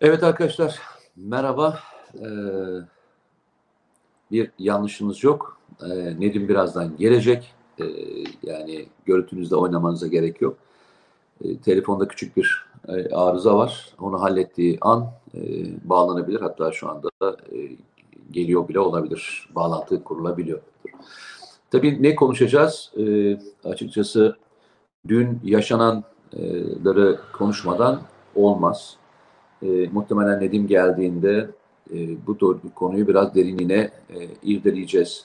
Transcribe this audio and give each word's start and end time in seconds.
Evet 0.00 0.22
arkadaşlar, 0.22 0.80
merhaba. 1.16 1.78
Ee, 2.14 2.26
bir 4.30 4.50
yanlışınız 4.58 5.24
yok. 5.24 5.58
Ee, 5.82 6.20
Nedim 6.20 6.48
birazdan 6.48 6.96
gelecek. 6.96 7.54
Ee, 7.80 7.84
yani 8.42 8.86
görüntünüzde 9.04 9.56
oynamanıza 9.56 10.06
gerek 10.06 10.40
yok. 10.40 10.56
Ee, 11.44 11.58
telefonda 11.58 12.08
küçük 12.08 12.36
bir 12.36 12.66
e, 12.88 13.14
arıza 13.14 13.56
var. 13.56 13.94
Onu 13.98 14.22
hallettiği 14.22 14.78
an 14.80 15.10
e, 15.34 15.40
bağlanabilir. 15.88 16.40
Hatta 16.40 16.72
şu 16.72 16.88
anda 16.90 17.08
e, 17.52 17.56
geliyor 18.30 18.68
bile 18.68 18.80
olabilir. 18.80 19.48
Bağlantı 19.54 20.04
kurulabiliyor. 20.04 20.60
Tabii 21.70 22.02
ne 22.02 22.14
konuşacağız? 22.14 22.92
Ee, 22.98 23.38
açıkçası 23.64 24.36
dün 25.08 25.40
yaşananları 25.44 27.20
konuşmadan 27.32 28.00
olmaz 28.34 28.99
e, 29.62 29.88
muhtemelen 29.88 30.40
Nedim 30.40 30.66
geldiğinde 30.66 31.50
e, 31.94 32.26
bu 32.26 32.60
konuyu 32.74 33.08
biraz 33.08 33.34
derinliğine 33.34 33.90
e, 34.10 34.16
irdeleyeceğiz. 34.42 35.24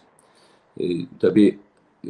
E, 0.80 0.85
tabii 1.20 1.59
e, 2.05 2.09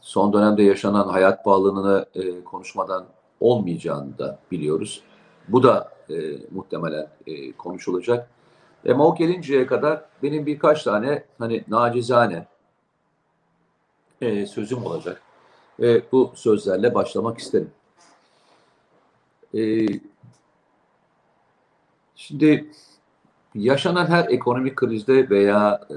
son 0.00 0.32
dönemde 0.32 0.62
yaşanan 0.62 1.08
hayat 1.08 1.44
pahalılığını 1.44 2.06
e, 2.14 2.44
konuşmadan 2.44 3.06
olmayacağını 3.40 4.18
da 4.18 4.38
biliyoruz. 4.50 5.02
Bu 5.48 5.62
da 5.62 5.92
e, 6.10 6.14
muhtemelen 6.50 7.08
e, 7.26 7.52
konuşulacak. 7.52 8.30
Ama 8.90 9.06
o 9.06 9.14
gelinceye 9.14 9.66
kadar 9.66 10.04
benim 10.22 10.46
birkaç 10.46 10.82
tane 10.82 11.24
hani 11.38 11.64
nacizane 11.68 12.46
e, 14.20 14.46
sözüm 14.46 14.86
olacak. 14.86 15.22
Ve 15.80 16.02
bu 16.12 16.32
sözlerle 16.34 16.94
başlamak 16.94 17.38
isterim. 17.38 17.70
E, 19.54 19.86
Şimdi 22.16 22.70
yaşanan 23.54 24.06
her 24.06 24.28
ekonomik 24.28 24.76
krizde 24.76 25.30
veya 25.30 25.80
e, 25.90 25.96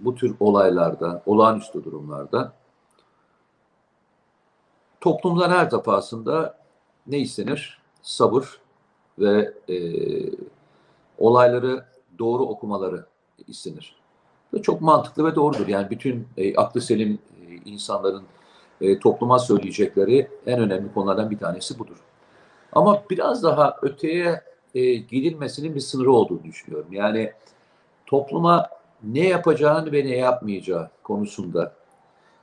bu 0.00 0.14
tür 0.14 0.34
olaylarda, 0.40 1.22
olağanüstü 1.26 1.84
durumlarda 1.84 2.52
toplumdan 5.04 5.50
her 5.50 5.70
defasında 5.70 6.58
ne 7.06 7.18
istenir? 7.18 7.78
Sabır 8.02 8.60
ve 9.18 9.54
e, 9.68 9.76
olayları 11.18 11.84
doğru 12.18 12.42
okumaları 12.42 13.06
istenir. 13.48 13.96
Ve 14.54 14.62
çok 14.62 14.80
mantıklı 14.80 15.24
ve 15.24 15.34
doğrudur. 15.34 15.68
Yani 15.68 15.90
bütün 15.90 16.28
e, 16.36 16.56
aklı 16.56 16.80
selim 16.80 17.18
e, 17.40 17.54
insanların 17.70 18.22
e, 18.80 18.98
topluma 18.98 19.38
söyleyecekleri 19.38 20.28
en 20.46 20.60
önemli 20.60 20.92
konulardan 20.94 21.30
bir 21.30 21.38
tanesi 21.38 21.78
budur. 21.78 21.96
Ama 22.72 23.02
biraz 23.10 23.42
daha 23.42 23.76
öteye 23.82 24.42
e, 24.74 24.94
gidilmesinin 24.94 25.74
bir 25.74 25.80
sınırı 25.80 26.12
olduğunu 26.12 26.44
düşünüyorum. 26.44 26.92
Yani 26.92 27.32
topluma 28.06 28.68
ne 29.02 29.28
yapacağını 29.28 29.92
ve 29.92 30.04
ne 30.04 30.16
yapmayacağı 30.16 30.90
konusunda 31.02 31.74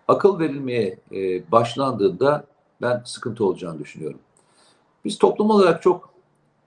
akıl 0.07 0.39
verilmeye 0.39 0.97
e, 1.11 1.52
başlandığında 1.52 2.43
ben 2.81 3.02
sıkıntı 3.05 3.45
olacağını 3.45 3.79
düşünüyorum. 3.79 4.19
Biz 5.05 5.17
toplum 5.17 5.49
olarak 5.49 5.81
çok 5.81 6.13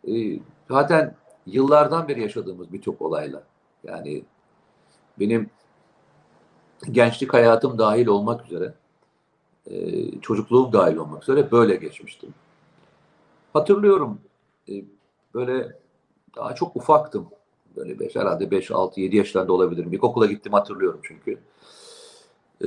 e, 0.09 0.39
zaten 0.71 1.15
yıllardan 1.47 2.09
beri 2.09 2.23
yaşadığımız 2.23 2.73
birçok 2.73 3.03
olayla 3.03 3.43
yani 3.85 4.25
benim 5.21 5.51
gençlik 6.91 7.35
hayatım 7.35 7.79
dahil 7.79 8.07
olmak 8.07 8.47
üzere 8.47 8.75
e, 9.67 10.21
çocukluğum 10.21 10.73
dahil 10.73 10.97
olmak 10.97 11.23
üzere 11.23 11.51
böyle 11.51 11.77
geçmiştim. 11.77 12.35
Hatırlıyorum 13.53 14.21
e, 14.69 14.73
böyle 15.35 15.79
daha 16.37 16.55
çok 16.55 16.77
ufaktım. 16.77 17.29
Böyle 17.77 17.99
beş, 18.01 18.17
herhalde 18.17 18.51
5, 18.51 18.71
6, 18.71 19.01
7 19.01 19.17
yaşlarında 19.17 19.53
olabilirim. 19.53 19.93
İlkokula 19.93 20.27
gittim 20.27 20.53
hatırlıyorum 20.53 21.01
çünkü. 21.03 21.41
Ee, 22.65 22.67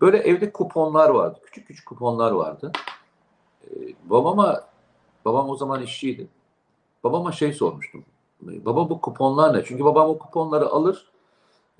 böyle 0.00 0.16
evde 0.18 0.52
kuponlar 0.52 1.08
vardı. 1.08 1.38
Küçük 1.42 1.66
küçük 1.66 1.88
kuponlar 1.88 2.30
vardı. 2.30 2.72
Ee, 3.64 3.70
babama, 4.04 4.64
babam 5.24 5.50
o 5.50 5.56
zaman 5.56 5.82
işçiydi. 5.82 6.28
Babama 7.04 7.32
şey 7.32 7.52
sormuştum. 7.52 8.04
Baba 8.40 8.90
bu 8.90 9.00
kuponlar 9.00 9.54
ne? 9.54 9.64
Çünkü 9.64 9.84
babam 9.84 10.08
o 10.10 10.18
kuponları 10.18 10.66
alır. 10.66 11.12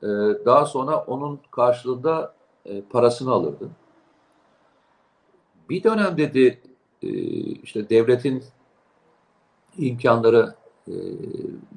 E, 0.03 0.07
daha 0.47 0.67
sonra 0.67 0.97
onun 0.97 1.41
karşılığında 1.51 2.35
e, 2.65 2.83
parasını 2.83 3.31
alırdı. 3.31 3.71
Bir 5.71 5.83
dönem 5.83 6.17
dedi 6.17 6.61
e, 7.03 7.09
işte 7.43 7.89
devletin 7.89 8.45
imkanları, 9.79 10.55
e, 10.89 10.95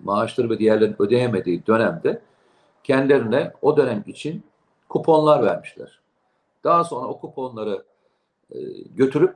maaşları 0.03 0.50
ve 0.50 0.59
diğerlerini 0.59 0.95
ödeyemediği 1.00 1.66
dönemde 1.67 2.22
kendilerine 2.83 3.53
o 3.61 3.78
dönem 3.78 4.03
için 4.07 4.44
kuponlar 4.89 5.44
vermişler. 5.44 6.00
Daha 6.63 6.84
sonra 6.84 7.07
o 7.07 7.19
kuponları 7.19 7.84
e, 8.51 8.57
götürüp 8.95 9.35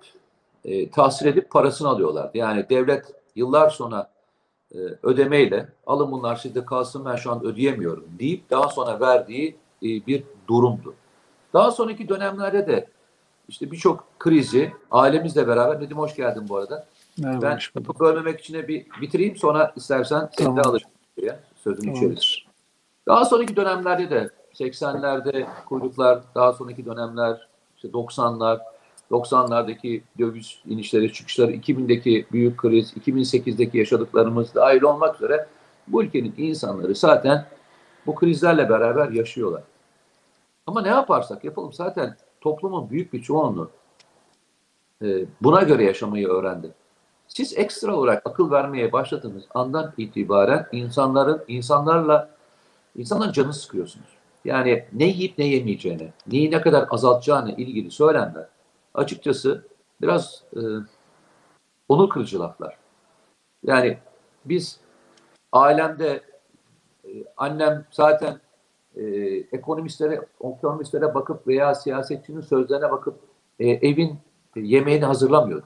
e, 0.65 0.89
tahsil 0.89 1.25
edip 1.25 1.49
parasını 1.49 1.87
alıyorlardı. 1.87 2.37
Yani 2.37 2.65
devlet 2.69 3.13
yıllar 3.35 3.69
sonra 3.69 4.11
ödemeyle 5.03 5.69
alın 5.87 6.11
bunlar 6.11 6.35
sizde 6.35 6.65
kalsın 6.65 7.05
ben 7.05 7.15
şu 7.15 7.31
an 7.31 7.45
ödeyemiyorum 7.45 8.05
deyip 8.19 8.49
daha 8.49 8.69
sonra 8.69 8.99
verdiği 8.99 9.55
bir 9.81 10.23
durumdu. 10.47 10.93
Daha 11.53 11.71
sonraki 11.71 12.09
dönemlerde 12.09 12.67
de 12.67 12.87
işte 13.47 13.71
birçok 13.71 14.07
krizi 14.19 14.73
ailemizle 14.91 15.47
beraber 15.47 15.81
Nedim 15.81 15.97
hoş 15.97 16.15
geldin 16.15 16.45
bu 16.49 16.57
arada. 16.57 16.87
Merhaba, 17.19 17.57
ben 17.75 17.85
bu 17.87 17.99
bölmemek 17.99 18.39
için 18.39 18.67
bir 18.67 18.85
bitireyim 19.01 19.35
sonra 19.35 19.73
istersen 19.75 20.29
seni 20.37 20.45
tamam. 20.45 20.57
de 20.57 20.61
alırım. 20.61 20.89
Sözünü 21.63 21.91
içeriz. 21.91 22.37
Daha 23.07 23.25
sonraki 23.25 23.55
dönemlerde 23.55 24.09
de 24.09 24.29
80'lerde 24.53 25.45
kuyruklar, 25.65 26.19
daha 26.35 26.53
sonraki 26.53 26.85
dönemler 26.85 27.47
işte 27.75 27.87
90'lar, 27.87 28.59
90'lardaki 29.11 30.01
döviz 30.19 30.59
inişleri, 30.65 31.13
çıkışları, 31.13 31.51
2000'deki 31.51 32.25
büyük 32.31 32.57
kriz, 32.57 32.93
2008'deki 32.93 33.77
yaşadıklarımız 33.77 34.55
dahil 34.55 34.81
olmak 34.81 35.15
üzere 35.15 35.47
bu 35.87 36.03
ülkenin 36.03 36.33
insanları 36.37 36.95
zaten 36.95 37.45
bu 38.05 38.15
krizlerle 38.15 38.69
beraber 38.69 39.09
yaşıyorlar. 39.09 39.63
Ama 40.67 40.81
ne 40.81 40.87
yaparsak 40.87 41.43
yapalım 41.43 41.73
zaten 41.73 42.15
toplumun 42.41 42.89
büyük 42.89 43.13
bir 43.13 43.21
çoğunluğu 43.21 43.69
e, 45.01 45.25
buna 45.41 45.61
göre 45.61 45.83
yaşamayı 45.83 46.27
öğrendi. 46.27 46.71
Siz 47.29 47.57
ekstra 47.57 47.95
olarak 47.95 48.27
akıl 48.27 48.51
vermeye 48.51 48.91
başladığınız 48.91 49.43
andan 49.53 49.93
itibaren 49.97 50.67
insanların 50.71 51.43
insanlarla 51.47 52.29
insanların 52.95 53.31
canı 53.31 53.53
sıkıyorsunuz. 53.53 54.09
Yani 54.45 54.85
ne 54.93 55.05
yiyip 55.05 55.37
ne 55.37 55.45
yemeyeceğini, 55.45 56.13
neyi 56.27 56.51
ne 56.51 56.61
kadar 56.61 56.87
azaltacağını 56.91 57.51
ilgili 57.51 57.91
söylemler 57.91 58.45
açıkçası 58.93 59.65
biraz 60.01 60.43
e, 60.55 60.59
onur 61.89 62.09
kırıcı 62.09 62.39
laflar. 62.39 62.77
Yani 63.63 63.97
biz 64.45 64.79
ailemde 65.51 66.23
e, 67.05 67.09
annem 67.37 67.85
zaten 67.91 68.39
e, 68.95 69.03
ekonomistlere 69.51 70.21
ekonomistlere 70.43 71.13
bakıp 71.13 71.47
veya 71.47 71.75
siyasetçinin 71.75 72.41
sözlerine 72.41 72.91
bakıp 72.91 73.19
e, 73.59 73.67
evin 73.69 74.19
e, 74.55 74.59
yemeğini 74.59 75.05
hazırlamıyordu. 75.05 75.65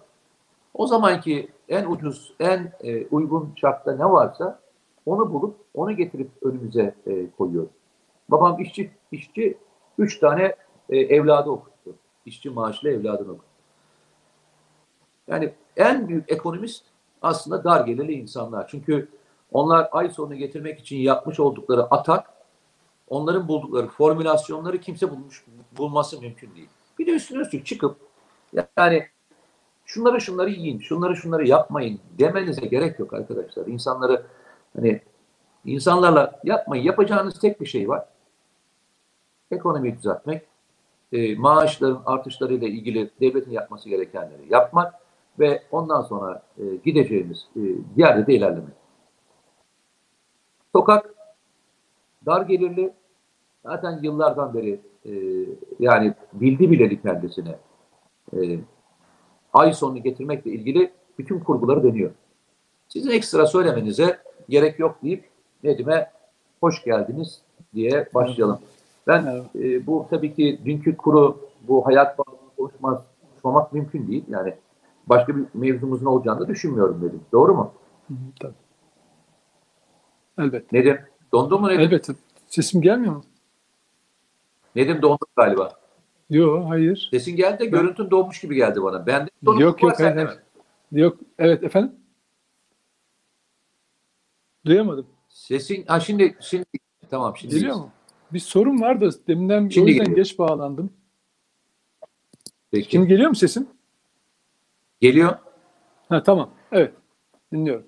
O 0.74 0.88
zamanki 0.88 1.50
en 1.70 1.86
ucuz, 1.86 2.34
en 2.40 2.74
e, 2.84 3.06
uygun 3.06 3.54
şartta 3.56 3.96
ne 3.96 4.06
varsa 4.06 4.60
onu 5.06 5.34
bulup 5.34 5.56
onu 5.74 5.92
getirip 5.96 6.30
önümüze 6.42 6.96
e, 7.06 7.32
koyuyoruz. 7.32 7.72
Babam 8.30 8.60
işçi, 8.60 8.92
işçi 9.12 9.58
üç 9.98 10.20
tane 10.20 10.56
e, 10.90 10.98
evladı 10.98 11.50
okuttu. 11.50 11.96
İşçi 12.26 12.50
maaşlı 12.50 12.90
evladını 12.90 13.32
okuttu. 13.32 13.48
Yani 15.28 15.54
en 15.78 16.08
büyük 16.08 16.32
ekonomist 16.32 16.86
aslında 17.22 17.64
dar 17.64 17.86
gelirli 17.86 18.14
insanlar. 18.14 18.68
Çünkü 18.68 19.10
onlar 19.52 19.90
ay 19.92 20.10
sonunu 20.10 20.36
getirmek 20.36 20.80
için 20.80 20.98
yapmış 20.98 21.40
oldukları 21.40 21.84
atak, 21.84 22.34
onların 23.10 23.48
buldukları 23.48 23.88
formülasyonları 23.88 24.78
kimse 24.78 25.12
bulmuş, 25.12 25.46
bulması 25.78 26.22
mümkün 26.22 26.56
değil. 26.56 26.70
Bir 27.00 27.08
de 27.08 27.12
üstüne 27.12 27.42
üstlük 27.42 27.66
çıkıp 27.66 27.96
yani 28.78 29.08
şunları 29.94 30.22
şunları 30.22 30.50
yiyin, 30.50 30.80
şunları 30.80 31.16
şunları 31.16 31.48
yapmayın 31.48 32.00
demenize 32.20 32.66
gerek 32.66 33.00
yok 33.00 33.14
arkadaşlar. 33.14 33.68
İnsanları 33.68 34.26
hani 34.76 35.02
insanlarla 35.66 36.40
yapmayın. 36.44 36.84
Yapacağınız 36.84 37.40
tek 37.40 37.62
bir 37.62 37.66
şey 37.66 37.90
var. 37.90 38.06
Ekonomiyi 39.52 39.98
düzeltmek, 39.98 40.42
e, 41.12 41.36
maaşların 41.36 42.02
artışlarıyla 42.06 42.68
ilgili 42.68 43.10
devletin 43.22 43.52
yapması 43.52 43.90
gerekenleri 43.90 44.42
yapmak 44.50 44.94
ve 45.40 45.64
ondan 45.72 46.02
sonra 46.02 46.44
e, 46.58 46.64
gideceğimiz 46.76 47.48
e, 47.56 47.62
yerde 47.96 48.28
de 48.28 48.34
ilerlemek. 48.34 48.76
Sokak 50.72 51.14
dar 52.26 52.42
gelirli 52.42 52.94
zaten 53.66 54.00
yıllardan 54.02 54.54
beri 54.54 54.82
e, 55.06 55.12
yani 55.80 56.14
bildi 56.34 56.72
bileli 56.72 57.02
kendisine 57.02 57.56
e, 58.34 58.60
ay 59.54 59.74
sonunu 59.74 60.04
getirmekle 60.04 60.52
ilgili 60.52 60.92
bütün 61.20 61.40
kurguları 61.40 61.84
dönüyor. 61.84 62.12
Sizin 62.88 63.12
ekstra 63.12 63.46
söylemenize 63.48 64.18
gerek 64.50 64.80
yok 64.80 64.98
deyip 65.04 65.30
Nedim'e 65.64 66.12
hoş 66.62 66.84
geldiniz 66.84 67.42
diye 67.74 68.10
başlayalım. 68.14 68.60
Ben 69.08 69.44
e, 69.56 69.88
bu 69.88 70.08
tabii 70.10 70.34
ki 70.36 70.60
dünkü 70.66 70.98
kuru 70.98 71.50
bu 71.68 71.86
hayat 71.86 72.18
bağlamında 72.18 72.52
konuşmaz, 72.58 73.02
konuşmamak 73.32 73.74
mümkün 73.74 74.08
değil. 74.08 74.24
Yani 74.30 74.54
başka 75.08 75.38
bir 75.38 75.44
mevzumuzun 75.54 76.06
olacağını 76.06 76.40
da 76.40 76.48
düşünmüyorum 76.48 77.02
dedim. 77.02 77.22
Doğru 77.32 77.56
mu? 77.56 77.72
Hı, 78.08 78.14
Tabii. 78.40 78.54
Elbette. 80.38 80.78
Nedim? 80.78 81.00
Dondu 81.32 81.60
mu 81.60 81.68
Nedim? 81.68 81.80
Elbette. 81.80 82.14
Sesim 82.48 82.82
gelmiyor 82.82 83.16
mu? 83.16 83.24
Nedim 84.76 85.02
dondu 85.02 85.26
galiba. 85.36 85.83
Yok, 86.30 86.70
hayır. 86.70 87.08
Sesin 87.12 87.36
geldi 87.36 87.60
de 87.60 87.66
görüntün 87.66 88.12
donmuş 88.12 88.42
gibi 88.42 88.56
geldi 88.56 88.84
bana. 88.84 89.08
Bende 89.08 89.30
donukluk 89.46 89.62
Yok, 89.62 89.84
yok, 89.84 90.00
hayır, 90.00 90.16
hayır. 90.16 90.40
Yok, 90.92 91.18
evet 91.40 91.64
efendim. 91.64 91.92
Duyamadım. 94.66 95.08
Sesin, 95.30 95.86
ha 95.86 96.00
şimdi, 96.00 96.38
şimdi 96.40 96.66
tamam 97.10 97.38
şimdi. 97.38 97.56
Geliyor 97.56 97.76
mu? 97.76 97.90
Bir 98.34 98.40
sorun 98.40 98.82
var 98.82 99.02
da 99.02 99.10
deminden 99.28 99.70
Şimdi 99.70 99.86
o 99.86 99.88
yüzden 99.88 100.06
geliyor. 100.06 100.18
geç 100.18 100.40
bağlandım. 100.40 100.90
Peki. 102.72 102.92
Şimdi 102.92 103.08
geliyor 103.08 103.30
mu 103.30 103.36
sesim? 103.36 103.68
Geliyor. 105.02 105.38
Ha 106.10 106.24
tamam. 106.24 106.50
Evet. 106.72 106.94
Dinliyorum. 107.54 107.86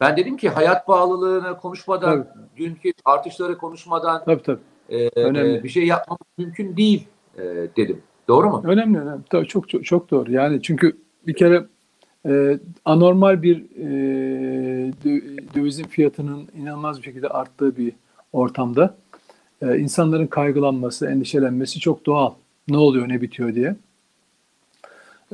Ben 0.00 0.16
dedim 0.16 0.36
ki 0.36 0.48
hayat 0.48 0.88
bağlılığını 0.88 1.56
konuşmadan, 1.56 2.28
dünkü 2.56 2.92
artışları 3.04 3.58
konuşmadan 3.58 4.24
Tabii 4.24 4.42
tabii. 4.42 4.60
E, 4.88 5.08
Önemli. 5.20 5.64
bir 5.64 5.68
şey 5.68 5.86
yapmamız 5.86 6.20
mümkün 6.38 6.76
değil 6.76 7.06
e, 7.38 7.42
dedim. 7.76 8.02
Doğru 8.28 8.50
mu? 8.50 8.62
Önemli 8.64 8.98
önemli. 8.98 9.22
Tabii 9.30 9.46
çok 9.46 9.68
çok 9.68 9.84
çok 9.84 10.10
doğru. 10.10 10.32
Yani 10.32 10.62
çünkü 10.62 10.96
bir 11.26 11.34
kere 11.34 11.66
e, 12.28 12.58
anormal 12.84 13.42
bir 13.42 13.56
e, 13.76 13.86
dö- 15.04 15.54
dövizin 15.54 15.84
fiyatının 15.84 16.48
inanılmaz 16.56 16.98
bir 16.98 17.02
şekilde 17.02 17.28
arttığı 17.28 17.76
bir 17.76 17.92
ortamda 18.32 18.94
e, 19.62 19.78
insanların 19.78 20.26
kaygılanması, 20.26 21.06
endişelenmesi 21.06 21.80
çok 21.80 22.06
doğal. 22.06 22.32
Ne 22.68 22.76
oluyor, 22.76 23.08
ne 23.08 23.20
bitiyor 23.22 23.54
diye. 23.54 23.76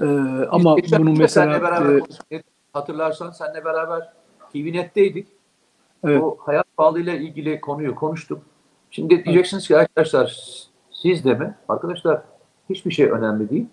E, 0.02 0.04
ama 0.50 0.76
Biz 0.76 0.82
geçen 0.82 1.00
bunu 1.00 1.08
hafta 1.10 1.22
mesela 1.22 1.62
beraber 1.62 2.00
e, 2.32 2.42
hatırlarsan 2.72 3.30
seninle 3.30 3.64
beraber 3.64 4.12
TVNet'teydik. 4.52 5.28
evet, 6.04 6.22
Bu 6.22 6.38
hayat 6.40 6.66
pahalılığıyla 6.76 7.12
ilgili 7.14 7.60
konuyu 7.60 7.94
konuştuk. 7.94 8.42
Şimdi 8.94 9.25
diyeceksiniz 9.25 9.69
ki 9.69 9.76
arkadaşlar 9.76 10.56
siz 10.91 11.25
de 11.25 11.35
mi? 11.35 11.55
Arkadaşlar 11.69 12.23
hiçbir 12.70 12.91
şey 12.91 13.11
önemli 13.11 13.50
değil. 13.50 13.67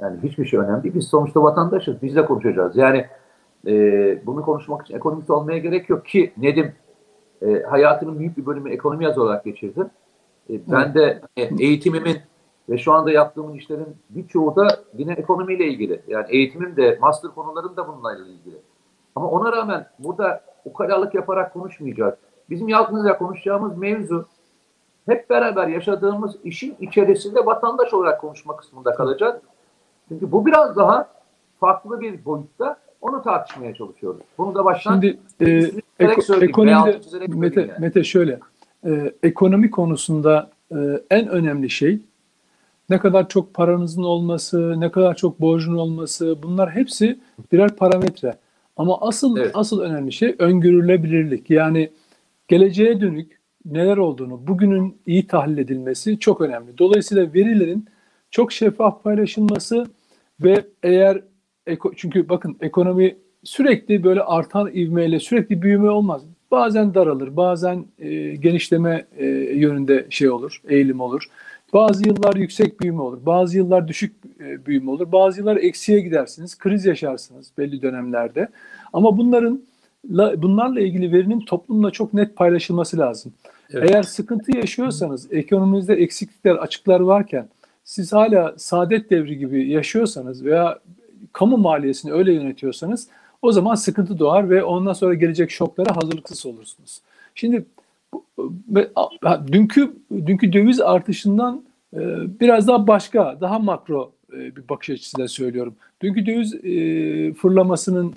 Yani 0.00 0.18
hiçbir 0.22 0.44
şey 0.44 0.60
önemli 0.60 0.82
değil. 0.82 0.94
Biz 0.94 1.08
sonuçta 1.08 1.42
vatandaşız. 1.42 2.02
Biz 2.02 2.16
de 2.16 2.24
konuşacağız. 2.24 2.76
Yani 2.76 3.06
e, 3.66 3.72
bunu 4.26 4.42
konuşmak 4.42 4.82
için 4.82 4.96
ekonomist 4.96 5.30
olmaya 5.30 5.58
gerek 5.58 5.88
yok 5.88 6.06
ki 6.06 6.32
Nedim 6.36 6.72
e, 7.42 7.62
hayatının 7.62 8.18
büyük 8.18 8.36
bir 8.36 8.46
bölümü 8.46 8.72
ekonomi 8.72 9.04
yazı 9.04 9.22
olarak 9.22 9.44
geçirdi. 9.44 9.86
E, 10.50 10.54
ben 10.72 10.94
de 10.94 11.20
e, 11.36 11.42
eğitimimin 11.42 12.16
ve 12.68 12.78
şu 12.78 12.92
anda 12.92 13.10
yaptığım 13.10 13.54
işlerin 13.54 13.96
birçoğu 14.10 14.56
da 14.56 14.68
yine 14.94 15.12
ekonomiyle 15.12 15.66
ilgili. 15.66 16.02
Yani 16.08 16.26
eğitimim 16.28 16.76
de, 16.76 16.98
master 17.00 17.30
konularım 17.30 17.76
da 17.76 17.88
bununla 17.88 18.16
ilgili. 18.16 18.56
Ama 19.14 19.26
ona 19.30 19.52
rağmen 19.52 19.86
burada 19.98 20.44
ukalalık 20.64 21.14
yaparak 21.14 21.52
konuşmayacağız. 21.52 22.14
Bizim 22.50 22.68
yalnızca 22.68 23.18
konuşacağımız 23.18 23.76
mevzu 23.76 24.26
hep 25.10 25.30
beraber 25.30 25.68
yaşadığımız 25.68 26.36
işin 26.44 26.76
içerisinde 26.80 27.46
vatandaş 27.46 27.94
olarak 27.94 28.20
konuşma 28.20 28.56
kısmında 28.56 28.94
kalacak. 28.94 29.42
Çünkü 30.08 30.32
bu 30.32 30.46
biraz 30.46 30.76
daha 30.76 31.08
farklı 31.60 32.00
bir 32.00 32.24
boyutta 32.24 32.76
onu 33.00 33.22
tartışmaya 33.22 33.74
çalışıyoruz. 33.74 34.20
Bunu 34.38 34.54
da 34.54 34.64
baştan 34.64 34.92
Şimdi 34.92 35.18
e, 35.40 35.70
eko- 36.00 36.44
ekonomide 36.44 37.00
Mete, 37.28 37.60
yani. 37.60 37.72
Mete 37.78 38.04
şöyle 38.04 38.38
e, 38.86 39.12
ekonomi 39.22 39.70
konusunda 39.70 40.50
e, 40.70 40.76
en 41.10 41.28
önemli 41.28 41.70
şey 41.70 42.00
ne 42.90 42.98
kadar 42.98 43.28
çok 43.28 43.54
paranızın 43.54 44.02
olması, 44.02 44.80
ne 44.80 44.90
kadar 44.90 45.14
çok 45.14 45.40
borcun 45.40 45.76
olması 45.76 46.42
bunlar 46.42 46.70
hepsi 46.70 47.20
birer 47.52 47.76
parametre. 47.76 48.34
Ama 48.76 48.98
asıl 49.00 49.36
Evet. 49.36 49.50
asıl 49.54 49.80
önemli 49.80 50.12
şey 50.12 50.36
öngörülebilirlik. 50.38 51.50
Yani 51.50 51.90
geleceğe 52.48 53.00
dönük 53.00 53.39
neler 53.64 53.96
olduğunu 53.96 54.46
bugünün 54.46 54.96
iyi 55.06 55.26
tahlil 55.26 55.58
edilmesi 55.58 56.18
çok 56.18 56.40
önemli. 56.40 56.78
Dolayısıyla 56.78 57.34
verilerin 57.34 57.86
çok 58.30 58.52
şeffaf 58.52 59.04
paylaşılması 59.04 59.86
ve 60.40 60.64
eğer 60.82 61.22
çünkü 61.96 62.28
bakın 62.28 62.56
ekonomi 62.60 63.16
sürekli 63.44 64.04
böyle 64.04 64.22
artan 64.22 64.74
ivmeyle 64.74 65.20
sürekli 65.20 65.62
büyüme 65.62 65.90
olmaz. 65.90 66.22
Bazen 66.50 66.94
daralır, 66.94 67.36
bazen 67.36 67.84
e, 67.98 68.34
genişleme 68.36 69.06
e, 69.16 69.26
yönünde 69.54 70.06
şey 70.10 70.30
olur, 70.30 70.62
eğilim 70.68 71.00
olur. 71.00 71.24
Bazı 71.72 72.08
yıllar 72.08 72.34
yüksek 72.34 72.80
büyüme 72.80 73.02
olur, 73.02 73.26
bazı 73.26 73.56
yıllar 73.56 73.88
düşük 73.88 74.14
e, 74.40 74.66
büyüme 74.66 74.90
olur, 74.90 75.12
bazı 75.12 75.40
yıllar 75.40 75.56
eksiye 75.56 76.00
gidersiniz, 76.00 76.58
kriz 76.58 76.86
yaşarsınız 76.86 77.52
belli 77.58 77.82
dönemlerde. 77.82 78.48
Ama 78.92 79.18
bunların 79.18 79.62
la- 80.10 80.42
bunlarla 80.42 80.80
ilgili 80.80 81.12
verinin 81.12 81.40
toplumla 81.40 81.90
çok 81.90 82.14
net 82.14 82.36
paylaşılması 82.36 82.98
lazım. 82.98 83.32
Evet. 83.72 83.90
Eğer 83.90 84.02
sıkıntı 84.02 84.56
yaşıyorsanız, 84.56 85.32
ekonominizde 85.32 85.94
eksiklikler, 85.94 86.54
açıklar 86.54 87.00
varken 87.00 87.48
siz 87.84 88.12
hala 88.12 88.54
saadet 88.56 89.10
devri 89.10 89.38
gibi 89.38 89.68
yaşıyorsanız 89.68 90.44
veya 90.44 90.78
kamu 91.32 91.56
maliyesini 91.56 92.12
öyle 92.12 92.32
yönetiyorsanız 92.32 93.08
o 93.42 93.52
zaman 93.52 93.74
sıkıntı 93.74 94.18
doğar 94.18 94.50
ve 94.50 94.64
ondan 94.64 94.92
sonra 94.92 95.14
gelecek 95.14 95.50
şoklara 95.50 95.96
hazırlıksız 95.96 96.46
olursunuz. 96.46 97.00
Şimdi 97.34 97.64
dünkü 99.52 99.92
dünkü 100.26 100.52
döviz 100.52 100.80
artışından 100.80 101.64
e, 101.94 101.98
biraz 102.40 102.68
daha 102.68 102.86
başka, 102.86 103.38
daha 103.40 103.58
makro 103.58 104.12
e, 104.32 104.56
bir 104.56 104.68
bakış 104.68 104.90
açısıyla 104.90 105.28
söylüyorum. 105.28 105.74
Dünkü 106.02 106.26
döviz 106.26 106.54
e, 106.54 107.32
fırlamasının 107.32 108.14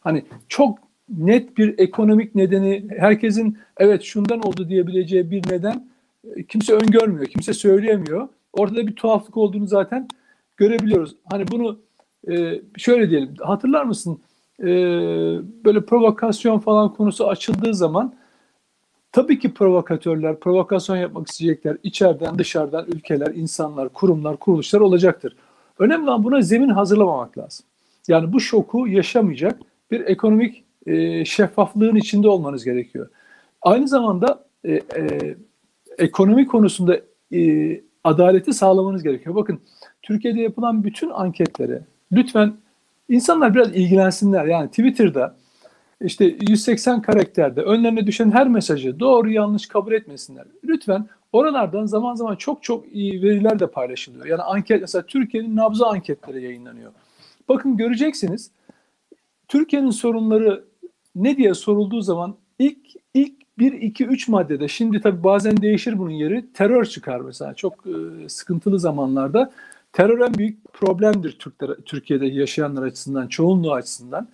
hani 0.00 0.24
çok 0.48 0.78
net 1.08 1.58
bir 1.58 1.78
ekonomik 1.78 2.34
nedeni 2.34 2.86
herkesin 2.98 3.58
evet 3.76 4.02
şundan 4.02 4.40
oldu 4.40 4.68
diyebileceği 4.68 5.30
bir 5.30 5.50
neden 5.50 5.88
e, 6.36 6.44
kimse 6.44 6.74
öngörmüyor, 6.74 7.26
kimse 7.26 7.52
söyleyemiyor. 7.52 8.28
Ortada 8.52 8.86
bir 8.86 8.96
tuhaflık 8.96 9.36
olduğunu 9.36 9.66
zaten 9.66 10.08
görebiliyoruz. 10.56 11.16
Hani 11.30 11.48
bunu 11.48 11.78
e, 12.30 12.60
şöyle 12.76 13.10
diyelim, 13.10 13.34
hatırlar 13.40 13.84
mısın? 13.84 14.20
E, 14.60 14.66
böyle 15.64 15.84
provokasyon 15.84 16.58
falan 16.58 16.94
konusu 16.94 17.28
açıldığı 17.28 17.74
zaman 17.74 18.14
tabii 19.12 19.38
ki 19.38 19.54
provokatörler, 19.54 20.40
provokasyon 20.40 20.96
yapmak 20.96 21.28
isteyecekler. 21.28 21.76
içeriden, 21.82 22.38
dışarıdan 22.38 22.86
ülkeler, 22.86 23.34
insanlar, 23.34 23.88
kurumlar, 23.88 24.36
kuruluşlar 24.36 24.80
olacaktır. 24.80 25.36
Önemli 25.78 26.04
olan 26.04 26.24
buna 26.24 26.40
zemin 26.40 26.68
hazırlamamak 26.68 27.38
lazım. 27.38 27.66
Yani 28.08 28.32
bu 28.32 28.40
şoku 28.40 28.88
yaşamayacak 28.88 29.60
bir 29.90 30.00
ekonomik 30.00 30.63
e, 30.86 31.24
şeffaflığın 31.24 31.96
içinde 31.96 32.28
olmanız 32.28 32.64
gerekiyor. 32.64 33.08
Aynı 33.62 33.88
zamanda 33.88 34.44
e, 34.64 34.72
e, 34.72 34.82
ekonomi 35.98 36.46
konusunda 36.46 37.00
e, 37.34 37.80
adaleti 38.04 38.52
sağlamanız 38.52 39.02
gerekiyor. 39.02 39.34
Bakın 39.34 39.60
Türkiye'de 40.02 40.40
yapılan 40.40 40.84
bütün 40.84 41.10
anketlere 41.10 41.82
lütfen 42.12 42.54
insanlar 43.08 43.54
biraz 43.54 43.76
ilgilensinler. 43.76 44.44
Yani 44.44 44.68
Twitter'da 44.68 45.36
işte 46.00 46.36
180 46.48 47.02
karakterde 47.02 47.62
önlerine 47.62 48.06
düşen 48.06 48.30
her 48.30 48.48
mesajı 48.48 49.00
doğru 49.00 49.30
yanlış 49.30 49.66
kabul 49.66 49.92
etmesinler. 49.92 50.44
Lütfen 50.64 51.08
oralardan 51.32 51.86
zaman 51.86 52.14
zaman 52.14 52.36
çok 52.36 52.62
çok 52.62 52.92
iyi 52.92 53.22
veriler 53.22 53.58
de 53.58 53.66
paylaşılıyor. 53.66 54.26
Yani 54.26 54.42
anket 54.42 54.80
mesela 54.80 55.06
Türkiye'nin 55.06 55.56
nabzı 55.56 55.86
anketleri 55.86 56.42
yayınlanıyor. 56.42 56.92
Bakın 57.48 57.76
göreceksiniz 57.76 58.50
Türkiye'nin 59.48 59.90
sorunları 59.90 60.64
ne 61.14 61.36
diye 61.36 61.54
sorulduğu 61.54 62.00
zaman 62.00 62.36
ilk 62.58 62.78
ilk 63.14 63.58
1 63.58 63.72
2 63.72 64.06
3 64.06 64.28
maddede 64.28 64.68
şimdi 64.68 65.00
tabii 65.00 65.24
bazen 65.24 65.62
değişir 65.62 65.98
bunun 65.98 66.10
yeri 66.10 66.52
terör 66.52 66.84
çıkar 66.84 67.20
mesela 67.20 67.54
çok 67.54 67.86
e, 67.86 68.28
sıkıntılı 68.28 68.80
zamanlarda 68.80 69.52
terör 69.92 70.20
en 70.20 70.34
büyük 70.34 70.72
problemdir 70.72 71.32
Türkler, 71.32 71.74
Türkiye'de 71.74 72.26
yaşayanlar 72.26 72.82
açısından 72.82 73.26
çoğunluğu 73.28 73.72
açısından. 73.72 74.28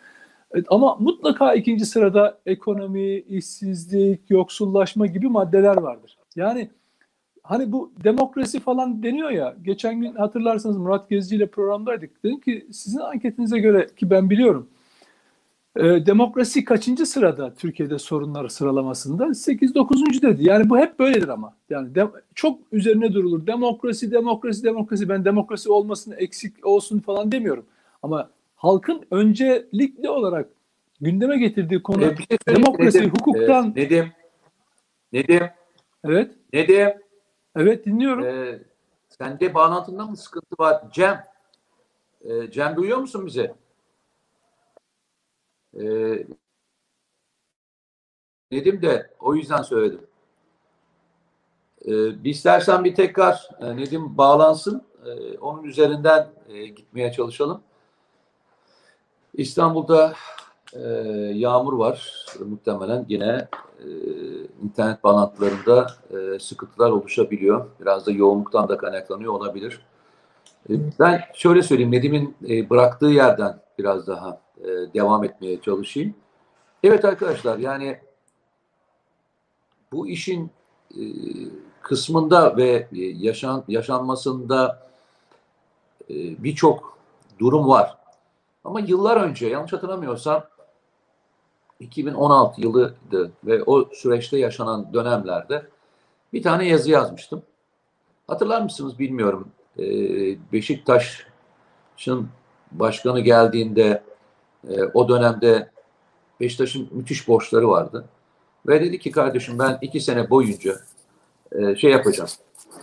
Evet, 0.53 0.67
ama 0.69 0.97
mutlaka 1.01 1.55
ikinci 1.55 1.87
sırada 1.87 2.39
ekonomi, 2.47 3.17
işsizlik, 3.17 4.21
yoksullaşma 4.31 5.07
gibi 5.07 5.29
maddeler 5.29 5.77
vardır. 5.77 6.19
Yani 6.37 6.71
hani 7.43 7.73
bu 7.73 7.93
demokrasi 8.05 8.61
falan 8.61 9.03
deniyor 9.03 9.31
ya. 9.31 9.57
Geçen 9.63 10.01
gün 10.01 10.15
hatırlarsanız 10.15 10.77
Murat 10.77 11.11
Gezci 11.11 11.37
ile 11.37 11.47
programdaydık. 11.47 12.25
Dedim 12.25 12.41
ki 12.41 12.67
sizin 12.73 12.99
anketinize 12.99 13.59
göre 13.59 13.87
ki 13.97 14.11
ben 14.11 14.31
biliyorum. 14.31 14.69
E, 15.77 16.07
demokrasi 16.07 16.65
kaçıncı 16.65 17.07
sırada 17.07 17.55
Türkiye'de 17.55 17.99
sorunlar 17.99 18.49
sıralamasında? 18.49 19.25
8-9. 19.35 20.23
dedi. 20.23 20.45
Yani 20.45 20.71
bu 20.71 20.79
hep 20.79 20.99
böyledir 20.99 21.29
ama. 21.29 21.57
Yani 21.71 21.95
de- 21.95 22.09
çok 22.35 22.59
üzerine 22.73 23.13
durulur. 23.13 23.47
Demokrasi, 23.47 24.11
demokrasi, 24.13 24.65
demokrasi. 24.65 25.09
Ben 25.09 25.25
demokrasi 25.25 25.71
olmasın, 25.71 26.15
eksik 26.19 26.67
olsun 26.67 27.01
falan 27.01 27.33
demiyorum. 27.33 27.67
Ama 28.03 28.31
halkın 28.57 29.03
öncelikli 29.11 30.09
olarak 30.11 30.49
gündeme 31.01 31.39
getirdiği 31.39 31.83
konu 31.83 32.05
Ee, 32.05 32.19
bir 32.19 32.27
şey 32.31 32.39
demokrasi, 32.49 32.99
Nedim, 32.99 33.11
hukuktan. 33.11 33.73
e, 33.77 33.81
Nedim, 33.81 34.13
Nedim, 35.13 35.47
Evet, 36.05 36.31
Nedim, 36.53 36.89
evet 37.57 37.87
dinliyorum. 37.87 38.25
e, 38.25 38.59
sende 39.09 39.55
bağlantında 39.55 40.07
mı 40.07 40.17
sıkıntı 40.17 40.57
var? 40.59 40.83
Cem, 40.93 41.25
e, 42.25 42.51
Cem 42.51 42.77
duyuyor 42.77 42.99
musun 42.99 43.27
bizi? 43.27 43.53
E, 45.75 45.83
Nedim 48.51 48.83
de 48.83 49.11
o 49.21 49.35
yüzden 49.35 49.63
söyledim. 49.63 50.01
E, 51.85 52.31
istersen 52.31 52.85
bir 52.85 52.95
tekrar 52.95 53.49
e, 53.61 53.77
Nedim 53.77 54.19
bağlansın. 54.19 54.83
E, 55.07 55.39
onun 55.39 55.65
üzerinden 55.65 56.29
e, 56.49 56.67
gitmeye 56.67 57.13
çalışalım. 57.13 57.61
İstanbul'da 59.35 60.15
e, 60.73 60.81
yağmur 61.35 61.73
var. 61.73 62.27
Muhtemelen 62.47 63.07
yine 63.09 63.49
e, 63.79 63.87
internet 64.63 65.05
bağlantılarında 65.05 65.87
e, 66.11 66.39
sıkıntılar 66.39 66.91
oluşabiliyor. 66.91 67.67
Biraz 67.81 68.07
da 68.07 68.11
yoğunluktan 68.11 68.69
da 68.69 68.77
kaynaklanıyor 68.77 69.33
olabilir. 69.33 69.81
E, 70.71 70.73
ben 71.01 71.21
şöyle 71.35 71.63
söyleyeyim, 71.63 71.93
Nedim'in 71.93 72.37
e, 72.49 72.71
bıraktığı 72.71 73.07
yerden 73.07 73.61
biraz 73.79 74.07
daha 74.07 74.41
e, 74.65 74.95
devam 74.95 75.25
etmeye 75.25 75.61
çalışayım. 75.61 76.15
Evet 76.83 77.05
arkadaşlar, 77.05 77.59
yani 77.59 77.99
bu 79.93 80.09
işin 80.09 80.51
e, 80.95 81.03
kısmında 81.83 82.57
ve 82.57 82.89
yaşan 82.93 83.65
yaşanmasında 83.69 84.89
e, 86.11 86.15
birçok 86.45 86.99
durum 87.39 87.69
var. 87.69 87.97
Ama 88.65 88.81
yıllar 88.81 89.17
önce 89.17 89.47
yanlış 89.47 89.73
hatırlamıyorsam 89.73 90.45
2016 91.81 92.61
yılıydı 92.61 93.33
ve 93.45 93.63
o 93.65 93.89
süreçte 93.95 94.39
yaşanan 94.39 94.95
dönemlerde 94.95 95.67
bir 96.33 96.43
tane 96.43 96.69
yazı 96.69 96.91
yazmıştım. 96.91 97.43
Hatırlar 98.27 98.63
mısınız 98.63 98.99
bilmiyorum. 98.99 99.49
Beşiktaş'ın 100.53 102.29
başkanı 102.73 103.21
geldiğinde 103.21 104.03
e, 104.69 104.83
o 104.95 105.09
dönemde 105.09 105.69
Beşiktaş'ın 106.41 106.89
müthiş 106.93 107.29
borçları 107.29 107.69
vardı. 107.69 108.05
Ve 108.67 108.81
dedi 108.81 108.99
ki 108.99 109.11
kardeşim 109.11 109.59
ben 109.59 109.79
iki 109.83 110.01
sene 110.01 110.31
boyunca 110.31 110.77
e, 111.53 111.77
şey 111.77 111.91
yapacağım. 111.91 112.31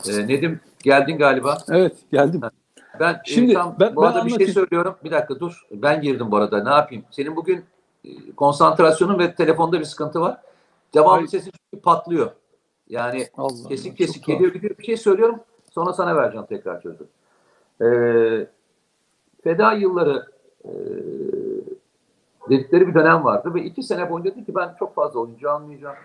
E, 0.09 0.27
Nedim 0.27 0.59
geldin 0.83 1.17
galiba. 1.17 1.57
Evet, 1.69 1.95
geldim. 2.11 2.41
Ben 2.99 3.13
e, 3.13 3.17
Şimdi 3.25 3.53
tam 3.53 3.75
ben- 3.79 3.95
bu 3.95 4.01
ben 4.01 4.07
arada 4.07 4.15
bir 4.25 4.29
şey 4.29 4.35
anlatayım. 4.35 4.53
söylüyorum. 4.53 4.95
Bir 5.03 5.11
dakika 5.11 5.39
dur. 5.39 5.67
Ben 5.71 6.01
girdim 6.01 6.31
bu 6.31 6.37
arada. 6.37 6.63
Ne 6.63 6.69
yapayım? 6.69 7.03
Senin 7.11 7.35
bugün 7.35 7.65
e, 8.05 8.09
konsantrasyonun 8.35 9.19
ve 9.19 9.35
telefonda 9.35 9.79
bir 9.79 9.85
sıkıntı 9.85 10.21
var. 10.21 10.37
Devamlı 10.93 11.27
sesin 11.27 11.51
çünkü 11.71 11.81
patlıyor. 11.83 12.31
Yani 12.89 13.27
Allah 13.37 13.67
kesik 13.69 13.87
Allah, 13.91 13.95
kesik 13.95 14.25
geliyor 14.25 14.53
gidiyor. 14.53 14.77
Bir 14.77 14.83
şey 14.83 14.97
söylüyorum. 14.97 15.39
Sonra 15.71 15.93
sana 15.93 16.15
vereceğim 16.15 16.45
tekrar 16.49 16.81
sözü. 16.81 17.07
Ee, 17.81 18.47
feda 19.43 19.73
yılları 19.73 20.25
e, 20.65 20.69
dedikleri 22.49 22.87
bir 22.87 22.93
dönem 22.93 23.23
vardı 23.23 23.53
ve 23.53 23.63
iki 23.63 23.83
sene 23.83 24.09
boyunca 24.09 24.31
dedi 24.31 24.45
ki 24.45 24.55
ben 24.55 24.75
çok 24.79 24.95
fazla 24.95 25.19
oyuncu 25.19 25.51
almayacağım. 25.51 25.95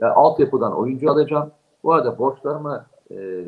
Ya, 0.00 0.14
altyapıdan 0.14 0.76
oyuncu 0.76 1.10
alacağım. 1.10 1.50
Bu 1.84 1.92
arada 1.92 2.18
borçlarımı 2.18 2.86
e, 3.10 3.44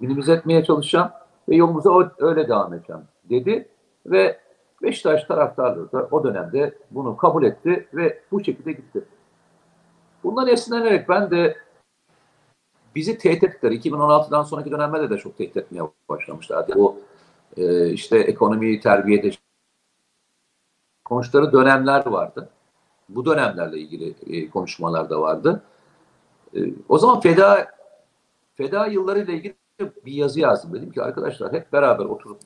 minimize 0.00 0.32
etmeye 0.32 0.64
çalışacağım 0.64 1.10
ve 1.48 1.56
yolumuza 1.56 2.12
öyle 2.18 2.48
devam 2.48 2.74
edeceğim 2.74 3.02
dedi 3.30 3.68
ve 4.06 4.44
Beşiktaş 4.84 5.24
taraftarları 5.24 5.92
da 5.92 6.08
o 6.10 6.24
dönemde 6.24 6.78
bunu 6.90 7.16
kabul 7.16 7.44
etti 7.44 7.88
ve 7.94 8.20
bu 8.32 8.44
şekilde 8.44 8.72
gitti. 8.72 9.04
Bundan 10.24 10.48
esinlenerek 10.48 11.08
ben 11.08 11.30
de 11.30 11.56
bizi 12.94 13.18
tehdit 13.18 13.44
ettiler. 13.44 13.72
2016'dan 13.72 14.42
sonraki 14.42 14.70
dönemlerde 14.70 15.10
de 15.10 15.16
çok 15.16 15.38
tehdit 15.38 15.56
etmeye 15.56 15.82
başlamışlardı. 16.08 16.72
O 16.78 16.96
e, 17.56 17.90
işte 17.90 18.18
ekonomiyi 18.18 18.80
terbiye 18.80 19.18
edecek 19.18 19.43
konuştukları 21.04 21.52
dönemler 21.52 22.06
vardı. 22.06 22.48
Bu 23.08 23.26
dönemlerle 23.26 23.78
ilgili 23.78 24.14
e, 24.26 24.50
konuşmalar 24.50 25.10
da 25.10 25.20
vardı. 25.20 25.62
E, 26.56 26.60
o 26.88 26.98
zaman 26.98 27.20
feda 27.20 27.66
feda 28.54 28.86
yıllarıyla 28.86 29.34
ilgili 29.34 29.54
bir 29.78 30.12
yazı 30.12 30.40
yazdım. 30.40 30.72
Dedim 30.72 30.90
ki 30.90 31.02
arkadaşlar 31.02 31.52
hep 31.52 31.72
beraber 31.72 32.04
oturup 32.04 32.38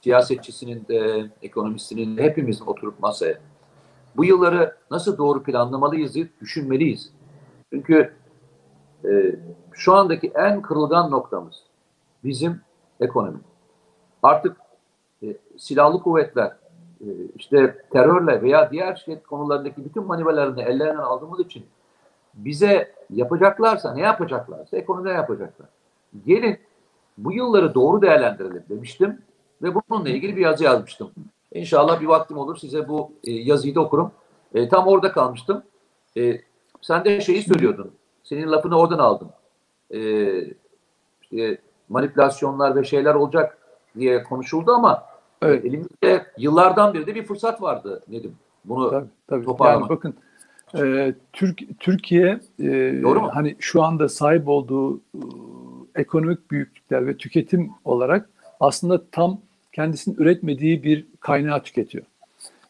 siyasetçisinin 0.00 0.86
de 0.88 1.30
ekonomistinin 1.42 2.16
de 2.16 2.22
hepimizin 2.22 2.66
oturup 2.66 3.00
masaya 3.00 3.38
bu 4.16 4.24
yılları 4.24 4.76
nasıl 4.90 5.18
doğru 5.18 5.42
planlamalıyız 5.42 6.14
diye 6.14 6.28
düşünmeliyiz. 6.40 7.12
Çünkü 7.72 8.14
e, 9.04 9.36
şu 9.72 9.94
andaki 9.94 10.32
en 10.34 10.62
kırılgan 10.62 11.10
noktamız 11.10 11.62
bizim 12.24 12.60
ekonomi. 13.00 13.40
Artık 14.22 14.56
e, 15.22 15.36
silahlı 15.58 16.02
kuvvetler 16.02 16.56
işte 17.36 17.76
terörle 17.90 18.42
veya 18.42 18.70
diğer 18.70 18.96
şey 18.96 19.20
konularındaki 19.20 19.84
bütün 19.84 20.04
manevralarını 20.04 20.62
ellerinden 20.62 20.96
aldığımız 20.96 21.40
için 21.40 21.66
bize 22.34 22.92
yapacaklarsa 23.10 23.94
ne 23.94 24.00
yapacaklarsa 24.00 24.76
ekonomide 24.76 25.10
yapacaklar. 25.10 25.68
Gelin 26.26 26.58
bu 27.18 27.32
yılları 27.32 27.74
doğru 27.74 28.02
değerlendirelim 28.02 28.64
demiştim 28.68 29.18
ve 29.62 29.74
bununla 29.74 30.08
ilgili 30.08 30.36
bir 30.36 30.40
yazı 30.40 30.64
yazmıştım. 30.64 31.10
İnşallah 31.52 32.00
bir 32.00 32.06
vaktim 32.06 32.38
olur 32.38 32.56
size 32.56 32.88
bu 32.88 33.12
e, 33.24 33.32
yazıyı 33.32 33.74
da 33.74 33.80
okurum. 33.80 34.12
E, 34.54 34.68
tam 34.68 34.86
orada 34.86 35.12
kalmıştım. 35.12 35.62
E, 36.16 36.40
sen 36.80 37.04
de 37.04 37.20
şeyi 37.20 37.42
söylüyordun. 37.42 37.90
Senin 38.22 38.52
lafını 38.52 38.78
oradan 38.78 38.98
aldım. 38.98 39.28
E, 39.90 40.00
işte 41.22 41.58
manipülasyonlar 41.88 42.76
ve 42.76 42.84
şeyler 42.84 43.14
olacak 43.14 43.58
diye 43.98 44.22
konuşuldu 44.22 44.72
ama 44.72 45.11
Evet. 45.42 45.64
elimizde 45.64 46.26
yıllardan 46.38 46.94
beri 46.94 47.06
de 47.06 47.14
bir 47.14 47.24
fırsat 47.24 47.62
vardı 47.62 48.02
Nedim. 48.08 48.32
Bunu 48.64 48.90
Tabii, 48.90 49.06
tabii. 49.28 49.44
Toparlama. 49.44 49.80
Yani 49.80 49.88
bakın 49.88 50.14
e, 50.78 51.14
Türk 51.32 51.60
Türkiye 51.78 52.40
e, 52.58 53.02
Doğru 53.02 53.20
mu? 53.20 53.30
hani 53.32 53.56
şu 53.58 53.82
anda 53.82 54.08
sahip 54.08 54.48
olduğu 54.48 54.96
e, 54.96 55.00
ekonomik 55.94 56.50
büyüklükler 56.50 57.06
ve 57.06 57.16
tüketim 57.16 57.70
olarak 57.84 58.28
aslında 58.60 59.02
tam 59.12 59.40
kendisinin 59.72 60.16
üretmediği 60.16 60.82
bir 60.82 61.06
kaynağı 61.20 61.62
tüketiyor. 61.62 62.04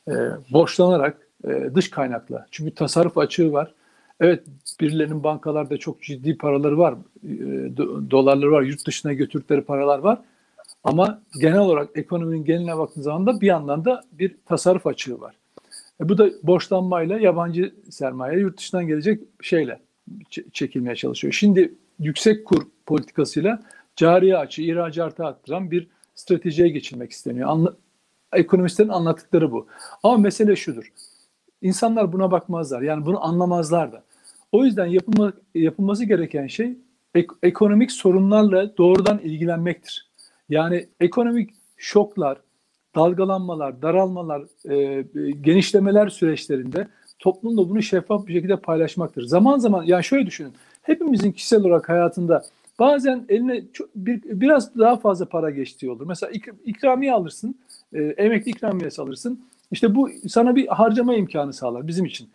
E, 0.09 0.13
borçlanarak 0.53 1.17
e, 1.49 1.71
dış 1.75 1.91
kaynakla. 1.91 2.47
Çünkü 2.51 2.75
tasarruf 2.75 3.19
açığı 3.19 3.53
var. 3.53 3.75
Evet 4.21 4.45
birilerinin 4.81 5.25
bankalarda 5.25 5.77
çok 5.77 6.03
ciddi 6.03 6.39
paraları 6.39 6.79
var. 6.79 6.95
E, 7.25 7.29
do- 7.77 8.11
dolarları 8.11 8.53
var. 8.53 8.63
Yurt 8.63 8.87
dışına 8.87 9.13
götürdükleri 9.13 9.63
paralar 9.63 9.99
var. 9.99 10.19
Ama 10.85 11.23
genel 11.41 11.59
olarak 11.59 11.91
ekonominin 11.95 12.45
geneline 12.45 12.79
baktığınız 12.79 13.05
zaman 13.05 13.27
da 13.27 13.41
bir 13.41 13.47
yandan 13.47 13.85
da 13.85 14.03
bir 14.13 14.37
tasarruf 14.47 14.87
açığı 14.87 15.21
var. 15.21 15.35
E 16.01 16.09
bu 16.09 16.19
da 16.19 16.31
borçlanmayla 16.43 17.19
yabancı 17.19 17.75
sermaye 17.91 18.39
yurt 18.39 18.59
dışından 18.59 18.87
gelecek 18.87 19.21
şeyle 19.41 19.81
çekilmeye 20.53 20.97
çalışıyor. 20.97 21.33
Şimdi 21.33 21.75
yüksek 21.99 22.45
kur 22.45 22.67
politikasıyla 22.87 23.63
cari 23.97 24.37
açı, 24.37 24.63
ihracatı 24.63 25.25
arttıran 25.25 25.71
bir 25.71 25.89
stratejiye 26.15 26.69
geçilmek 26.69 27.11
isteniyor. 27.11 27.49
Anla- 27.49 27.75
ekonomistlerin 28.33 28.89
anlattıkları 28.89 29.53
bu. 29.53 29.67
Ama 30.03 30.17
mesele 30.17 30.57
şudur. 30.57 30.93
İnsanlar 31.63 32.13
buna 32.13 32.31
bakmazlar. 32.31 32.83
Yani 32.83 33.07
bunu 33.07 33.25
anlamazlar 33.25 33.93
da. 33.93 34.03
O 34.53 34.65
yüzden 34.65 34.87
yapılma, 34.87 35.33
yapılması 35.55 36.05
gereken 36.05 36.47
şey 36.47 36.73
ek- 37.15 37.35
ekonomik 37.43 37.93
sorunlarla 37.93 38.77
doğrudan 38.77 39.19
ilgilenmektir. 39.19 40.12
Yani 40.53 40.87
ekonomik 41.01 41.51
şoklar, 41.77 42.39
dalgalanmalar, 42.95 43.83
daralmalar, 43.83 44.43
e, 44.71 45.05
genişlemeler 45.41 46.09
süreçlerinde 46.09 46.89
toplumda 47.19 47.69
bunu 47.69 47.83
şeffaf 47.83 48.27
bir 48.27 48.33
şekilde 48.33 48.57
paylaşmaktır. 48.57 49.23
Zaman 49.23 49.59
zaman 49.59 49.85
yani 49.85 50.05
şöyle 50.05 50.27
düşünün. 50.27 50.53
Hepimizin 50.83 51.33
kişisel 51.33 51.61
olarak 51.61 51.89
hayatında 51.89 52.45
bazen 52.79 53.25
eline 53.29 53.63
çok, 53.73 53.89
bir, 53.95 54.23
biraz 54.25 54.79
daha 54.79 54.97
fazla 54.97 55.25
para 55.25 55.51
geçtiği 55.51 55.91
olur. 55.91 56.07
Mesela 56.07 56.31
ik, 56.31 56.45
ikramiye 56.65 57.13
alırsın, 57.13 57.55
e, 57.93 58.03
emekli 58.03 58.51
ikramiyesi 58.51 59.03
alırsın. 59.03 59.41
İşte 59.71 59.95
bu 59.95 60.11
sana 60.29 60.57
bir 60.57 60.67
harcama 60.67 61.15
imkanı 61.15 61.53
sağlar 61.53 61.87
bizim 61.87 62.05
için. 62.05 62.29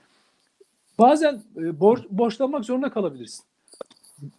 Bazen 1.00 1.42
e, 1.58 1.80
borç, 1.80 2.00
borçlanmak 2.10 2.66
zorunda 2.66 2.90
kalabilirsin. 2.90 3.44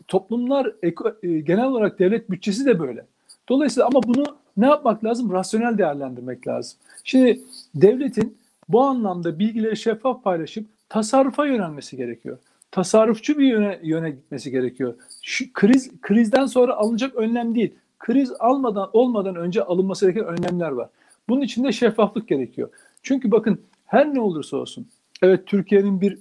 Toplumlar 0.08 0.66
eko- 0.66 1.26
e, 1.26 1.40
genel 1.40 1.64
olarak 1.64 1.99
devlet 1.99 2.30
bütçesi 2.30 2.66
de 2.66 2.80
böyle. 2.80 3.06
Dolayısıyla 3.48 3.86
ama 3.86 4.02
bunu 4.02 4.24
ne 4.56 4.66
yapmak 4.66 5.04
lazım? 5.04 5.32
Rasyonel 5.32 5.78
değerlendirmek 5.78 6.48
lazım. 6.48 6.78
Şimdi 7.04 7.40
devletin 7.74 8.38
bu 8.68 8.80
anlamda 8.82 9.38
bilgileri 9.38 9.76
şeffaf 9.76 10.24
paylaşıp 10.24 10.66
tasarrufa 10.88 11.46
yönelmesi 11.46 11.96
gerekiyor. 11.96 12.38
Tasarrufçu 12.70 13.38
bir 13.38 13.46
yöne, 13.46 13.80
yöne 13.82 14.10
gitmesi 14.10 14.50
gerekiyor. 14.50 14.94
Şu 15.22 15.52
kriz 15.52 16.00
krizden 16.00 16.46
sonra 16.46 16.74
alınacak 16.74 17.14
önlem 17.14 17.54
değil. 17.54 17.74
Kriz 17.98 18.32
almadan 18.38 18.90
olmadan 18.92 19.36
önce 19.36 19.62
alınması 19.64 20.10
gereken 20.10 20.24
önlemler 20.24 20.70
var. 20.70 20.88
Bunun 21.28 21.40
için 21.40 21.64
de 21.64 21.72
şeffaflık 21.72 22.28
gerekiyor. 22.28 22.68
Çünkü 23.02 23.30
bakın 23.30 23.60
her 23.86 24.14
ne 24.14 24.20
olursa 24.20 24.56
olsun. 24.56 24.86
Evet 25.22 25.46
Türkiye'nin 25.46 26.00
bir 26.00 26.18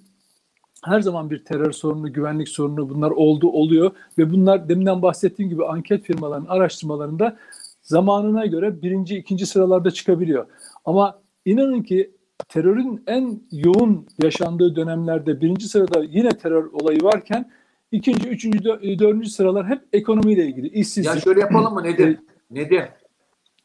her 0.86 1.02
zaman 1.02 1.30
bir 1.30 1.46
terör 1.46 1.72
sorunu, 1.72 2.14
güvenlik 2.14 2.50
sorunu 2.50 2.90
bunlar 2.90 3.12
oldu, 3.12 3.50
oluyor 3.50 3.92
ve 4.18 4.32
bunlar 4.32 4.70
deminden 4.70 5.02
bahsettiğim 5.02 5.50
gibi 5.50 5.66
anket 5.66 6.04
firmalarının 6.04 6.48
araştırmalarında 6.48 7.38
zamanına 7.82 8.46
göre 8.46 8.82
birinci, 8.82 9.18
ikinci 9.18 9.46
sıralarda 9.46 9.92
çıkabiliyor. 9.92 10.46
Ama 10.86 11.20
inanın 11.46 11.84
ki 11.84 12.12
terörün 12.50 13.04
en 13.08 13.42
yoğun 13.52 14.08
yaşandığı 14.24 14.76
dönemlerde 14.76 15.42
birinci 15.42 15.70
sırada 15.70 16.04
yine 16.04 16.30
terör 16.30 16.66
olayı 16.72 17.04
varken 17.04 17.52
ikinci, 17.92 18.30
üçüncü, 18.30 18.64
dördüncü 19.00 19.30
sıralar 19.30 19.68
hep 19.68 19.82
ekonomiyle 19.94 20.46
ilgili, 20.46 20.68
işsizlik. 20.68 21.16
Ya 21.16 21.22
şöyle 21.22 21.40
yapalım 21.40 21.74
mı 21.74 21.84
Nedim? 21.84 22.20
Nedim. 22.52 22.84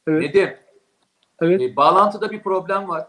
Evet. 0.07 0.23
Nedim. 0.23 0.49
Evet. 1.41 1.61
E, 1.61 1.77
bağlantıda 1.77 2.31
bir 2.31 2.43
problem 2.43 2.89
var. 2.89 3.07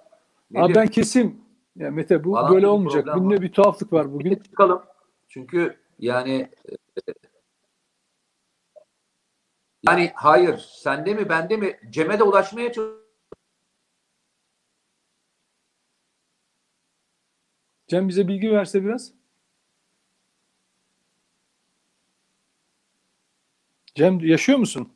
Nedim. 0.52 0.66
Abi 0.66 0.76
ben 0.76 0.88
kesim. 0.88 1.43
Ya 1.76 1.92
Mete 1.92 2.24
bu 2.24 2.32
Bağlantı 2.32 2.54
böyle 2.54 2.68
olmayacak. 2.68 3.16
Bunda 3.16 3.42
bir 3.42 3.52
tuhaflık 3.52 3.94
var 3.94 4.14
bugün. 4.14 4.36
çıkalım. 4.36 4.84
Çünkü 5.28 5.78
yani 6.00 6.50
e, 6.72 7.14
yani 9.84 10.12
hayır 10.16 10.58
sende 10.58 11.14
mi 11.14 11.30
bende 11.30 11.58
mi 11.58 11.80
Cem'e 11.90 12.20
de 12.20 12.24
ulaşmaya 12.24 12.74
çalışıyorum. 12.74 13.04
Cem 17.88 18.10
bize 18.10 18.28
bilgi 18.28 18.52
verse 18.52 18.84
biraz. 18.84 19.14
Cem 23.96 24.20
yaşıyor 24.20 24.60
musun? 24.60 24.94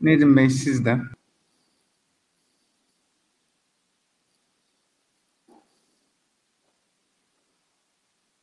Nedim 0.00 0.36
Bey 0.36 0.50
sizde. 0.50 1.00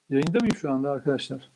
Yayında 0.09 0.39
mıyım 0.39 0.55
şu 0.55 0.71
anda 0.71 0.91
arkadaşlar? 0.91 1.49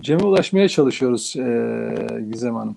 Cem'e 0.00 0.24
ulaşmaya 0.24 0.68
çalışıyoruz 0.68 1.34
eee, 1.36 2.20
Gizem 2.32 2.54
Hanım. 2.54 2.76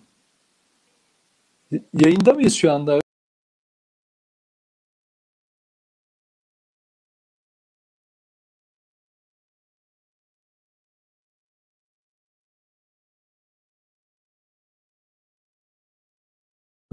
Yayında 1.93 2.33
mıyız 2.33 2.53
şu 2.53 2.71
anda? 2.71 2.99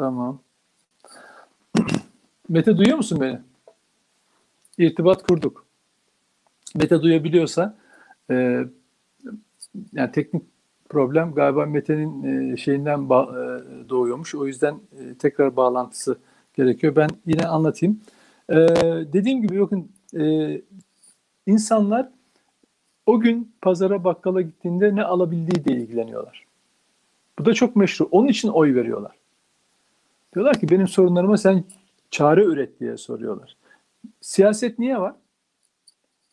Tamam. 0.02 0.42
Mete 2.48 2.76
duyuyor 2.76 2.96
musun 2.96 3.20
beni? 3.20 3.40
İrtibat 4.78 5.22
kurduk. 5.26 5.66
Mete 6.74 7.02
duyabiliyorsa 7.02 7.78
e, 8.30 8.64
yani 9.92 10.12
teknik 10.12 10.42
problem 10.88 11.34
galiba 11.34 11.66
Mete'nin 11.66 12.22
e, 12.52 12.56
şeyinden 12.56 12.98
ba- 12.98 13.30
e, 13.30 13.88
doğuyormuş. 13.88 14.34
O 14.34 14.46
yüzden 14.46 14.74
e, 14.74 15.14
tekrar 15.14 15.56
bağlantısı 15.56 16.18
gerekiyor. 16.54 16.96
Ben 16.96 17.08
yine 17.26 17.46
anlatayım. 17.46 18.00
E, 18.48 18.54
dediğim 19.12 19.42
gibi 19.42 19.60
bakın 19.60 19.90
e, 20.20 20.62
insanlar 21.46 22.08
o 23.06 23.20
gün 23.20 23.52
pazara 23.62 24.04
bakkala 24.04 24.40
gittiğinde 24.40 24.94
ne 24.96 25.04
alabildiği 25.04 25.64
de 25.64 25.72
ilgileniyorlar. 25.72 26.46
Bu 27.38 27.44
da 27.44 27.54
çok 27.54 27.76
meşru. 27.76 28.08
Onun 28.10 28.28
için 28.28 28.48
oy 28.48 28.74
veriyorlar. 28.74 29.21
Diyorlar 30.34 30.60
ki 30.60 30.70
benim 30.70 30.88
sorunlarıma 30.88 31.36
sen 31.36 31.64
çare 32.10 32.44
üret 32.44 32.80
diye 32.80 32.96
soruyorlar. 32.96 33.56
Siyaset 34.20 34.78
niye 34.78 35.00
var? 35.00 35.14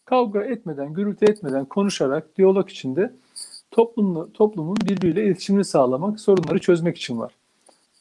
Kavga 0.05 0.43
etmeden, 0.43 0.93
gürültü 0.93 1.25
etmeden, 1.25 1.65
konuşarak, 1.65 2.37
diyalog 2.37 2.69
içinde 2.69 3.13
toplumlu, 3.71 4.33
toplumun 4.33 4.77
birbiriyle 4.85 5.25
iletişimini 5.25 5.65
sağlamak, 5.65 6.19
sorunları 6.19 6.59
çözmek 6.59 6.97
için 6.97 7.19
var. 7.19 7.33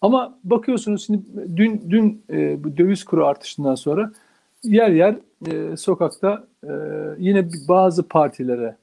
Ama 0.00 0.38
bakıyorsunuz 0.44 1.06
şimdi 1.06 1.22
dün 1.56 1.82
dün 1.90 2.22
e, 2.30 2.64
bu 2.64 2.76
döviz 2.76 3.04
kuru 3.04 3.26
artışından 3.26 3.74
sonra 3.74 4.12
yer 4.62 4.90
yer 4.90 5.16
e, 5.46 5.76
sokakta 5.76 6.44
e, 6.64 6.72
yine 7.18 7.48
bazı 7.68 8.08
partilere 8.08 8.76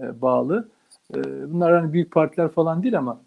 e, 0.00 0.22
bağlı. 0.22 0.68
E, 1.14 1.52
bunlar 1.52 1.80
hani 1.80 1.92
büyük 1.92 2.10
partiler 2.10 2.48
falan 2.48 2.82
değil 2.82 2.98
ama 2.98 3.20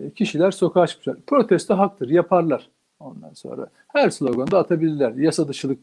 e, 0.00 0.10
kişiler 0.10 0.50
sokağa 0.50 0.86
çıkmışlar. 0.86 1.16
Protesto 1.26 1.78
haktır, 1.78 2.08
yaparlar. 2.08 2.68
Ondan 3.00 3.32
sonra 3.32 3.66
her 3.88 4.10
sloganı 4.10 4.50
da 4.50 4.58
atabilirler. 4.58 5.14
Yasa 5.14 5.48
dışılık, 5.48 5.78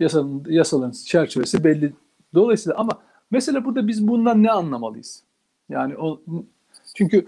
yasanın, 0.00 0.44
yasaların 0.48 0.90
çerçevesi 0.90 1.64
belli. 1.64 1.92
Dolayısıyla 2.34 2.78
ama 2.78 2.92
mesela 3.30 3.64
burada 3.64 3.88
biz 3.88 4.08
bundan 4.08 4.42
ne 4.42 4.50
anlamalıyız? 4.50 5.22
Yani 5.68 5.96
o 5.96 6.20
çünkü 6.94 7.26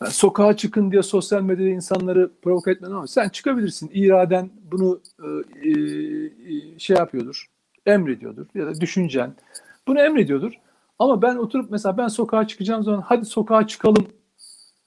yani 0.00 0.12
sokağa 0.12 0.56
çıkın 0.56 0.92
diye 0.92 1.02
sosyal 1.02 1.42
medyada 1.42 1.68
insanları 1.70 2.30
provoke 2.42 2.70
etmeden 2.70 2.94
ama 2.94 3.06
sen 3.06 3.28
çıkabilirsin. 3.28 3.90
İraden 3.94 4.50
bunu 4.72 5.00
e, 5.62 5.70
e, 5.70 6.78
şey 6.78 6.96
yapıyordur, 6.96 7.46
emrediyordur 7.86 8.46
ya 8.54 8.66
da 8.66 8.80
düşüncen 8.80 9.34
bunu 9.88 10.00
emrediyordur. 10.00 10.52
Ama 10.98 11.22
ben 11.22 11.36
oturup 11.36 11.70
mesela 11.70 11.96
ben 11.98 12.08
sokağa 12.08 12.46
çıkacağım 12.46 12.84
zaman 12.84 13.00
hadi 13.00 13.24
sokağa 13.24 13.66
çıkalım 13.66 14.06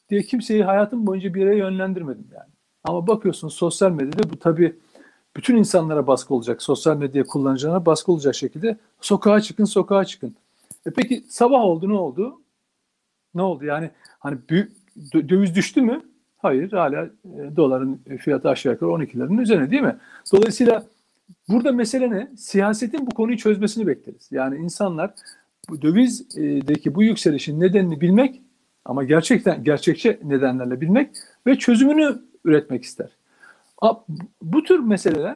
diye 0.10 0.24
kimseyi 0.24 0.64
hayatım 0.64 1.08
boyunca 1.08 1.34
bir 1.34 1.42
yere 1.42 1.58
yönlendirmedim 1.58 2.28
yani. 2.34 2.59
Ama 2.84 3.08
bakıyorsun 3.08 3.48
sosyal 3.48 3.92
medyada 3.92 4.30
bu 4.30 4.40
tabii 4.40 4.76
bütün 5.36 5.58
insanlara 5.58 6.08
baskı 6.08 6.34
olacak. 6.34 6.62
Sosyal 6.62 6.98
medya 6.98 7.24
kullanıcılarına 7.24 7.86
baskı 7.86 8.12
olacak 8.12 8.36
şekilde 8.36 8.78
sokağa 9.02 9.42
çıkın, 9.42 9.66
sokağa 9.66 10.06
çıkın. 10.06 10.36
E 10.86 10.92
peki 10.92 11.24
sabah 11.30 11.62
oldu 11.62 11.90
ne 11.90 11.94
oldu? 11.94 12.42
Ne 13.36 13.42
oldu? 13.42 13.66
Yani 13.66 13.92
hani 14.20 14.38
büyük 14.50 14.72
dö- 14.98 15.30
döviz 15.30 15.56
düştü 15.56 15.82
mü? 15.82 16.02
Hayır, 16.38 16.72
hala 16.72 17.06
e, 17.06 17.56
doların 17.56 18.02
fiyatı 18.20 18.50
aşağı 18.50 18.74
yukarı 18.74 18.90
12'lerin 18.90 19.42
üzerine 19.42 19.72
değil 19.72 19.82
mi? 19.82 19.98
Dolayısıyla 20.34 20.84
burada 21.50 21.72
mesele 21.72 22.12
ne? 22.12 22.32
Siyasetin 22.38 23.08
bu 23.08 23.12
konuyu 23.12 23.38
çözmesini 23.38 23.88
bekleriz. 23.88 24.32
Yani 24.32 24.58
insanlar 24.58 25.14
bu 25.70 25.82
dövizdeki 25.82 26.96
bu 26.96 27.04
yükselişin 27.04 27.60
nedenini 27.60 28.02
bilmek 28.02 28.42
ama 28.86 29.04
gerçekten 29.04 29.64
gerçekçi 29.64 30.20
nedenlerle 30.24 30.82
bilmek 30.82 31.10
ve 31.48 31.58
çözümünü 31.58 32.29
üretmek 32.46 32.84
ister. 32.84 33.10
Bu 34.42 34.64
tür 34.64 34.80
meseleler 34.80 35.36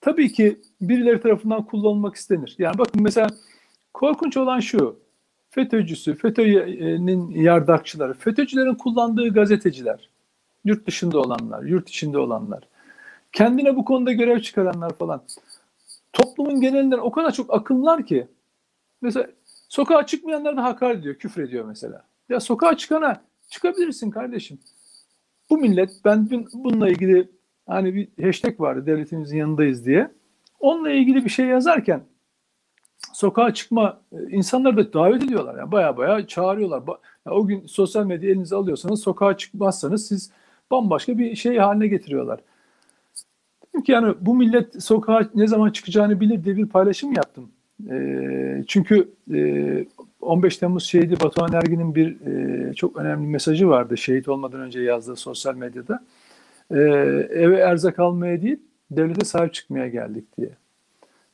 tabii 0.00 0.32
ki 0.32 0.60
birileri 0.80 1.20
tarafından 1.20 1.64
kullanılmak 1.64 2.14
istenir. 2.14 2.54
Yani 2.58 2.78
bakın 2.78 3.02
mesela 3.02 3.28
korkunç 3.94 4.36
olan 4.36 4.60
şu. 4.60 5.02
FETÖ'cüsü, 5.50 6.14
FETÖ'nün 6.14 7.30
yardakçıları, 7.30 8.14
FETÖ'cülerin 8.14 8.74
kullandığı 8.74 9.28
gazeteciler, 9.28 10.08
yurt 10.64 10.86
dışında 10.86 11.18
olanlar, 11.20 11.62
yurt 11.62 11.88
içinde 11.88 12.18
olanlar, 12.18 12.68
kendine 13.32 13.76
bu 13.76 13.84
konuda 13.84 14.12
görev 14.12 14.40
çıkaranlar 14.40 14.92
falan. 14.98 15.22
Toplumun 16.12 16.60
genelinden 16.60 16.98
o 16.98 17.10
kadar 17.10 17.32
çok 17.32 17.54
akımlar 17.54 18.06
ki 18.06 18.26
mesela 19.02 19.26
sokağa 19.68 20.06
çıkmayanlar 20.06 20.56
da 20.56 20.64
hakaret 20.64 20.98
ediyor, 20.98 21.14
küfür 21.14 21.42
ediyor 21.42 21.64
mesela. 21.64 22.04
Ya 22.28 22.40
sokağa 22.40 22.76
çıkana 22.76 23.22
çıkabilirsin 23.48 24.10
kardeşim. 24.10 24.58
Bu 25.52 25.58
millet 25.58 25.90
ben 26.04 26.30
dün 26.30 26.48
bununla 26.54 26.88
ilgili 26.88 27.28
hani 27.66 27.94
bir 27.94 28.26
hashtag 28.26 28.60
vardı 28.60 28.86
devletimizin 28.86 29.36
yanındayız 29.36 29.86
diye. 29.86 30.10
Onunla 30.60 30.90
ilgili 30.90 31.24
bir 31.24 31.30
şey 31.30 31.46
yazarken 31.46 32.02
sokağa 33.12 33.54
çıkma 33.54 34.00
e, 34.12 34.30
insanları 34.30 34.76
da 34.76 34.92
davet 34.92 35.22
ediyorlar. 35.22 35.58
Yani 35.58 35.72
baya 35.72 35.96
baya 35.96 36.26
çağırıyorlar. 36.26 36.78
Ba- 36.78 36.98
ya 37.26 37.32
o 37.32 37.46
gün 37.46 37.66
sosyal 37.66 38.06
medya 38.06 38.30
elinize 38.30 38.56
alıyorsanız 38.56 39.02
sokağa 39.02 39.36
çıkmazsanız 39.36 40.06
siz 40.06 40.30
bambaşka 40.70 41.18
bir 41.18 41.36
şey 41.36 41.58
haline 41.58 41.86
getiriyorlar. 41.86 42.40
Dedim 43.68 43.82
ki 43.82 43.92
yani 43.92 44.14
bu 44.20 44.34
millet 44.34 44.82
sokağa 44.82 45.28
ne 45.34 45.46
zaman 45.46 45.70
çıkacağını 45.70 46.20
bilir 46.20 46.44
diye 46.44 46.56
bir 46.56 46.66
paylaşım 46.66 47.12
yaptım. 47.12 47.50
E, 47.90 48.64
çünkü 48.68 49.10
e, 49.34 49.86
15 50.20 50.56
Temmuz 50.56 50.84
şehidi 50.84 51.20
Batuhan 51.20 51.52
Ergin'in 51.52 51.94
bir 51.94 52.20
e, 52.26 52.74
çok 52.74 52.96
önemli 52.96 53.26
mesajı 53.26 53.68
vardı 53.68 53.96
şehit 53.96 54.28
olmadan 54.28 54.60
önce 54.60 54.80
yazdığı 54.80 55.16
sosyal 55.16 55.54
medyada. 55.54 56.04
E, 56.70 56.80
eve 57.30 57.56
erzak 57.56 57.98
almaya 57.98 58.42
değil, 58.42 58.60
devlete 58.90 59.24
sahip 59.24 59.54
çıkmaya 59.54 59.88
geldik 59.88 60.24
diye. 60.38 60.50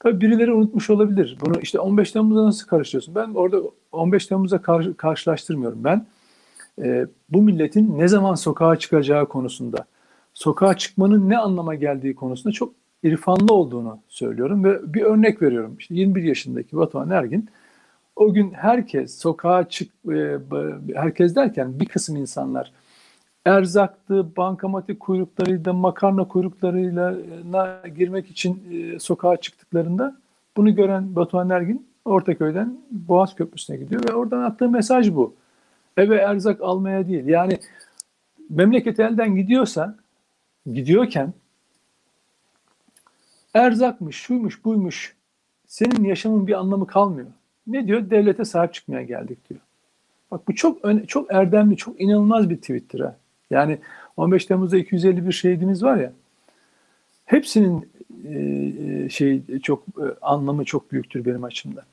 Tabii 0.01 0.21
birileri 0.21 0.53
unutmuş 0.53 0.91
olabilir. 0.91 1.39
Bunu 1.41 1.61
işte 1.63 1.81
15 1.81 2.13
Temmuz'a 2.13 2.45
nasıl 2.45 2.67
karıştırıyorsun? 2.67 3.15
Ben 3.15 3.35
orada 3.35 3.63
15 3.93 4.27
Temmuz'a 4.27 4.63
kar- 4.63 4.97
karşılaştırmıyorum. 4.97 5.85
Ben 5.85 6.07
e, 6.83 7.07
bu 7.29 7.43
milletin 7.43 7.99
ne 7.99 8.09
zaman 8.09 8.35
sokağa 8.35 8.77
çıkacağı 8.77 9.29
konusunda, 9.29 9.85
sokağa 10.35 10.77
çıkmanın 10.77 11.29
ne 11.29 11.39
anlama 11.39 11.75
geldiği 11.75 12.15
konusunda 12.15 12.53
çok 12.53 12.73
irfanlı 13.03 13.55
olduğunu 13.55 14.01
söylüyorum 14.09 14.65
ve 14.65 14.95
bir 14.95 15.03
örnek 15.03 15.43
veriyorum. 15.43 15.77
İşte 15.79 15.95
21 15.95 16.23
yaşındaki 16.23 16.77
Batuhan 16.77 17.11
Ergin 17.11 17.49
o 18.17 18.33
gün 18.33 18.51
herkes 18.51 19.19
sokağa 19.19 19.69
çık, 19.69 19.93
e, 20.13 20.39
herkes 20.95 21.35
derken 21.37 21.81
bir 21.81 21.87
kısım 21.87 22.17
insanlar 22.17 22.73
erzaktı, 23.45 24.37
bankamatik 24.37 25.01
kuyruklarıyla, 25.01 25.73
makarna 25.73 26.29
kuyruklarıyla 26.29 27.17
girmek 27.97 28.31
için 28.31 28.63
e, 28.73 28.99
sokağa 28.99 29.37
çıktıklarında 29.37 30.17
bunu 30.57 30.75
gören 30.75 31.17
Batuhan 31.17 31.51
Ergin 31.51 31.87
Ortaköy'den 32.05 32.79
Boğaz 32.91 33.35
Köprüsü'ne 33.35 33.77
gidiyor 33.77 34.05
ve 34.09 34.15
oradan 34.15 34.43
attığı 34.43 34.69
mesaj 34.69 35.15
bu. 35.15 35.35
Eve 35.97 36.17
erzak 36.17 36.61
almaya 36.61 37.09
değil. 37.09 37.27
Yani 37.27 37.59
memleket 38.51 39.01
elden 39.01 39.35
gidiyorsa, 39.35 39.97
gidiyorken 40.73 41.33
erzakmış, 43.59 44.16
şuymuş, 44.16 44.64
buymuş. 44.64 45.16
Senin 45.66 46.05
yaşamın 46.05 46.47
bir 46.47 46.53
anlamı 46.53 46.87
kalmıyor. 46.87 47.29
Ne 47.66 47.87
diyor? 47.87 48.11
Devlete 48.11 48.44
sahip 48.44 48.75
çıkmaya 48.75 49.03
geldik 49.03 49.49
diyor. 49.51 49.61
Bak 50.31 50.49
bu 50.49 50.55
çok 50.55 50.79
çok 51.09 51.33
erdemli, 51.33 51.77
çok 51.77 52.01
inanılmaz 52.01 52.51
bir 52.51 52.57
tweettir 52.57 53.01
ha. 53.01 53.16
Yani 53.51 53.79
15 54.16 54.47
Temmuz'da 54.47 54.79
251 54.79 55.33
şehidimiz 55.33 55.83
var 55.83 55.97
ya. 55.97 56.12
Hepsinin 57.25 57.88
e, 58.25 59.09
şey 59.09 59.42
çok 59.62 59.83
e, 59.88 60.05
anlamı 60.23 60.64
çok 60.64 60.92
büyüktür 60.92 61.25
benim 61.25 61.44
açımdan. 61.44 61.85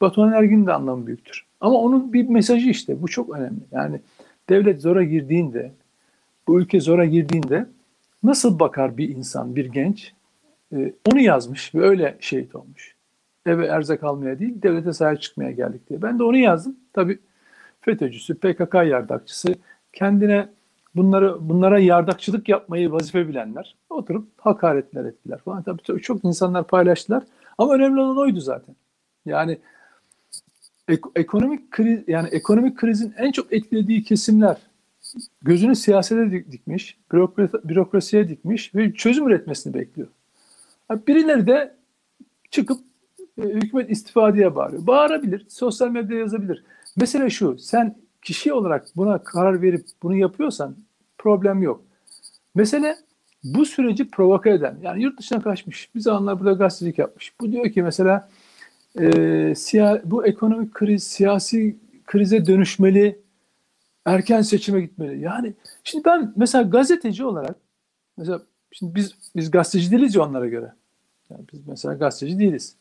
Batuhan 0.00 0.32
Ergin'in 0.32 0.66
de 0.66 0.72
anlamı 0.72 1.06
büyüktür. 1.06 1.46
Ama 1.60 1.78
onun 1.78 2.12
bir 2.12 2.28
mesajı 2.28 2.68
işte 2.68 3.02
bu 3.02 3.08
çok 3.08 3.36
önemli. 3.36 3.60
Yani 3.72 4.00
devlet 4.48 4.80
zora 4.80 5.04
girdiğinde, 5.04 5.72
bu 6.48 6.60
ülke 6.60 6.80
zora 6.80 7.04
girdiğinde 7.04 7.66
nasıl 8.22 8.58
bakar 8.58 8.96
bir 8.96 9.08
insan, 9.08 9.56
bir 9.56 9.64
genç? 9.64 10.12
E, 10.76 10.92
onu 11.12 11.20
yazmış 11.20 11.74
ve 11.74 11.80
öyle 11.82 12.16
şehit 12.20 12.54
olmuş. 12.54 12.94
Eve 13.46 13.66
erzak 13.66 14.04
almaya 14.04 14.38
değil, 14.38 14.62
devlete 14.62 14.92
sahip 14.92 15.22
çıkmaya 15.22 15.50
geldik 15.50 15.88
diye. 15.88 16.02
Ben 16.02 16.18
de 16.18 16.22
onu 16.24 16.36
yazdım. 16.36 16.76
Tabii 16.92 17.18
FETÖ'cüsü, 17.80 18.34
PKK 18.34 18.74
yardakçısı, 18.74 19.54
kendine 19.92 20.48
bunları 20.94 21.48
bunlara 21.48 21.78
yardakçılık 21.78 22.48
yapmayı 22.48 22.92
vazife 22.92 23.28
bilenler 23.28 23.76
oturup 23.90 24.28
hakaretler 24.36 25.04
ettiler 25.04 25.38
falan. 25.38 25.62
Tabii 25.62 26.02
çok 26.02 26.24
insanlar 26.24 26.66
paylaştılar. 26.66 27.22
Ama 27.58 27.74
önemli 27.74 28.00
olan 28.00 28.18
oydu 28.18 28.40
zaten. 28.40 28.76
Yani 29.26 29.58
ek- 30.88 31.10
ekonomik 31.16 31.70
kriz 31.70 32.00
yani 32.08 32.28
ekonomik 32.28 32.78
krizin 32.78 33.14
en 33.18 33.32
çok 33.32 33.52
etkilediği 33.52 34.02
kesimler 34.02 34.56
gözünü 35.42 35.76
siyasete 35.76 36.52
dikmiş, 36.52 36.98
bürokrasi, 37.12 37.68
bürokrasiye 37.68 38.28
dikmiş 38.28 38.74
ve 38.74 38.92
çözüm 38.94 39.26
üretmesini 39.28 39.74
bekliyor. 39.74 40.08
Birileri 40.90 41.46
de 41.46 41.76
çıkıp 42.50 42.80
e, 43.38 43.42
hükümet 43.42 43.90
istifa 43.90 44.34
diye 44.34 44.56
bağırıyor. 44.56 44.86
Bağırabilir, 44.86 45.46
sosyal 45.48 45.88
medyada 45.88 46.14
yazabilir. 46.14 46.64
Mesele 46.96 47.30
şu, 47.30 47.58
sen 47.58 47.96
kişi 48.22 48.52
olarak 48.52 48.86
buna 48.96 49.22
karar 49.22 49.62
verip 49.62 49.86
bunu 50.02 50.16
yapıyorsan 50.16 50.76
problem 51.18 51.62
yok. 51.62 51.84
Mesele 52.54 52.96
bu 53.44 53.66
süreci 53.66 54.10
provoke 54.10 54.50
eden, 54.50 54.78
yani 54.82 55.02
yurt 55.02 55.18
dışına 55.18 55.42
kaçmış, 55.42 55.94
bir 55.94 56.00
zamanlar 56.00 56.40
burada 56.40 56.52
gazetecilik 56.52 56.98
yapmış. 56.98 57.32
Bu 57.40 57.52
diyor 57.52 57.72
ki 57.72 57.82
mesela 57.82 58.28
e, 59.00 59.54
siya, 59.56 60.02
bu 60.04 60.26
ekonomik 60.26 60.74
kriz 60.74 61.04
siyasi 61.04 61.76
krize 62.06 62.46
dönüşmeli, 62.46 63.18
erken 64.04 64.42
seçime 64.42 64.80
gitmeli. 64.80 65.20
Yani 65.20 65.54
şimdi 65.84 66.04
ben 66.04 66.32
mesela 66.36 66.62
gazeteci 66.62 67.24
olarak, 67.24 67.56
mesela 68.16 68.42
şimdi 68.72 68.94
biz 68.94 69.14
biz 69.36 69.50
gazeteci 69.50 69.90
değiliz 69.90 70.14
ya 70.14 70.22
onlara 70.22 70.46
göre. 70.48 70.72
Yani 71.30 71.44
biz 71.52 71.66
mesela 71.66 71.94
gazeteci 71.94 72.38
değiliz. 72.38 72.76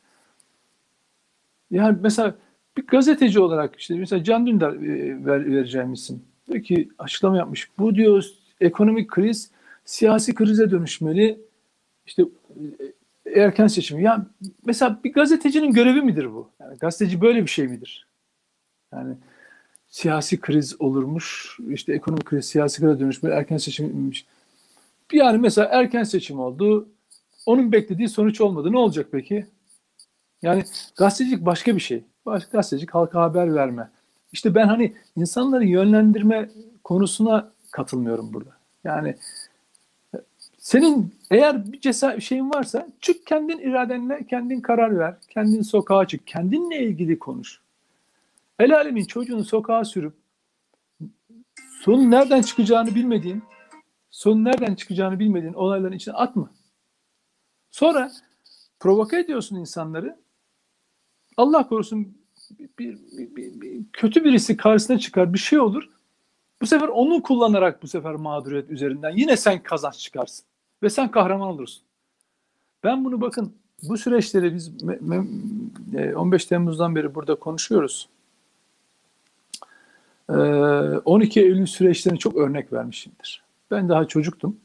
Yani 1.71 1.97
mesela 2.01 2.35
bir 2.77 2.87
gazeteci 2.87 3.39
olarak 3.39 3.75
işte 3.75 3.95
mesela 3.95 4.23
Can 4.23 4.47
Dündar 4.47 4.73
e, 4.73 5.25
ver, 5.25 5.45
vereceğim 5.45 5.93
isim. 5.93 6.23
Diyor 6.47 6.63
ki 6.63 6.89
açıklama 6.99 7.37
yapmış. 7.37 7.69
Bu 7.77 7.95
diyor 7.95 8.25
ekonomik 8.61 9.11
kriz 9.11 9.51
siyasi 9.85 10.35
krize 10.35 10.71
dönüşmeli. 10.71 11.39
İşte 12.05 12.23
e, 13.25 13.39
erken 13.39 13.67
seçim. 13.67 13.99
Yani 13.99 14.23
mesela 14.65 14.99
bir 15.03 15.13
gazetecinin 15.13 15.71
görevi 15.71 16.01
midir 16.01 16.33
bu? 16.33 16.49
Yani 16.59 16.77
gazeteci 16.77 17.21
böyle 17.21 17.41
bir 17.41 17.49
şey 17.49 17.67
midir? 17.67 18.07
Yani 18.93 19.15
siyasi 19.87 20.39
kriz 20.39 20.81
olurmuş. 20.81 21.57
işte 21.69 21.93
ekonomik 21.93 22.25
kriz 22.25 22.45
siyasi 22.45 22.81
krize 22.81 22.99
dönüşmeli. 22.99 23.33
Erken 23.33 23.57
seçim 23.57 24.11
yani 25.11 25.37
mesela 25.37 25.67
erken 25.71 26.03
seçim 26.03 26.39
oldu. 26.39 26.87
Onun 27.47 27.71
beklediği 27.71 28.09
sonuç 28.09 28.41
olmadı. 28.41 28.71
Ne 28.71 28.77
olacak 28.77 29.07
peki? 29.11 29.47
Yani 30.41 30.63
gazetecilik 30.97 31.45
başka 31.45 31.75
bir 31.75 31.81
şey. 31.81 32.03
Başka 32.25 32.57
gazetecilik 32.57 32.95
halka 32.95 33.21
haber 33.21 33.55
verme. 33.55 33.89
İşte 34.31 34.55
ben 34.55 34.67
hani 34.67 34.93
insanları 35.15 35.65
yönlendirme 35.65 36.49
konusuna 36.83 37.51
katılmıyorum 37.71 38.33
burada. 38.33 38.49
Yani 38.83 39.15
senin 40.57 41.15
eğer 41.31 41.71
bir 41.71 41.79
cesaret 41.79 42.23
şeyin 42.23 42.49
varsa 42.49 42.87
çık 43.01 43.25
kendin 43.27 43.59
iradenle 43.59 44.25
kendin 44.29 44.61
karar 44.61 44.99
ver. 44.99 45.15
Kendin 45.29 45.61
sokağa 45.61 46.07
çık. 46.07 46.27
Kendinle 46.27 46.83
ilgili 46.83 47.19
konuş. 47.19 47.61
El 48.59 48.75
alemin 48.75 49.05
çocuğunu 49.05 49.43
sokağa 49.43 49.85
sürüp 49.85 50.13
sonun 51.81 52.11
nereden 52.11 52.41
çıkacağını 52.41 52.95
bilmediğin 52.95 53.43
sonun 54.09 54.45
nereden 54.45 54.75
çıkacağını 54.75 55.19
bilmediğin 55.19 55.53
olayların 55.53 55.95
içine 55.95 56.13
atma. 56.13 56.56
Sonra 57.77 58.11
provoke 58.79 59.19
ediyorsun 59.19 59.55
insanları. 59.55 60.17
Allah 61.37 61.67
korusun 61.67 62.17
bir, 62.59 62.69
bir, 62.79 62.97
bir, 63.35 63.61
bir, 63.61 63.81
kötü 63.93 64.23
birisi 64.23 64.57
karşısına 64.57 64.99
çıkar 64.99 65.33
bir 65.33 65.39
şey 65.39 65.59
olur. 65.59 65.89
Bu 66.61 66.65
sefer 66.65 66.87
onu 66.87 67.21
kullanarak 67.21 67.83
bu 67.83 67.87
sefer 67.87 68.15
mağduriyet 68.15 68.69
üzerinden 68.69 69.17
yine 69.17 69.37
sen 69.37 69.63
kazanç 69.63 69.99
çıkarsın. 69.99 70.45
Ve 70.83 70.89
sen 70.89 71.11
kahraman 71.11 71.47
olursun. 71.47 71.83
Ben 72.83 73.05
bunu 73.05 73.21
bakın 73.21 73.53
bu 73.83 73.97
süreçleri 73.97 74.55
biz 74.55 74.71
15 76.15 76.45
e, 76.45 76.47
Temmuz'dan 76.47 76.95
beri 76.95 77.15
burada 77.15 77.35
konuşuyoruz. 77.35 78.09
12 80.27 81.39
Eylül 81.39 81.65
süreçlerini 81.65 82.19
çok 82.19 82.35
örnek 82.35 82.73
vermişimdir. 82.73 83.43
Ben 83.71 83.89
daha 83.89 84.07
çocuktum. 84.07 84.57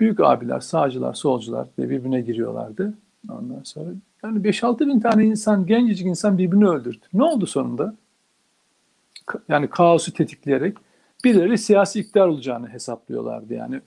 Büyük 0.00 0.20
abiler, 0.20 0.60
sağcılar, 0.60 1.14
solcular 1.14 1.66
birbirine 1.78 2.20
giriyorlardı. 2.20 2.94
Ondan 3.28 3.62
sonra 3.62 3.90
yani 4.24 4.38
5-6 4.38 4.80
bin 4.80 5.00
tane 5.00 5.24
insan, 5.24 5.66
gencecik 5.66 6.06
insan 6.06 6.38
birbirini 6.38 6.68
öldürdü. 6.68 7.06
Ne 7.12 7.24
oldu 7.24 7.46
sonunda? 7.46 7.94
Yani 9.48 9.70
kaosu 9.70 10.12
tetikleyerek 10.12 10.76
birileri 11.24 11.58
siyasi 11.58 12.00
iktidar 12.00 12.28
olacağını 12.28 12.68
hesaplıyorlardı. 12.68 13.54
Yani 13.54 13.80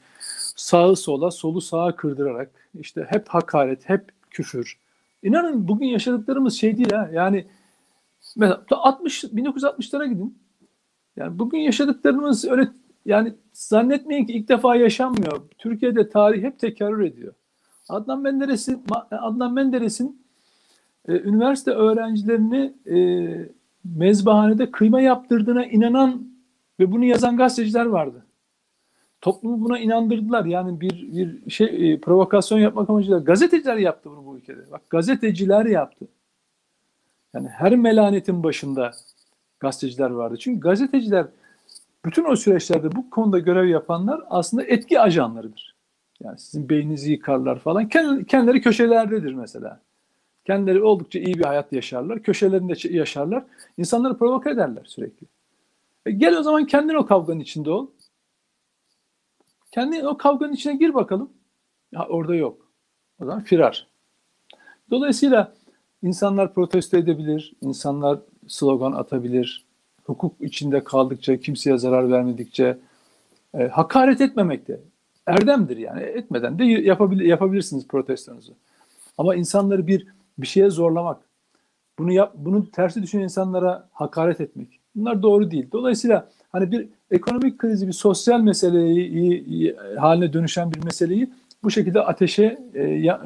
sağı 0.56 0.96
sola, 0.96 1.32
solu 1.32 1.62
sağa 1.62 1.96
kırdırarak 1.96 2.52
işte 2.80 3.06
hep 3.10 3.28
hakaret, 3.28 3.90
hep 3.90 4.12
küfür. 4.30 4.78
İnanın 5.24 5.68
bugün 5.68 5.88
yaşadıklarımız 5.88 6.54
şey 6.54 6.78
değil 6.78 6.92
ha. 6.92 7.10
Yani 7.14 7.46
mesela 8.36 8.64
60 8.72 9.24
1960'lara 9.24 10.06
gidin. 10.06 10.38
Yani 11.16 11.40
bugün 11.40 11.60
yaşadıklarımız 11.60 12.46
öyle 12.46 12.68
yani 13.10 13.34
zannetmeyin 13.54 14.26
ki 14.26 14.34
ilk 14.34 14.50
defa 14.50 14.76
yaşanmıyor. 14.76 15.42
Türkiye'de 15.58 16.10
tarih 16.10 16.44
hep 16.44 16.60
tekrar 16.60 17.00
ediyor. 17.00 17.34
Adnan 17.90 18.22
Menderes'in 18.22 18.84
Adnan 19.12 19.54
Menderes'in 19.54 20.22
e, 21.08 21.14
üniversite 21.14 21.72
öğrencilerini 21.72 22.74
e, 22.92 23.00
mezbahanede 23.84 24.72
kıyma 24.72 25.02
yaptırdığına 25.02 25.66
inanan 25.66 26.28
ve 26.80 26.92
bunu 26.92 27.06
yazan 27.06 27.38
gazeteciler 27.38 27.86
vardı. 27.86 28.26
Toplumu 29.22 29.66
buna 29.66 29.80
inandırdılar. 29.80 30.46
Yani 30.46 30.82
bir 30.82 31.12
bir 31.12 31.52
şey 31.52 31.94
e, 31.94 32.00
provokasyon 32.02 32.60
yapmak 32.60 32.90
amacıyla 32.90 33.20
gazeteciler 33.20 33.78
yaptı 33.78 34.10
bunu 34.10 34.26
bu 34.26 34.38
ülkede. 34.38 34.72
Bak 34.72 34.90
gazeteciler 34.90 35.66
yaptı. 35.66 36.08
Yani 37.34 37.48
her 37.48 37.76
melanetin 37.76 38.44
başında 38.44 38.92
gazeteciler 39.60 40.10
vardı. 40.10 40.38
Çünkü 40.40 40.60
gazeteciler 40.60 41.26
bütün 42.06 42.26
o 42.26 42.36
süreçlerde 42.36 42.92
bu 42.92 43.10
konuda 43.10 43.40
görev 43.40 43.66
yapanlar 43.66 44.22
aslında 44.30 44.64
etki 44.64 45.00
ajanlarıdır. 45.00 45.76
Yani 46.24 46.40
sizin 46.40 46.70
beyninizi 46.70 47.12
yıkarlar 47.12 47.60
falan. 47.60 47.90
Kendileri 47.90 48.62
köşelerdedir 48.62 49.34
mesela. 49.34 49.82
Kendileri 50.46 50.84
oldukça 50.84 51.20
iyi 51.20 51.34
bir 51.34 51.46
hayat 51.46 51.74
yaşarlar. 51.74 52.24
Köşelerinde 52.24 52.74
yaşarlar. 52.90 53.44
İnsanları 53.78 54.18
provoke 54.18 54.50
ederler 54.50 54.84
sürekli. 54.86 55.28
E 56.06 56.12
gel 56.12 56.38
o 56.38 56.44
zaman 56.44 56.66
kendin 56.66 56.94
o 56.94 57.06
kavganın 57.06 57.40
içinde 57.40 57.72
ol. 57.72 57.88
Kendin 59.72 60.06
o 60.06 60.18
kavganın 60.18 60.54
içine 60.54 60.76
gir 60.76 60.94
bakalım. 60.94 61.30
Ya 61.92 62.08
orada 62.08 62.36
yok. 62.36 62.72
O 63.22 63.26
zaman 63.26 63.44
firar. 63.44 63.88
Dolayısıyla 64.90 65.54
insanlar 66.04 66.54
protesto 66.54 66.98
edebilir, 66.98 67.54
insanlar 67.62 68.20
slogan 68.48 68.92
atabilir, 68.92 69.66
hukuk 70.10 70.36
içinde 70.42 70.84
kaldıkça, 70.84 71.38
kimseye 71.38 71.78
zarar 71.78 72.12
vermedikçe 72.12 72.78
e, 73.54 73.68
hakaret 73.68 74.22
etmemekte 74.22 74.80
erdemdir 75.26 75.78
yani. 75.78 76.02
Etmeden 76.02 76.60
de 76.60 76.64
yapabilir, 76.66 77.26
yapabilirsiniz 77.26 77.88
protestonuzu. 77.88 78.54
Ama 79.18 79.36
insanları 79.36 79.88
bir 79.88 80.08
bir 80.38 80.48
şeye 80.48 80.70
zorlamak, 80.70 81.18
bunu 82.00 82.12
yap, 82.12 82.34
bunun 82.36 82.62
tersi 82.62 83.04
düşünen 83.04 83.24
insanlara 83.24 83.88
hakaret 83.92 84.42
etmek. 84.42 84.80
Bunlar 84.96 85.22
doğru 85.22 85.52
değil. 85.52 85.68
Dolayısıyla 85.72 86.30
hani 86.52 86.72
bir 86.72 86.88
ekonomik 87.12 87.58
krizi, 87.58 87.88
bir 87.88 87.94
sosyal 87.94 88.42
meseleyi 88.42 89.76
haline 89.98 90.34
dönüşen 90.34 90.72
bir 90.72 90.84
meseleyi 90.84 91.30
bu 91.64 91.72
şekilde 91.72 92.02
ateşe 92.02 92.58
e, 92.74 92.82
e, 92.84 93.18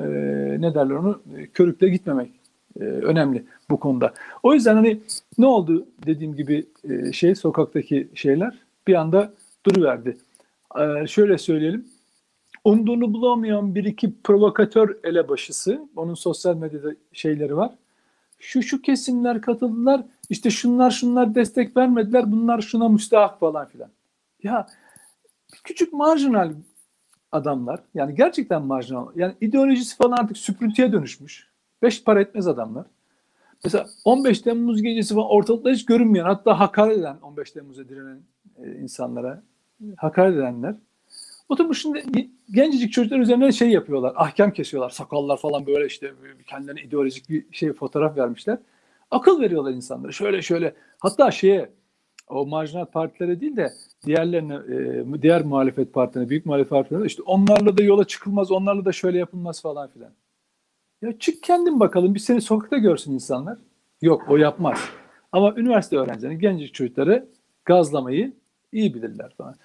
ne 0.61 0.75
derler 0.75 0.95
onu 0.95 1.21
e, 1.37 1.47
körükle 1.47 1.89
gitmemek 1.89 2.31
e, 2.79 2.83
önemli 2.83 3.43
bu 3.73 3.79
konuda. 3.79 4.13
O 4.43 4.53
yüzden 4.53 4.75
hani 4.75 4.99
ne 5.37 5.45
oldu 5.45 5.85
dediğim 6.05 6.35
gibi 6.35 6.65
e, 6.89 7.11
şey 7.13 7.35
sokaktaki 7.35 8.07
şeyler 8.15 8.59
bir 8.87 8.95
anda 8.95 9.33
duruverdi. 9.65 10.17
E, 10.79 11.07
şöyle 11.07 11.37
söyleyelim. 11.37 11.85
Umduğunu 12.63 13.13
bulamayan 13.13 13.75
bir 13.75 13.83
iki 13.83 14.21
provokatör 14.21 14.97
elebaşısı, 15.03 15.81
onun 15.95 16.13
sosyal 16.13 16.55
medyada 16.55 16.91
şeyleri 17.13 17.57
var. 17.57 17.71
Şu 18.39 18.61
şu 18.61 18.81
kesimler 18.81 19.41
katıldılar, 19.41 20.01
işte 20.29 20.49
şunlar 20.49 20.91
şunlar 20.91 21.35
destek 21.35 21.77
vermediler, 21.77 22.31
bunlar 22.31 22.61
şuna 22.61 22.89
müstahak 22.89 23.39
falan 23.39 23.67
filan. 23.67 23.89
Ya 24.43 24.67
küçük 25.63 25.93
marjinal 25.93 26.51
adamlar, 27.31 27.79
yani 27.93 28.15
gerçekten 28.15 28.61
marjinal, 28.61 29.07
yani 29.15 29.33
ideolojisi 29.41 29.97
falan 29.97 30.17
artık 30.17 30.37
süprüntüye 30.37 30.91
dönüşmüş. 30.91 31.47
Beş 31.81 32.03
para 32.03 32.21
etmez 32.21 32.47
adamlar. 32.47 32.85
Mesela 33.63 33.89
15 34.05 34.41
Temmuz 34.41 34.81
gecesi 34.81 35.13
falan 35.13 35.29
ortalıkta 35.29 35.69
hiç 35.69 35.85
görünmeyen, 35.85 36.25
hatta 36.25 36.59
hakaret 36.59 36.97
eden 36.97 37.17
15 37.21 37.51
Temmuz'a 37.51 37.89
direnen 37.89 38.19
e, 38.63 38.71
insanlara, 38.71 39.43
hakaret 39.97 40.35
edenler 40.35 40.75
Oturmuş 41.49 41.81
şimdi 41.81 42.29
gencecik 42.51 42.93
çocuklar 42.93 43.19
üzerine 43.19 43.51
şey 43.51 43.69
yapıyorlar. 43.69 44.13
Ahkam 44.15 44.51
kesiyorlar. 44.51 44.89
Sakallar 44.89 45.37
falan 45.37 45.67
böyle 45.67 45.85
işte 45.85 46.13
kendilerine 46.47 46.81
ideolojik 46.81 47.29
bir 47.29 47.45
şey 47.51 47.73
fotoğraf 47.73 48.17
vermişler. 48.17 48.57
Akıl 49.11 49.41
veriyorlar 49.41 49.71
insanlara. 49.71 50.11
Şöyle 50.11 50.41
şöyle. 50.41 50.73
Hatta 50.99 51.31
şeye 51.31 51.69
o 52.29 52.45
marjinal 52.45 52.85
partilere 52.85 53.41
değil 53.41 53.55
de 53.55 53.73
diğerlerine 54.05 54.55
e, 54.55 55.21
diğer 55.21 55.45
muhalefet 55.45 55.93
partilerine, 55.93 56.29
büyük 56.29 56.45
muhalefet 56.45 56.69
partilerine 56.69 57.05
işte 57.05 57.21
onlarla 57.21 57.77
da 57.77 57.83
yola 57.83 58.05
çıkılmaz, 58.07 58.51
onlarla 58.51 58.85
da 58.85 58.91
şöyle 58.91 59.17
yapılmaz 59.17 59.61
falan 59.61 59.89
filan. 59.89 60.11
Ya 61.03 61.19
çık 61.19 61.43
kendin 61.43 61.79
bakalım 61.79 62.15
bir 62.15 62.19
seni 62.19 62.41
sokakta 62.41 62.77
görsün 62.77 63.13
insanlar. 63.13 63.57
Yok 64.01 64.25
o 64.29 64.37
yapmaz. 64.37 64.79
Ama 65.31 65.53
üniversite 65.55 65.97
öğrencileri, 65.97 66.37
gencecik 66.37 66.73
çocukları 66.73 67.27
gazlamayı 67.65 68.33
iyi 68.71 68.93
bilirler 68.93 69.33
falan. 69.37 69.55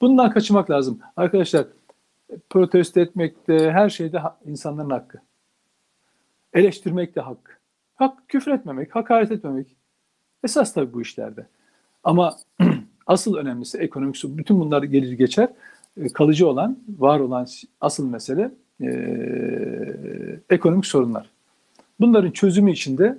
Bundan 0.00 0.30
kaçınmak 0.30 0.70
lazım. 0.70 1.00
Arkadaşlar 1.16 1.66
protesto 2.50 3.00
etmek 3.00 3.48
de 3.48 3.72
her 3.72 3.88
şeyde 3.90 4.22
insanların 4.46 4.90
hakkı. 4.90 5.18
Eleştirmek 6.52 7.16
de 7.16 7.20
hak. 7.20 7.60
Hak 7.94 8.28
küfür 8.28 8.52
etmemek, 8.52 8.96
hakaret 8.96 9.32
etmemek. 9.32 9.76
Esas 10.44 10.74
tabii 10.74 10.92
bu 10.92 11.02
işlerde. 11.02 11.46
Ama 12.04 12.36
asıl 13.06 13.34
önemlisi 13.36 13.78
ekonomik 13.78 14.22
bütün 14.24 14.60
bunlar 14.60 14.82
gelir 14.82 15.12
geçer. 15.12 15.48
E, 15.96 16.08
kalıcı 16.08 16.48
olan, 16.48 16.78
var 16.98 17.20
olan 17.20 17.46
asıl 17.80 18.06
mesele 18.06 18.50
e, 18.82 18.90
ekonomik 20.50 20.86
sorunlar. 20.86 21.30
Bunların 22.00 22.30
çözümü 22.30 22.72
içinde 22.72 23.18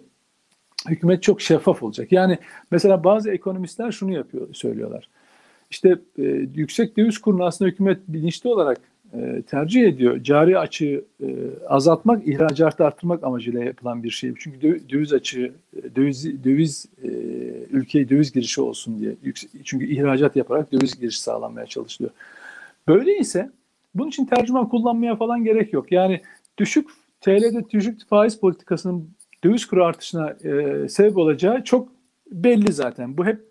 hükümet 0.88 1.24
çok 1.24 1.42
şeffaf 1.42 1.84
olacak. 1.84 2.12
Yani 2.12 2.38
mesela 2.72 3.04
bazı 3.04 3.32
ekonomistler 3.32 3.92
şunu 3.92 4.14
yapıyor, 4.14 4.54
söylüyorlar. 4.54 5.10
İşte 5.72 6.00
e, 6.20 6.24
yüksek 6.56 6.98
döviz 6.98 7.18
kurunu 7.18 7.46
aslında 7.46 7.72
hükümet 7.72 8.00
bilinçli 8.08 8.50
olarak 8.50 8.78
e, 9.14 9.42
tercih 9.42 9.84
ediyor. 9.84 10.24
Cari 10.24 10.60
açığı 10.60 11.06
e, 11.24 11.28
azaltmak, 11.68 12.28
ihracatı 12.28 12.86
arttırmak 12.86 13.24
amacıyla 13.24 13.64
yapılan 13.64 14.04
bir 14.04 14.10
şey. 14.10 14.34
Çünkü 14.40 14.90
döviz 14.90 15.14
açığı, 15.14 15.52
e, 15.78 15.96
döviz, 15.96 16.44
döviz 16.44 16.86
e, 17.04 17.08
ülkeye 17.72 18.10
döviz 18.10 18.32
girişi 18.32 18.62
olsun 18.62 19.00
diye. 19.00 19.16
Çünkü 19.64 19.86
ihracat 19.86 20.36
yaparak 20.36 20.72
döviz 20.72 21.00
girişi 21.00 21.22
sağlanmaya 21.22 21.66
çalışılıyor. 21.66 22.14
Böyle 22.88 23.18
ise 23.18 23.50
bunun 23.96 24.08
için 24.08 24.26
tercüman 24.26 24.70
kullanmaya 24.70 25.16
falan 25.16 25.44
gerek 25.44 25.74
yok. 25.74 25.92
Yani 25.92 26.22
düşük 26.58 26.90
TL'de 27.22 27.70
düşük 27.70 28.08
faiz 28.08 28.40
politikasının 28.40 29.10
döviz 29.44 29.66
kuru 29.66 29.86
artışına 29.86 30.30
e, 30.30 30.90
sebep 30.90 31.18
olacağı 31.18 31.64
çok 31.64 31.90
belli 32.32 32.74
zaten. 32.74 33.18
Bu 33.18 33.26
hep 33.26 33.50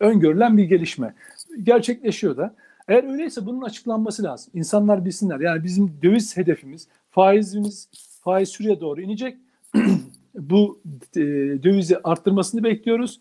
öngörülen 0.00 0.56
bir 0.56 0.64
gelişme. 0.64 1.14
Gerçekleşiyor 1.62 2.36
da. 2.36 2.54
Eğer 2.88 3.12
öyleyse 3.12 3.46
bunun 3.46 3.62
açıklanması 3.62 4.22
lazım. 4.22 4.52
İnsanlar 4.54 5.04
bilsinler. 5.04 5.40
Yani 5.40 5.64
bizim 5.64 5.98
döviz 6.02 6.36
hedefimiz, 6.36 6.88
faizimiz, 7.10 7.88
faiz 8.20 8.52
şuraya 8.52 8.80
doğru 8.80 9.00
inecek. 9.00 9.36
Bu 10.34 10.80
e, 11.16 11.20
dövizi 11.62 11.98
arttırmasını 12.04 12.64
bekliyoruz. 12.64 13.20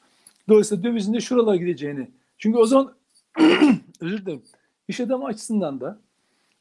Dolayısıyla 0.50 0.84
dövizin 0.84 1.14
de 1.14 1.20
şuralara 1.20 1.56
gideceğini. 1.56 2.08
Çünkü 2.38 2.58
o 2.58 2.66
zaman 2.66 2.94
özür 4.02 4.26
dilerim. 4.26 4.42
İş 4.92 5.00
adamı 5.00 5.26
açısından 5.26 5.82
da 5.82 5.98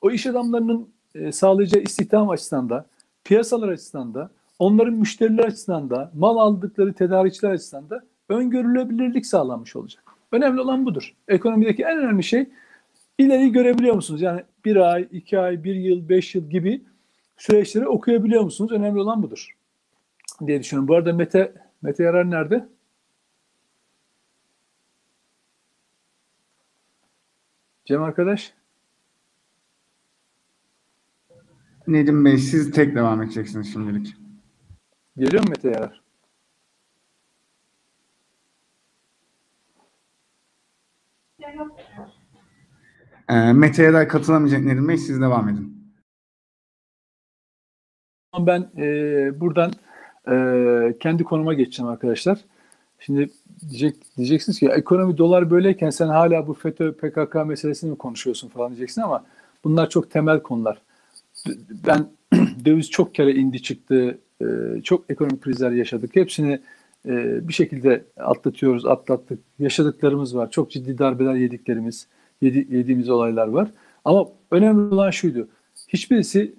o 0.03 0.11
iş 0.11 0.27
adamlarının 0.27 0.89
e, 1.15 1.33
sağlayacağı 1.33 1.83
istihdam 1.83 2.31
açısından 2.31 2.71
da 2.71 2.87
piyasalar 3.25 3.69
açısından 3.69 4.15
da 4.15 4.31
onların 4.59 4.95
müşteriler 4.95 5.45
açısından 5.45 5.91
da 5.91 6.11
mal 6.15 6.37
aldıkları 6.37 6.93
tedarikçiler 6.93 7.51
açısından 7.51 7.91
da 7.91 8.05
öngörülebilirlik 8.29 9.27
sağlanmış 9.27 9.77
olacak. 9.77 10.05
Önemli 10.33 10.61
olan 10.61 10.87
budur. 10.87 11.15
Ekonomideki 11.29 11.83
en 11.83 11.99
önemli 11.99 12.23
şey 12.23 12.49
ileri 13.19 13.53
görebiliyor 13.53 13.95
musunuz? 13.95 14.23
Yani 14.23 14.43
bir 14.65 14.77
ay, 14.77 15.09
iki 15.13 15.39
ay, 15.39 15.65
bir 15.65 15.75
yıl, 15.75 16.09
beş 16.09 16.35
yıl 16.35 16.51
gibi 16.51 16.83
süreçleri 17.37 17.89
okuyabiliyor 17.89 18.43
musunuz? 18.43 18.73
Önemli 18.73 19.01
olan 19.01 19.23
budur 19.23 19.57
diye 20.47 20.61
düşünüyorum. 20.61 20.89
Bu 20.89 20.95
arada 20.95 21.13
Mete, 21.13 21.53
Mete 21.83 22.03
Yarar 22.03 22.31
nerede? 22.31 22.69
Cem 27.91 28.03
arkadaş. 28.03 28.55
Nedim 31.87 32.25
Bey 32.25 32.39
siz 32.39 32.71
tek 32.71 32.95
devam 32.95 33.23
edeceksiniz 33.23 33.73
şimdilik. 33.73 34.17
Geliyor 35.17 35.43
mu 35.43 35.49
Mete 35.51 35.69
Yarar? 35.69 36.03
E, 43.29 43.53
Mete'ye 43.53 43.93
de 43.93 44.09
katılamayacak 44.09 44.65
Nedim 44.65 44.89
Bey 44.89 44.97
siz 44.99 45.21
devam 45.21 45.49
edin. 45.49 45.95
Ben 48.39 48.71
e, 48.77 49.41
buradan 49.41 49.73
e, 50.31 50.99
kendi 51.01 51.25
konuma 51.25 51.55
geçeceğim 51.55 51.93
arkadaşlar. 51.93 52.45
Şimdi 52.99 53.31
diyecek, 53.69 53.97
diyeceksiniz 54.17 54.59
ki 54.59 54.69
ekonomi 54.69 55.19
dolar 55.19 55.51
böyleyken 55.51 55.91
sen 55.91 56.09
hala 56.09 56.47
bu 56.47 56.55
FETÖ 56.55 56.93
PKK 56.93 57.35
meselesini 57.47 57.91
mi 57.91 57.99
konuşuyorsun 57.99 58.49
falan 58.49 58.71
diyeceksin 58.71 59.03
ama 59.03 59.25
bunlar 59.65 59.91
çok 59.91 60.11
temel 60.11 60.41
konular. 60.41 60.79
Ben 61.87 62.07
döviz 62.65 62.91
çok 62.91 63.15
kere 63.15 63.35
indi 63.35 63.63
çıktı, 63.63 64.19
e, 64.43 64.47
çok 64.85 65.11
ekonomik 65.11 65.43
krizler 65.43 65.71
yaşadık. 65.71 66.17
Hepsini 66.17 66.61
e, 67.07 67.49
bir 67.49 67.53
şekilde 67.53 68.05
atlatıyoruz, 68.17 68.87
atlattık. 68.87 69.39
Yaşadıklarımız 69.59 70.37
var. 70.37 70.51
Çok 70.51 70.71
ciddi 70.71 70.99
darbeler 70.99 71.35
yediklerimiz, 71.35 72.07
yedi, 72.41 72.77
yediğimiz 72.77 73.09
olaylar 73.09 73.49
var. 73.49 73.71
Ama 74.05 74.27
önemli 74.51 74.95
olan 74.95 75.11
şuydu. 75.11 75.49
Hiçbirisi 75.89 76.55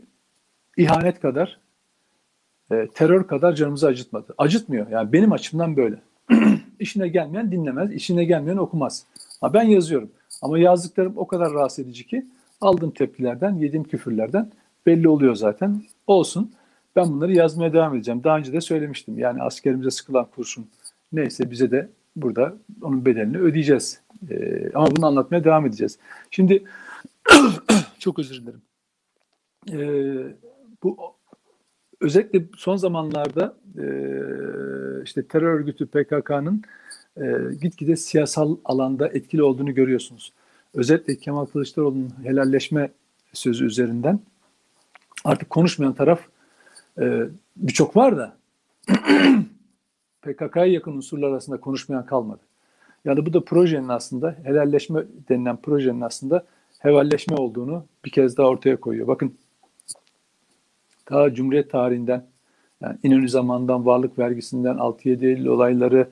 ihanet 0.77 1.19
kadar, 1.19 1.59
e, 2.71 2.87
terör 2.93 3.27
kadar 3.27 3.53
canımızı 3.53 3.87
acıtmadı. 3.87 4.33
Acıtmıyor. 4.37 4.89
Yani 4.89 5.13
benim 5.13 5.31
açımdan 5.31 5.77
böyle. 5.77 6.01
İşine 6.81 7.07
gelmeyen 7.07 7.51
dinlemez, 7.51 7.91
işine 7.91 8.25
gelmeyen 8.25 8.57
okumaz. 8.57 9.05
Ha 9.41 9.53
ben 9.53 9.63
yazıyorum. 9.63 10.11
Ama 10.41 10.59
yazdıklarım 10.59 11.13
o 11.15 11.27
kadar 11.27 11.53
rahatsız 11.53 11.85
edici 11.85 12.07
ki 12.07 12.25
aldığım 12.61 12.91
tepkilerden, 12.91 13.55
yediğim 13.55 13.83
küfürlerden 13.83 14.51
belli 14.85 15.07
oluyor 15.09 15.35
zaten. 15.35 15.83
Olsun. 16.07 16.51
Ben 16.95 17.07
bunları 17.07 17.33
yazmaya 17.33 17.73
devam 17.73 17.95
edeceğim. 17.95 18.23
Daha 18.23 18.37
önce 18.37 18.53
de 18.53 18.61
söylemiştim. 18.61 19.19
Yani 19.19 19.41
askerimize 19.41 19.91
sıkılan 19.91 20.27
kurşun 20.35 20.67
neyse 21.11 21.51
bize 21.51 21.71
de 21.71 21.89
burada 22.15 22.53
onun 22.81 23.05
bedelini 23.05 23.37
ödeyeceğiz. 23.37 24.01
Ee, 24.29 24.71
ama 24.73 24.95
bunu 24.95 25.05
anlatmaya 25.05 25.43
devam 25.43 25.65
edeceğiz. 25.65 25.99
Şimdi 26.31 26.63
çok 27.99 28.19
özür 28.19 28.41
dilerim. 28.41 28.61
Ee, 29.71 30.35
bu 30.83 30.97
özellikle 32.01 32.43
son 32.57 32.75
zamanlarda 32.75 33.55
e, 33.77 33.85
işte 35.03 35.27
terör 35.27 35.53
örgütü 35.53 35.85
PKK'nın 35.87 36.61
e, 37.17 37.55
gitgide 37.61 37.95
siyasal 37.95 38.57
alanda 38.65 39.07
etkili 39.07 39.43
olduğunu 39.43 39.73
görüyorsunuz. 39.73 40.33
Özellikle 40.73 41.17
Kemal 41.17 41.45
Kılıçdaroğlu'nun 41.45 42.13
helalleşme 42.23 42.91
sözü 43.33 43.65
üzerinden 43.65 44.19
artık 45.25 45.49
konuşmayan 45.49 45.93
taraf 45.93 46.19
e, 46.99 47.23
birçok 47.57 47.95
var 47.95 48.17
da 48.17 48.37
PKK'ya 50.21 50.65
yakın 50.65 50.91
unsurlar 50.91 51.29
arasında 51.29 51.57
konuşmayan 51.57 52.05
kalmadı. 52.05 52.41
Yani 53.05 53.25
bu 53.25 53.33
da 53.33 53.43
projenin 53.43 53.87
aslında 53.87 54.35
helalleşme 54.43 55.03
denilen 55.29 55.57
projenin 55.57 56.01
aslında 56.01 56.45
hevalleşme 56.79 57.35
olduğunu 57.35 57.85
bir 58.05 58.11
kez 58.11 58.37
daha 58.37 58.47
ortaya 58.47 58.79
koyuyor. 58.79 59.07
Bakın 59.07 59.37
daha 61.11 61.33
Cumhuriyet 61.33 61.71
tarihinden 61.71 62.25
Yani 62.81 62.97
İnönü 63.03 63.29
zamandan 63.29 63.85
varlık 63.85 64.19
vergisinden 64.19 64.75
6-7 64.75 65.25
Eylül 65.25 65.45
olayları, 65.45 66.07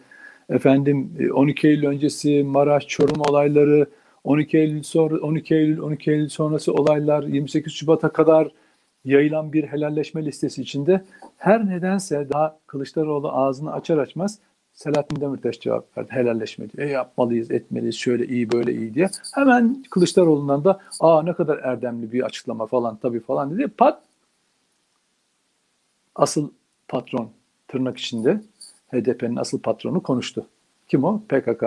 efendim 0.50 1.12
e, 1.20 1.32
12 1.32 1.68
Eylül 1.68 1.88
öncesi 1.88 2.44
Maraş, 2.44 2.88
Çorum 2.88 3.22
olayları, 3.30 3.86
12 4.24 4.58
Eylül 4.58 4.84
sonra 4.84 5.18
12 5.18 5.56
Eylül 5.56 5.80
12 5.80 6.12
Eylül 6.12 6.30
sonrası 6.30 6.74
olaylar 6.74 7.24
28 7.24 7.74
Şubat'a 7.74 8.10
kadar 8.10 8.52
yayılan 9.06 9.54
bir 9.54 9.64
helalleşme 9.64 10.26
listesi 10.26 10.62
içinde 10.62 11.02
her 11.38 11.70
nedense 11.70 12.28
daha 12.34 12.60
Kılıçdaroğlu 12.68 13.32
ağzını 13.32 13.74
açar 13.74 13.98
açmaz 13.98 14.40
Selahattin 14.74 15.22
Demirtaş 15.22 15.60
cevap 15.60 15.98
verdi. 15.98 16.10
Helalleşme 16.12 16.70
diyor. 16.70 16.88
E 16.88 16.92
yapmalıyız, 16.92 17.52
etmeliyiz, 17.52 17.96
şöyle 17.96 18.28
iyi, 18.28 18.52
böyle 18.52 18.74
iyi 18.74 18.94
diye. 18.94 19.10
Hemen 19.36 19.84
Kılıçdaroğlu'ndan 19.90 20.64
da 20.64 20.80
aa 21.00 21.22
ne 21.22 21.34
kadar 21.34 21.58
erdemli 21.58 22.12
bir 22.12 22.24
açıklama 22.24 22.66
falan 22.66 22.98
tabii 22.98 23.20
falan 23.20 23.52
dedi. 23.52 23.68
Pat 23.68 24.02
asıl 26.20 26.50
patron 26.88 27.30
tırnak 27.68 27.98
içinde 27.98 28.42
HDP'nin 28.92 29.36
asıl 29.36 29.60
patronu 29.60 30.04
konuştu. 30.04 30.46
Kim 30.88 31.04
o? 31.04 31.22
PKK. 31.30 31.64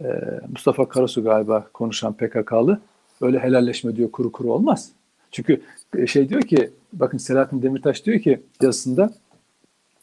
Ee, 0.00 0.06
Mustafa 0.48 0.88
Karasu 0.88 1.24
galiba 1.24 1.66
konuşan 1.72 2.12
PKK'lı. 2.12 2.80
Öyle 3.20 3.38
helalleşme 3.38 3.96
diyor 3.96 4.10
kuru 4.10 4.32
kuru 4.32 4.52
olmaz. 4.52 4.92
Çünkü 5.30 5.62
şey 6.06 6.28
diyor 6.28 6.42
ki 6.42 6.70
bakın 6.92 7.18
Selahattin 7.18 7.62
Demirtaş 7.62 8.04
diyor 8.04 8.20
ki 8.20 8.42
yazısında 8.62 9.12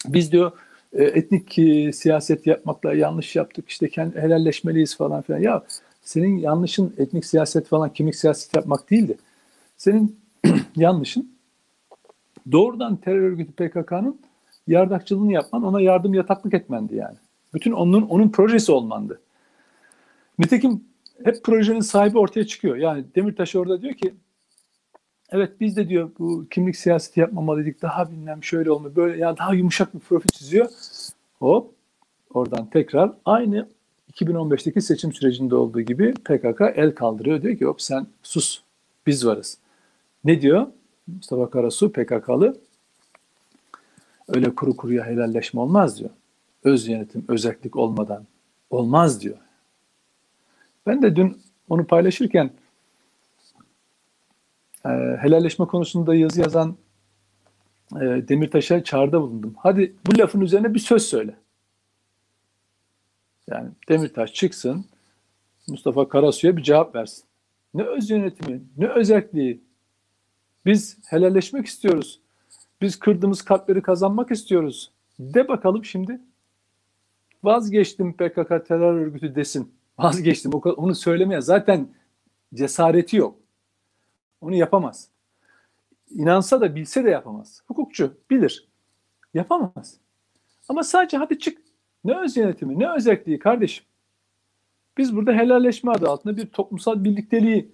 biz 0.06 0.32
diyor 0.32 0.52
e, 0.94 1.04
etnik 1.04 1.60
e, 1.60 1.94
siyaset 1.94 2.48
yapmakla 2.48 2.94
yanlış 2.94 3.36
yaptık 3.36 3.70
işte 3.70 3.90
kendi 3.90 4.22
helalleşmeliyiz 4.22 4.98
falan 4.98 5.22
filan. 5.22 5.40
Ya 5.40 5.64
senin 6.04 6.38
yanlışın 6.38 6.94
etnik 6.98 7.26
siyaset 7.26 7.68
falan 7.68 7.94
kimlik 7.94 8.16
siyaset 8.16 8.56
yapmak 8.56 8.90
değildi. 8.92 9.18
Senin 9.78 10.20
yanlışın 10.76 11.37
doğrudan 12.52 12.96
terör 12.96 13.22
örgütü 13.22 13.52
PKK'nın 13.52 14.20
yardakçılığını 14.68 15.32
yapman, 15.34 15.64
ona 15.64 15.82
yardım 15.82 16.14
yataklık 16.14 16.54
etmendi 16.54 16.96
yani. 16.96 17.18
Bütün 17.54 17.72
onun 17.72 18.02
onun 18.02 18.30
projesi 18.30 18.72
olmandı. 18.72 19.22
Nitekim 20.40 20.84
hep 21.24 21.44
projenin 21.44 21.80
sahibi 21.80 22.20
ortaya 22.20 22.48
çıkıyor. 22.48 22.76
Yani 22.76 23.06
Demirtaş 23.16 23.56
orada 23.56 23.82
diyor 23.82 23.94
ki 23.94 24.14
evet 25.30 25.52
biz 25.60 25.78
de 25.78 25.90
diyor 25.90 26.10
bu 26.20 26.48
kimlik 26.50 26.76
siyaseti 26.76 27.20
yapmamalıydık. 27.20 27.82
Daha 27.82 28.12
bilmem 28.12 28.44
şöyle 28.44 28.72
olma 28.72 28.96
böyle 28.96 29.18
ya 29.22 29.38
daha 29.38 29.54
yumuşak 29.54 29.96
bir 29.96 30.00
profil 30.00 30.30
çiziyor. 30.30 30.70
Hop 31.40 31.72
oradan 32.34 32.70
tekrar 32.70 33.12
aynı 33.26 33.68
2015'teki 34.14 34.82
seçim 34.82 35.14
sürecinde 35.14 35.56
olduğu 35.56 35.82
gibi 35.82 36.14
PKK 36.14 36.62
el 36.76 36.96
kaldırıyor. 36.96 37.42
Diyor 37.42 37.58
ki 37.58 37.66
hop 37.66 37.82
sen 37.82 38.08
sus 38.24 38.62
biz 39.08 39.26
varız. 39.26 39.58
Ne 40.24 40.42
diyor? 40.42 40.68
Mustafa 41.08 41.50
Karasu 41.50 41.92
PKK'lı 41.92 42.58
öyle 44.28 44.56
kuru 44.56 44.78
kuruya 44.78 45.06
helalleşme 45.06 45.62
olmaz 45.62 46.00
diyor. 46.00 46.10
Öz 46.64 46.88
yönetim, 46.88 47.26
özellik 47.28 47.76
olmadan 47.76 48.26
olmaz 48.70 49.22
diyor. 49.22 49.38
Ben 50.86 51.02
de 51.02 51.16
dün 51.16 51.42
onu 51.70 51.88
paylaşırken 51.88 52.52
e, 54.86 54.90
helalleşme 55.20 55.66
konusunda 55.66 56.16
yazı 56.16 56.42
yazan 56.42 56.78
e, 57.96 58.00
Demirtaş'a 58.00 58.84
çağrıda 58.84 59.22
bulundum. 59.22 59.56
Hadi 59.58 59.96
bu 60.06 60.20
lafın 60.20 60.42
üzerine 60.42 60.74
bir 60.74 60.80
söz 60.80 61.04
söyle. 61.04 61.36
Yani 63.48 63.70
Demirtaş 63.90 64.34
çıksın, 64.34 64.86
Mustafa 65.68 66.10
Karasu'ya 66.10 66.58
bir 66.58 66.64
cevap 66.64 66.96
versin. 66.96 67.24
Ne 67.74 67.84
öz 67.84 68.10
yönetimi, 68.10 68.62
ne 68.78 68.88
özelliği. 68.88 69.67
Biz 70.68 70.98
helalleşmek 71.10 71.66
istiyoruz. 71.66 72.20
Biz 72.82 73.00
kırdığımız 73.00 73.42
kalpleri 73.42 73.82
kazanmak 73.82 74.32
istiyoruz. 74.32 74.92
De 75.20 75.48
bakalım 75.48 75.86
şimdi. 75.86 76.22
Vazgeçtim 77.44 78.14
PKK 78.14 78.68
terör 78.68 78.94
örgütü 78.94 79.36
desin. 79.36 79.74
Vazgeçtim. 79.98 80.52
Onu 80.54 80.96
söylemeye 80.96 81.42
zaten 81.42 81.88
cesareti 82.54 83.18
yok. 83.18 83.40
Onu 84.42 84.56
yapamaz. 84.56 85.10
İnansa 86.10 86.62
da 86.62 86.76
bilse 86.76 87.04
de 87.04 87.10
yapamaz. 87.10 87.62
Hukukçu 87.68 88.18
bilir. 88.30 88.68
Yapamaz. 89.34 89.98
Ama 90.70 90.84
sadece 90.84 91.18
hadi 91.18 91.40
çık. 91.40 91.58
Ne 92.04 92.20
öz 92.20 92.38
yönetimi, 92.38 92.80
ne 92.80 92.92
özelliği 92.92 93.40
kardeşim. 93.40 93.86
Biz 94.98 95.16
burada 95.16 95.34
helalleşme 95.34 95.92
adı 95.92 96.10
altında 96.10 96.38
bir 96.38 96.46
toplumsal 96.46 97.04
birlikteliği, 97.04 97.72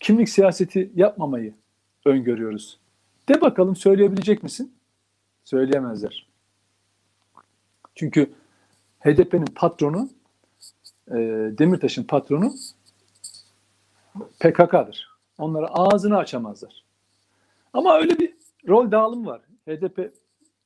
kimlik 0.00 0.28
siyaseti 0.28 0.92
yapmamayı 0.94 1.54
öngörüyoruz. 2.04 2.78
De 3.28 3.40
bakalım 3.40 3.76
söyleyebilecek 3.76 4.42
misin? 4.42 4.74
Söyleyemezler. 5.44 6.28
Çünkü 7.94 8.30
HDP'nin 9.00 9.46
patronu, 9.54 10.08
e, 11.10 11.16
Demirtaş'ın 11.58 12.04
patronu 12.04 12.54
PKK'dır. 14.40 15.08
Onlara 15.38 15.66
ağzını 15.66 16.16
açamazlar. 16.16 16.84
Ama 17.72 17.98
öyle 17.98 18.18
bir 18.18 18.34
rol 18.68 18.90
dağılımı 18.90 19.26
var. 19.26 19.40
HDP 19.68 20.12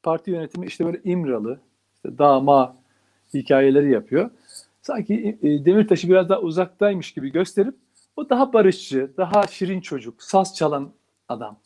parti 0.02 0.30
yönetimi 0.30 0.66
işte 0.66 0.84
böyle 0.84 1.00
İmralı, 1.04 1.60
işte 1.94 2.18
dağma 2.18 2.76
hikayeleri 3.34 3.90
yapıyor. 3.90 4.30
Sanki 4.82 5.38
e, 5.42 5.64
Demirtaş'ı 5.64 6.08
biraz 6.08 6.28
daha 6.28 6.40
uzaktaymış 6.40 7.12
gibi 7.12 7.32
gösterip 7.32 7.74
o 8.16 8.30
daha 8.30 8.52
barışçı, 8.52 9.10
daha 9.16 9.46
şirin 9.46 9.80
çocuk, 9.80 10.22
saz 10.22 10.56
çalan 10.56 10.92
adam. 11.32 11.58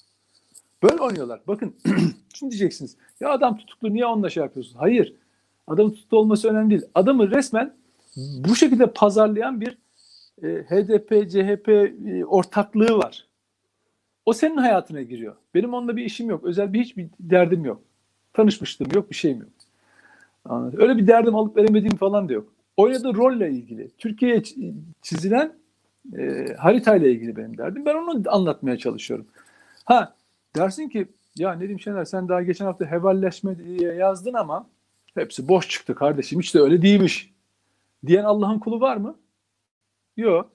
Böyle 0.82 1.02
oynuyorlar. 1.02 1.40
Bakın 1.48 1.74
şimdi 2.34 2.50
diyeceksiniz 2.50 2.96
ya 3.20 3.30
adam 3.30 3.56
tutuklu 3.56 3.94
niye 3.94 4.06
onunla 4.06 4.30
şey 4.30 4.42
yapıyorsun? 4.42 4.78
Hayır. 4.78 5.14
Adamın 5.66 5.90
tutuklu 5.90 6.18
olması 6.18 6.48
önemli 6.48 6.70
değil. 6.70 6.82
Adamı 6.94 7.30
resmen 7.30 7.74
bu 8.16 8.56
şekilde 8.56 8.86
pazarlayan 8.86 9.60
bir 9.60 9.78
e, 10.42 10.46
HDP, 10.46 11.30
CHP 11.30 11.68
e, 11.68 12.24
ortaklığı 12.24 12.98
var. 12.98 13.26
O 14.26 14.32
senin 14.32 14.56
hayatına 14.56 15.02
giriyor. 15.02 15.36
Benim 15.54 15.74
onunla 15.74 15.96
bir 15.96 16.04
işim 16.04 16.30
yok. 16.30 16.44
Özel 16.44 16.72
bir 16.72 16.80
hiçbir 16.80 17.08
derdim 17.20 17.64
yok. 17.64 17.82
Tanışmıştım 18.32 18.88
yok, 18.94 19.10
bir 19.10 19.16
şeyim 19.16 19.38
yok. 19.38 19.48
Öyle 20.76 20.96
bir 20.96 21.06
derdim 21.06 21.36
alıp 21.36 21.56
veremediğim 21.56 21.96
falan 21.96 22.28
da 22.28 22.32
yok. 22.32 22.52
Oynadığı 22.76 23.14
rolle 23.14 23.50
ilgili, 23.50 23.90
Türkiye'ye 23.98 24.42
çizilen 25.02 25.52
e, 26.18 26.54
haritayla 26.58 27.08
ilgili 27.08 27.36
benim 27.36 27.58
derdim. 27.58 27.86
Ben 27.86 27.94
onu 27.94 28.22
anlatmaya 28.26 28.78
çalışıyorum. 28.78 29.26
Ha 29.86 30.16
dersin 30.56 30.88
ki 30.88 31.08
ya 31.36 31.52
Nedim 31.52 31.80
Şener 31.80 32.04
sen 32.04 32.28
daha 32.28 32.42
geçen 32.42 32.64
hafta 32.64 32.86
hevalleşme 32.86 33.58
diye 33.58 33.94
yazdın 33.94 34.34
ama 34.34 34.66
hepsi 35.14 35.48
boş 35.48 35.68
çıktı 35.68 35.94
kardeşim. 35.94 36.40
Hiç 36.40 36.54
de 36.54 36.60
öyle 36.60 36.82
değilmiş. 36.82 37.34
Diyen 38.06 38.24
Allah'ın 38.24 38.58
kulu 38.58 38.80
var 38.80 38.96
mı? 38.96 39.18
Yok. 40.16 40.50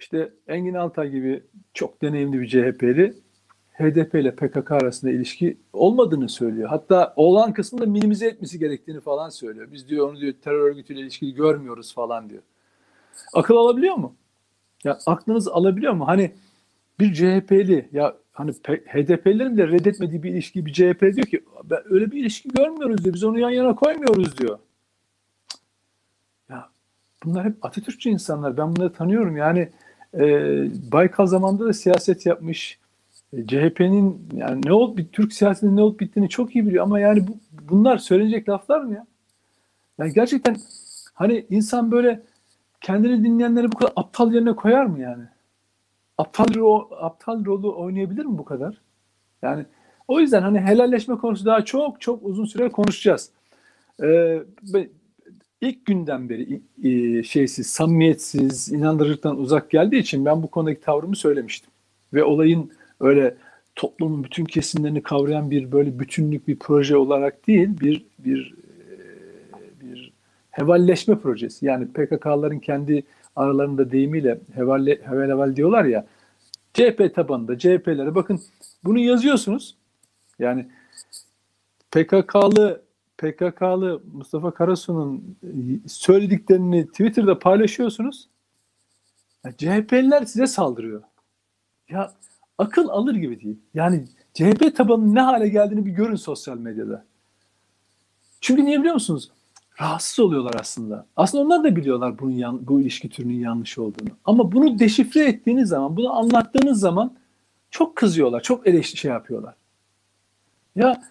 İşte 0.00 0.32
Engin 0.48 0.74
Altay 0.74 1.10
gibi 1.10 1.42
çok 1.74 2.02
deneyimli 2.02 2.40
bir 2.40 2.48
CHP'li 2.48 3.14
HDP 3.72 4.14
ile 4.14 4.34
PKK 4.34 4.70
arasında 4.72 5.10
ilişki 5.10 5.56
olmadığını 5.72 6.28
söylüyor. 6.28 6.68
Hatta 6.68 7.12
olan 7.16 7.52
kısmını 7.52 7.86
minimize 7.86 8.26
etmesi 8.26 8.58
gerektiğini 8.58 9.00
falan 9.00 9.28
söylüyor. 9.28 9.68
Biz 9.72 9.88
diyor 9.88 10.08
onu 10.08 10.20
diyor 10.20 10.34
terör 10.42 10.60
örgütüyle 10.60 11.00
ilişkili 11.00 11.34
görmüyoruz 11.34 11.94
falan 11.94 12.30
diyor. 12.30 12.42
Akıl 13.34 13.56
alabiliyor 13.56 13.94
mu? 13.94 14.14
Ya 14.84 14.98
aklınız 15.06 15.48
alabiliyor 15.48 15.92
mu? 15.92 16.06
Hani 16.06 16.32
bir 17.00 17.14
CHP'li 17.14 17.88
ya 17.92 18.16
hani 18.38 18.52
HDP'lerin 18.86 19.56
de 19.56 19.68
reddetmediği 19.68 20.22
bir 20.22 20.30
ilişki 20.30 20.66
bir 20.66 20.72
CHP 20.72 21.00
diyor 21.00 21.26
ki 21.26 21.44
ben 21.64 21.78
öyle 21.90 22.10
bir 22.10 22.20
ilişki 22.20 22.48
görmüyoruz 22.48 23.04
diyor. 23.04 23.14
Biz 23.14 23.24
onu 23.24 23.38
yan 23.38 23.50
yana 23.50 23.74
koymuyoruz 23.74 24.38
diyor. 24.38 24.58
Ya 26.50 26.68
bunlar 27.24 27.44
hep 27.44 27.64
Atatürkçü 27.64 28.10
insanlar. 28.10 28.56
Ben 28.56 28.76
bunları 28.76 28.92
tanıyorum. 28.92 29.36
Yani 29.36 29.68
e, 30.14 30.22
Baykal 30.92 31.26
zamanında 31.26 31.64
da 31.66 31.72
siyaset 31.72 32.26
yapmış. 32.26 32.78
E, 33.32 33.46
CHP'nin 33.46 34.28
yani 34.32 34.60
ne 34.64 34.72
olup 34.72 35.12
Türk 35.12 35.32
siyasetinin 35.32 35.76
ne 35.76 35.82
olup 35.82 36.00
bittiğini 36.00 36.28
çok 36.28 36.56
iyi 36.56 36.66
biliyor 36.66 36.84
ama 36.84 37.00
yani 37.00 37.28
bu, 37.28 37.36
bunlar 37.70 37.98
söylenecek 37.98 38.48
laflar 38.48 38.80
mı 38.80 38.94
ya? 38.94 39.06
Yani 39.98 40.12
gerçekten 40.12 40.56
hani 41.14 41.46
insan 41.50 41.90
böyle 41.90 42.22
kendini 42.80 43.24
dinleyenleri 43.24 43.72
bu 43.72 43.76
kadar 43.76 43.92
aptal 43.96 44.32
yerine 44.32 44.52
koyar 44.56 44.84
mı 44.84 45.00
yani? 45.00 45.24
Aptal 46.18 46.54
rol, 46.54 46.90
aptal 47.00 47.44
rolü 47.44 47.66
oynayabilir 47.66 48.24
mi 48.24 48.38
bu 48.38 48.44
kadar? 48.44 48.80
Yani 49.42 49.64
o 50.08 50.20
yüzden 50.20 50.42
hani 50.42 50.60
helalleşme 50.60 51.16
konusu 51.16 51.44
daha 51.44 51.64
çok 51.64 52.00
çok 52.00 52.22
uzun 52.22 52.44
süre 52.44 52.68
konuşacağız. 52.68 53.30
Ee, 54.02 54.42
ilk 55.60 55.86
günden 55.86 56.28
beri 56.28 56.60
e, 56.84 57.22
şeysiz, 57.22 57.66
samimiyetsiz, 57.66 58.72
inandırıcılıktan 58.72 59.38
uzak 59.38 59.70
geldiği 59.70 59.98
için 59.98 60.24
ben 60.24 60.42
bu 60.42 60.46
konudaki 60.46 60.80
tavrımı 60.80 61.16
söylemiştim. 61.16 61.70
Ve 62.14 62.24
olayın 62.24 62.70
öyle 63.00 63.36
toplumun 63.76 64.24
bütün 64.24 64.44
kesimlerini 64.44 65.02
kavrayan 65.02 65.50
bir 65.50 65.72
böyle 65.72 65.98
bütünlük 65.98 66.48
bir 66.48 66.58
proje 66.58 66.96
olarak 66.96 67.46
değil, 67.46 67.68
bir 67.80 68.04
bir 68.18 68.54
bir 69.82 70.12
hevalleşme 70.50 71.18
projesi. 71.18 71.66
Yani 71.66 71.86
PKK'ların 71.86 72.58
kendi 72.58 73.04
aralarında 73.38 73.90
deyimiyle 73.90 74.40
hevalle, 74.54 75.00
heval 75.02 75.28
heval 75.28 75.56
diyorlar 75.56 75.84
ya. 75.84 76.06
CHP 76.74 77.14
tabanında 77.14 77.58
CHP'lere 77.58 78.14
bakın 78.14 78.40
bunu 78.84 78.98
yazıyorsunuz. 78.98 79.76
Yani 80.38 80.68
PKK'lı 81.90 82.82
PKK'lı 83.18 84.02
Mustafa 84.12 84.50
Karasu'nun 84.50 85.36
söylediklerini 85.86 86.86
Twitter'da 86.86 87.38
paylaşıyorsunuz. 87.38 88.28
Ya 89.44 89.52
CHP'liler 89.52 90.24
size 90.24 90.46
saldırıyor. 90.46 91.02
Ya 91.88 92.12
akıl 92.58 92.88
alır 92.88 93.14
gibi 93.14 93.40
değil. 93.40 93.58
Yani 93.74 94.04
CHP 94.34 94.76
tabanının 94.76 95.14
ne 95.14 95.20
hale 95.20 95.48
geldiğini 95.48 95.86
bir 95.86 95.90
görün 95.90 96.14
sosyal 96.14 96.58
medyada. 96.58 97.04
Çünkü 98.40 98.64
niye 98.64 98.78
biliyor 98.78 98.94
musunuz? 98.94 99.30
Rahatsız 99.80 100.18
oluyorlar 100.18 100.54
aslında. 100.60 101.06
Aslında 101.16 101.44
onlar 101.44 101.64
da 101.64 101.76
biliyorlar 101.76 102.18
bunun 102.18 102.32
yan, 102.32 102.66
bu 102.66 102.80
ilişki 102.80 103.08
türünün 103.08 103.40
yanlış 103.40 103.78
olduğunu. 103.78 104.08
Ama 104.24 104.52
bunu 104.52 104.78
deşifre 104.78 105.24
ettiğiniz 105.24 105.68
zaman, 105.68 105.96
bunu 105.96 106.12
anlattığınız 106.12 106.80
zaman 106.80 107.16
çok 107.70 107.96
kızıyorlar, 107.96 108.42
çok 108.42 108.66
eleştiri 108.66 109.00
şey 109.00 109.10
yapıyorlar. 109.10 109.54
Ya 110.76 111.02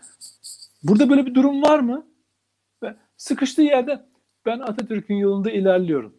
burada 0.84 1.10
böyle 1.10 1.26
bir 1.26 1.36
durum 1.36 1.62
var 1.62 1.80
mı? 1.80 2.06
Sıkıştığı 3.18 3.62
yerde 3.62 4.06
ben 4.46 4.60
Atatürk'ün 4.60 5.16
yolunda 5.16 5.52
ilerliyorum. 5.52 6.14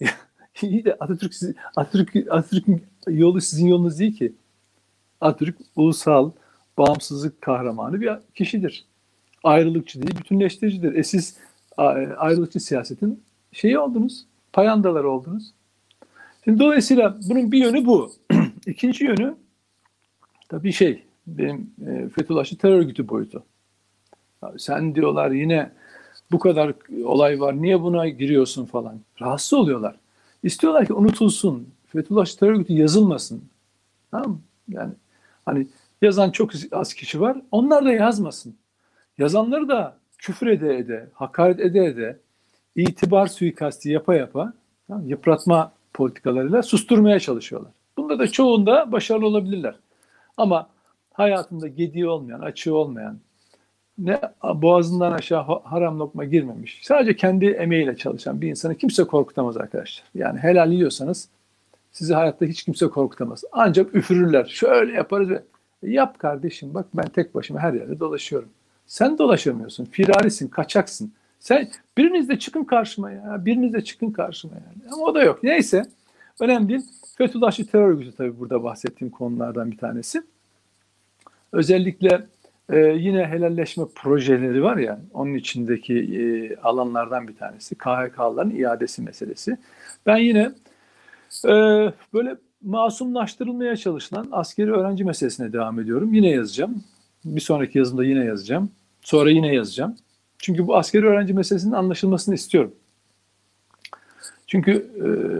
İyi 0.62 0.84
de 0.84 0.94
Atatürk, 1.00 1.34
Atatürk, 1.76 2.16
Atatürk'ün 2.30 2.82
yolu 3.08 3.40
sizin 3.40 3.66
yolunuz 3.66 3.98
değil 3.98 4.16
ki. 4.16 4.34
Atatürk 5.20 5.56
ulusal, 5.76 6.30
bağımsızlık 6.78 7.42
kahramanı 7.42 8.00
bir 8.00 8.10
kişidir. 8.34 8.84
Ayrılıkçı 9.44 10.02
değil, 10.02 10.18
bütünleştiricidir. 10.18 10.94
E 10.94 11.02
siz 11.02 11.36
ayrılıkçı 11.76 12.60
siyasetin 12.60 13.22
şeyi 13.52 13.78
oldunuz, 13.78 14.26
payandalar 14.52 15.04
oldunuz. 15.04 15.52
Şimdi 16.44 16.58
dolayısıyla 16.58 17.18
bunun 17.28 17.52
bir 17.52 17.58
yönü 17.58 17.86
bu. 17.86 18.12
İkinci 18.66 19.04
yönü 19.04 19.34
tabii 20.48 20.72
şey, 20.72 21.02
benim 21.26 21.70
e, 21.86 22.08
Fethullahçı 22.08 22.58
terör 22.58 22.78
örgütü 22.78 23.08
boyutu. 23.08 23.42
Abi 24.42 24.60
sen 24.60 24.94
diyorlar 24.94 25.30
yine 25.30 25.70
bu 26.32 26.38
kadar 26.38 26.72
olay 27.04 27.40
var, 27.40 27.62
niye 27.62 27.82
buna 27.82 28.08
giriyorsun 28.08 28.64
falan. 28.64 29.00
Rahatsız 29.20 29.52
oluyorlar. 29.52 29.96
İstiyorlar 30.42 30.86
ki 30.86 30.92
unutulsun. 30.92 31.68
Fethullahçı 31.86 32.38
terör 32.38 32.52
örgütü 32.52 32.72
yazılmasın. 32.72 33.44
Tamam 34.10 34.30
mı? 34.30 34.40
Yani 34.68 34.92
hani 35.46 35.66
yazan 36.02 36.30
çok 36.30 36.50
az 36.72 36.94
kişi 36.94 37.20
var. 37.20 37.42
Onlar 37.50 37.84
da 37.84 37.92
yazmasın. 37.92 38.54
Yazanları 39.18 39.68
da 39.68 39.96
küfür 40.24 40.46
ede 40.46 40.76
ede, 40.78 41.06
hakaret 41.14 41.60
ede 41.60 41.84
ede, 41.84 42.18
itibar 42.76 43.26
suikasti 43.26 43.90
yapa 43.90 44.14
yapa, 44.14 44.52
yıpratma 45.04 45.72
politikalarıyla 45.94 46.62
susturmaya 46.62 47.20
çalışıyorlar. 47.20 47.72
Bunda 47.96 48.18
da 48.18 48.28
çoğunda 48.28 48.92
başarılı 48.92 49.26
olabilirler. 49.26 49.74
Ama 50.36 50.68
hayatında 51.12 51.68
gediği 51.68 52.06
olmayan, 52.06 52.40
açığı 52.40 52.74
olmayan, 52.76 53.18
ne 53.98 54.20
boğazından 54.44 55.12
aşağı 55.12 55.42
haram 55.64 56.00
lokma 56.00 56.24
girmemiş, 56.24 56.80
sadece 56.82 57.16
kendi 57.16 57.46
emeğiyle 57.46 57.96
çalışan 57.96 58.40
bir 58.40 58.48
insanı 58.48 58.74
kimse 58.74 59.04
korkutamaz 59.04 59.56
arkadaşlar. 59.56 60.04
Yani 60.14 60.38
helal 60.38 60.72
yiyorsanız 60.72 61.28
sizi 61.92 62.14
hayatta 62.14 62.46
hiç 62.46 62.62
kimse 62.62 62.86
korkutamaz. 62.86 63.44
Ancak 63.52 63.94
üfürürler. 63.94 64.44
Şöyle 64.44 64.92
yaparız 64.92 65.30
ve 65.30 65.42
yap 65.82 66.18
kardeşim 66.18 66.74
bak 66.74 66.86
ben 66.94 67.08
tek 67.08 67.34
başıma 67.34 67.60
her 67.60 67.72
yerde 67.72 68.00
dolaşıyorum. 68.00 68.48
Sen 68.86 69.18
dolaşamıyorsun. 69.18 69.84
Firarisin, 69.84 70.48
kaçaksın. 70.48 71.12
Sen 71.40 71.68
biriniz 71.98 72.28
de 72.28 72.38
çıkın 72.38 72.64
karşıma 72.64 73.10
ya. 73.10 73.42
Biriniz 73.44 73.72
de 73.72 73.84
çıkın 73.84 74.10
karşıma 74.10 74.54
yani. 74.54 74.92
Ama 74.92 75.04
o 75.04 75.14
da 75.14 75.22
yok. 75.22 75.42
Neyse. 75.42 75.86
Önemli 76.40 76.68
değil. 76.68 76.82
Fethullahçı 77.18 77.66
terör 77.66 77.88
örgütü 77.88 78.16
tabii 78.16 78.38
burada 78.38 78.62
bahsettiğim 78.62 79.10
konulardan 79.10 79.70
bir 79.70 79.78
tanesi. 79.78 80.22
Özellikle 81.52 82.26
e, 82.72 82.78
yine 82.78 83.26
helalleşme 83.26 83.84
projeleri 83.94 84.62
var 84.62 84.76
ya, 84.76 85.00
onun 85.14 85.34
içindeki 85.34 85.94
e, 85.98 86.56
alanlardan 86.56 87.28
bir 87.28 87.36
tanesi. 87.36 87.74
KHK'ların 87.74 88.50
iadesi 88.50 89.02
meselesi. 89.02 89.58
Ben 90.06 90.16
yine 90.16 90.52
e, 91.44 91.52
böyle 92.14 92.36
masumlaştırılmaya 92.62 93.76
çalışılan 93.76 94.28
askeri 94.32 94.72
öğrenci 94.72 95.04
meselesine 95.04 95.52
devam 95.52 95.80
ediyorum. 95.80 96.14
Yine 96.14 96.30
yazacağım. 96.30 96.84
Bir 97.24 97.40
sonraki 97.40 97.78
yazımda 97.78 98.04
yine 98.04 98.24
yazacağım. 98.24 98.70
Sonra 99.02 99.30
yine 99.30 99.54
yazacağım. 99.54 99.96
Çünkü 100.38 100.66
bu 100.66 100.76
askeri 100.76 101.06
öğrenci 101.06 101.34
meselesinin 101.34 101.72
anlaşılmasını 101.72 102.34
istiyorum. 102.34 102.74
Çünkü 104.46 104.90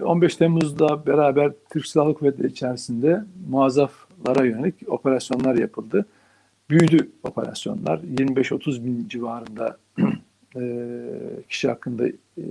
15 0.05 0.37
Temmuz'da 0.37 1.07
beraber 1.07 1.53
Türk 1.72 1.87
Silahlı 1.87 2.14
Kuvvetleri 2.14 2.47
içerisinde 2.47 3.24
muazzaflara 3.51 4.45
yönelik 4.45 4.74
operasyonlar 4.87 5.55
yapıldı. 5.55 6.07
Büyüdü 6.70 7.11
operasyonlar. 7.22 7.99
25-30 7.99 8.85
bin 8.85 9.09
civarında 9.09 9.78
kişi 11.49 11.68
hakkında 11.68 12.05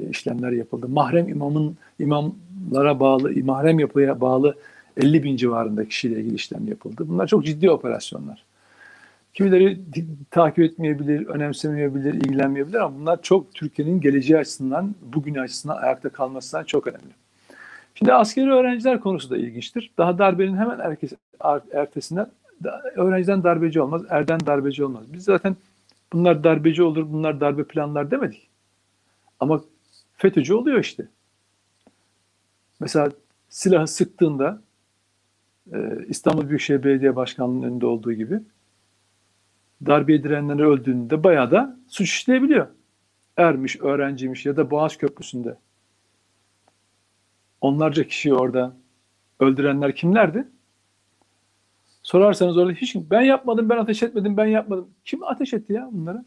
işlemler 0.10 0.52
yapıldı. 0.52 0.90
Mahrem 0.90 1.30
imamın 1.30 1.78
imamlara 2.00 3.00
bağlı, 3.00 3.32
mahrem 3.44 3.80
yapıya 3.80 4.22
bağlı 4.22 4.56
50 4.98 5.24
bin 5.24 5.36
civarında 5.36 5.86
kişiyle 5.86 6.20
ilgili 6.20 6.36
işlem 6.36 6.68
yapıldı. 6.68 7.06
Bunlar 7.08 7.28
çok 7.28 7.46
ciddi 7.46 7.72
operasyonlar. 7.72 8.44
Kimileri 9.34 9.80
takip 10.32 10.60
etmeyebilir, 10.60 11.28
önemsemeyebilir, 11.28 12.14
ilgilenmeyebilir 12.14 12.78
ama 12.78 13.00
bunlar 13.00 13.22
çok 13.22 13.54
Türkiye'nin 13.54 14.02
geleceği 14.02 14.38
açısından, 14.38 14.96
bugün 15.02 15.36
açısından 15.36 15.78
ayakta 15.78 16.10
kalmasından 16.10 16.64
çok 16.64 16.88
önemli. 16.88 17.14
Şimdi 17.96 18.14
askeri 18.14 18.52
öğrenciler 18.52 19.00
konusu 19.00 19.30
da 19.30 19.38
ilginçtir. 19.38 19.92
Daha 19.98 20.18
darbenin 20.18 20.58
hemen 20.58 20.98
ertesinden 21.74 22.28
öğrenciden 22.96 23.44
darbeci 23.44 23.82
olmaz, 23.82 24.02
erden 24.10 24.40
darbeci 24.46 24.84
olmaz. 24.84 25.04
Biz 25.14 25.24
zaten 25.24 25.56
bunlar 26.14 26.44
darbeci 26.44 26.84
olur, 26.84 27.12
bunlar 27.12 27.40
darbe 27.40 27.64
planlar 27.64 28.12
demedik. 28.12 28.48
Ama 29.40 29.62
FETÖ'cü 30.18 30.54
oluyor 30.54 30.80
işte. 30.80 31.08
Mesela 32.80 33.12
silahı 33.50 33.88
sıktığında 33.88 34.62
İstanbul 36.08 36.50
Büyükşehir 36.50 36.84
Belediye 36.84 37.16
Başkanlığı'nın 37.16 37.64
önünde 37.64 37.86
olduğu 37.86 38.14
gibi 38.14 38.40
darbe 39.86 40.14
edilenleri 40.14 40.68
öldüğünde 40.68 41.24
bayağı 41.24 41.52
da 41.52 41.80
suç 41.88 42.10
işleyebiliyor. 42.10 42.68
Ermiş, 43.38 43.82
öğrenciymiş 43.82 44.46
ya 44.46 44.58
da 44.58 44.72
Boğaz 44.72 44.98
Köprüsü'nde. 44.98 45.58
Onlarca 47.62 48.04
kişiyi 48.04 48.34
orada 48.34 48.78
öldürenler 49.40 49.96
kimlerdi? 49.96 50.48
Sorarsanız 52.04 52.58
orada 52.58 52.74
hiç 52.74 52.96
ben 52.96 53.22
yapmadım, 53.22 53.70
ben 53.70 53.78
ateş 53.78 54.04
etmedim, 54.04 54.38
ben 54.38 54.46
yapmadım. 54.46 54.90
Kim 55.06 55.24
ateş 55.24 55.54
etti 55.54 55.74
ya 55.74 55.90
bunlara? 55.92 56.26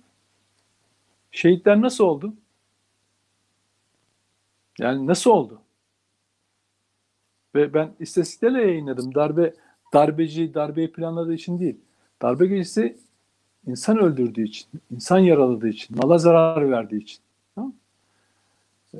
Şehitler 1.30 1.80
nasıl 1.80 2.04
oldu? 2.04 2.34
Yani 4.78 5.06
nasıl 5.06 5.30
oldu? 5.30 5.62
Ve 7.54 7.74
ben 7.74 7.94
istatistiklerle 8.00 8.62
yayınladım. 8.62 9.14
Darbe 9.14 9.54
darbeci 9.92 10.54
darbeyi 10.54 10.92
planladığı 10.92 11.34
için 11.34 11.60
değil. 11.60 11.80
Darbe 12.22 12.46
gecesi 12.46 12.98
insan 13.66 13.98
öldürdüğü 13.98 14.42
için, 14.42 14.66
insan 14.90 15.18
yaraladığı 15.18 15.68
için, 15.68 15.96
mala 15.96 16.18
zarar 16.18 16.70
verdiği 16.70 17.02
için, 17.02 17.18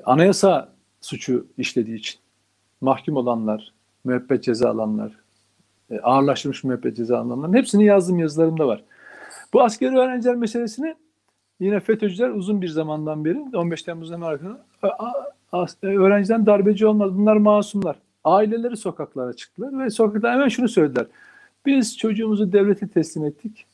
anayasa 0.05 0.73
suçu 1.01 1.47
işlediği 1.59 1.99
için 1.99 2.21
mahkum 2.81 3.17
olanlar, 3.17 3.73
müebbet 4.05 4.45
ceza 4.45 4.71
alanlar, 4.71 5.13
e, 5.91 6.01
ağırlaştırmış 6.01 6.65
müebbet 6.65 6.97
ceza 6.97 7.19
alanların 7.19 7.55
hepsini 7.55 7.85
yazdığım 7.85 8.19
yazılarımda 8.19 8.67
var. 8.67 8.85
Bu 9.53 9.63
askeri 9.63 9.99
öğrenciler 9.99 10.37
meselesini 10.37 10.95
yine 11.61 11.81
FETÖ'cüler 11.81 12.31
uzun 12.31 12.63
bir 12.63 12.69
zamandan 12.69 13.25
beri 13.25 13.39
15 13.55 13.83
Temmuz'dan 13.83 14.21
arkasında 14.21 14.63
öğrenciden 15.83 16.47
darbeci 16.47 16.87
olmaz. 16.87 17.19
Bunlar 17.19 17.37
masumlar. 17.37 17.97
Aileleri 18.25 18.77
sokaklara 18.77 19.33
çıktılar 19.33 19.85
ve 19.85 19.91
sokakta 19.91 20.33
hemen 20.33 20.49
şunu 20.49 20.69
söylediler. 20.69 21.07
Biz 21.67 21.99
çocuğumuzu 21.99 22.53
devlete 22.53 22.89
teslim 22.89 23.25
ettik 23.25 23.67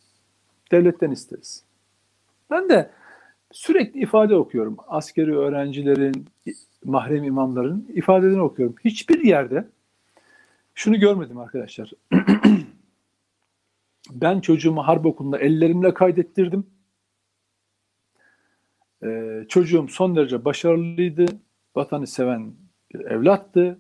devletten 0.72 1.10
isteriz. 1.10 1.64
Ben 2.50 2.68
de 2.68 2.90
sürekli 3.52 4.00
ifade 4.00 4.36
okuyorum. 4.36 4.76
Askeri 4.88 5.36
öğrencilerin, 5.36 6.26
mahrem 6.84 7.24
imamların 7.24 7.88
ifadelerini 7.94 8.42
okuyorum. 8.42 8.76
Hiçbir 8.84 9.24
yerde 9.24 9.68
şunu 10.74 11.00
görmedim 11.00 11.38
arkadaşlar. 11.38 11.92
ben 14.10 14.40
çocuğumu 14.40 14.86
harp 14.86 15.06
okulunda 15.06 15.38
ellerimle 15.38 15.94
kaydettirdim. 15.94 16.66
Ee, 19.04 19.44
çocuğum 19.48 19.86
son 19.88 20.16
derece 20.16 20.44
başarılıydı. 20.44 21.26
Vatanı 21.76 22.06
seven 22.06 22.52
bir 22.94 23.00
evlattı. 23.00 23.78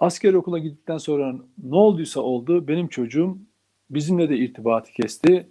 Asker 0.00 0.34
okula 0.34 0.58
gittikten 0.58 0.98
sonra 0.98 1.34
ne 1.62 1.76
olduysa 1.76 2.20
oldu. 2.20 2.68
Benim 2.68 2.88
çocuğum 2.88 3.38
bizimle 3.90 4.28
de 4.28 4.36
irtibatı 4.36 4.92
kesti. 4.92 5.48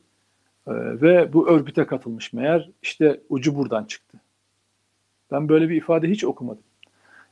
Ee, 0.67 0.71
ve 1.01 1.33
bu 1.33 1.49
örgüte 1.49 1.85
katılmış 1.85 2.33
meğer 2.33 2.69
işte 2.81 3.21
ucu 3.29 3.55
buradan 3.55 3.83
çıktı. 3.83 4.17
Ben 5.31 5.49
böyle 5.49 5.69
bir 5.69 5.75
ifade 5.75 6.09
hiç 6.09 6.23
okumadım. 6.23 6.63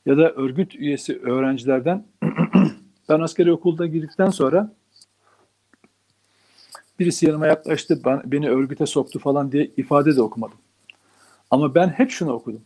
Ya 0.06 0.18
da 0.18 0.32
örgüt 0.32 0.76
üyesi 0.76 1.20
öğrencilerden 1.20 2.06
ben 3.10 3.20
askeri 3.20 3.52
okulda 3.52 3.86
girdikten 3.88 4.30
sonra 4.30 4.74
birisi 7.00 7.26
yanıma 7.26 7.48
yaklaştı, 7.48 8.02
ben, 8.06 8.22
beni 8.26 8.50
örgüte 8.50 8.86
soktu 8.86 9.20
falan 9.20 9.52
diye 9.52 9.72
ifade 9.78 10.16
de 10.16 10.22
okumadım. 10.22 10.58
Ama 11.52 11.76
ben 11.76 11.88
hep 11.88 12.12
şunu 12.12 12.32
okudum. 12.32 12.62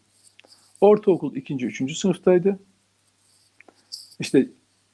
Ortaokul 0.82 1.36
ikinci, 1.36 1.65
üçüncü 1.65 1.95
sınıftaydı. 1.95 2.59
İşte 4.20 4.49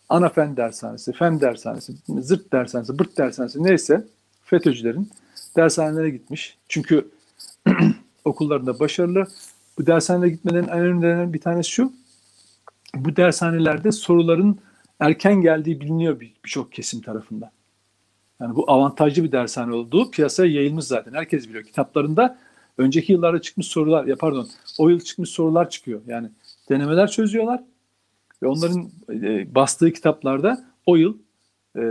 ana 0.09 0.29
fen 0.29 0.57
dershanesi, 0.57 1.13
fen 1.13 1.41
dershanesi, 1.41 1.93
zırt 2.07 2.53
dershanesi, 2.53 2.99
bırt 2.99 3.17
dershanesi 3.17 3.63
neyse 3.63 4.07
FETÖ'cülerin 4.43 5.09
dershanelere 5.55 6.09
gitmiş. 6.09 6.57
Çünkü 6.69 7.07
okullarında 8.25 8.79
başarılı. 8.79 9.27
Bu 9.77 9.85
dershanelere 9.85 10.29
gitmelerin 10.29 10.67
en 10.67 10.79
önemlilerinden 10.79 11.33
bir 11.33 11.41
tanesi 11.41 11.71
şu. 11.71 11.93
Bu 12.95 13.15
dershanelerde 13.15 13.91
soruların 13.91 14.59
erken 14.99 15.41
geldiği 15.41 15.81
biliniyor 15.81 16.19
birçok 16.43 16.71
kesim 16.71 17.01
tarafından. 17.01 17.49
Yani 18.39 18.55
bu 18.55 18.71
avantajlı 18.71 19.23
bir 19.23 19.31
dershane 19.31 19.73
olduğu 19.73 20.11
piyasaya 20.11 20.51
yayılmış 20.51 20.85
zaten. 20.85 21.13
Herkes 21.13 21.49
biliyor. 21.49 21.63
Kitaplarında 21.63 22.37
önceki 22.77 23.11
yıllarda 23.11 23.41
çıkmış 23.41 23.67
sorular, 23.67 24.05
ya 24.05 24.15
pardon, 24.15 24.47
o 24.77 24.89
yıl 24.89 24.99
çıkmış 24.99 25.29
sorular 25.29 25.69
çıkıyor. 25.69 26.01
Yani 26.07 26.29
denemeler 26.69 27.11
çözüyorlar 27.11 27.63
ve 28.43 28.47
onların 28.47 28.89
e, 29.09 29.55
bastığı 29.55 29.91
kitaplarda 29.91 30.65
o 30.85 30.95
yıl 30.95 31.17
e, 31.77 31.83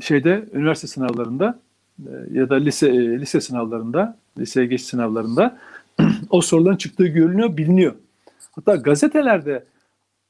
şeyde 0.00 0.48
üniversite 0.52 0.86
sınavlarında 0.86 1.60
ya 2.32 2.50
da 2.50 2.54
lise 2.54 2.88
e, 2.88 3.20
lise 3.20 3.40
sınavlarında, 3.40 4.18
liseye 4.38 4.66
geç 4.66 4.80
sınavlarında 4.80 5.58
o 6.30 6.40
soruların 6.40 6.76
çıktığı 6.76 7.06
görülüyor, 7.06 7.56
biliniyor. 7.56 7.94
Hatta 8.52 8.76
gazetelerde 8.76 9.64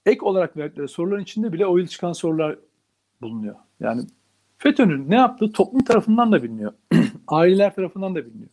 ek 0.07 0.21
olarak 0.23 0.57
verdikleri 0.57 0.89
soruların 0.89 1.23
içinde 1.23 1.53
bile 1.53 1.67
o 1.67 1.79
yıl 1.79 1.87
çıkan 1.87 2.13
sorular 2.13 2.59
bulunuyor. 3.21 3.55
Yani 3.81 4.03
FETÖ'nün 4.59 5.11
ne 5.11 5.15
yaptığı 5.17 5.53
toplum 5.53 5.85
tarafından 5.85 6.33
da 6.33 6.43
biliniyor. 6.43 6.73
Aileler 7.27 7.75
tarafından 7.75 8.15
da 8.15 8.27
biliniyor. 8.27 8.51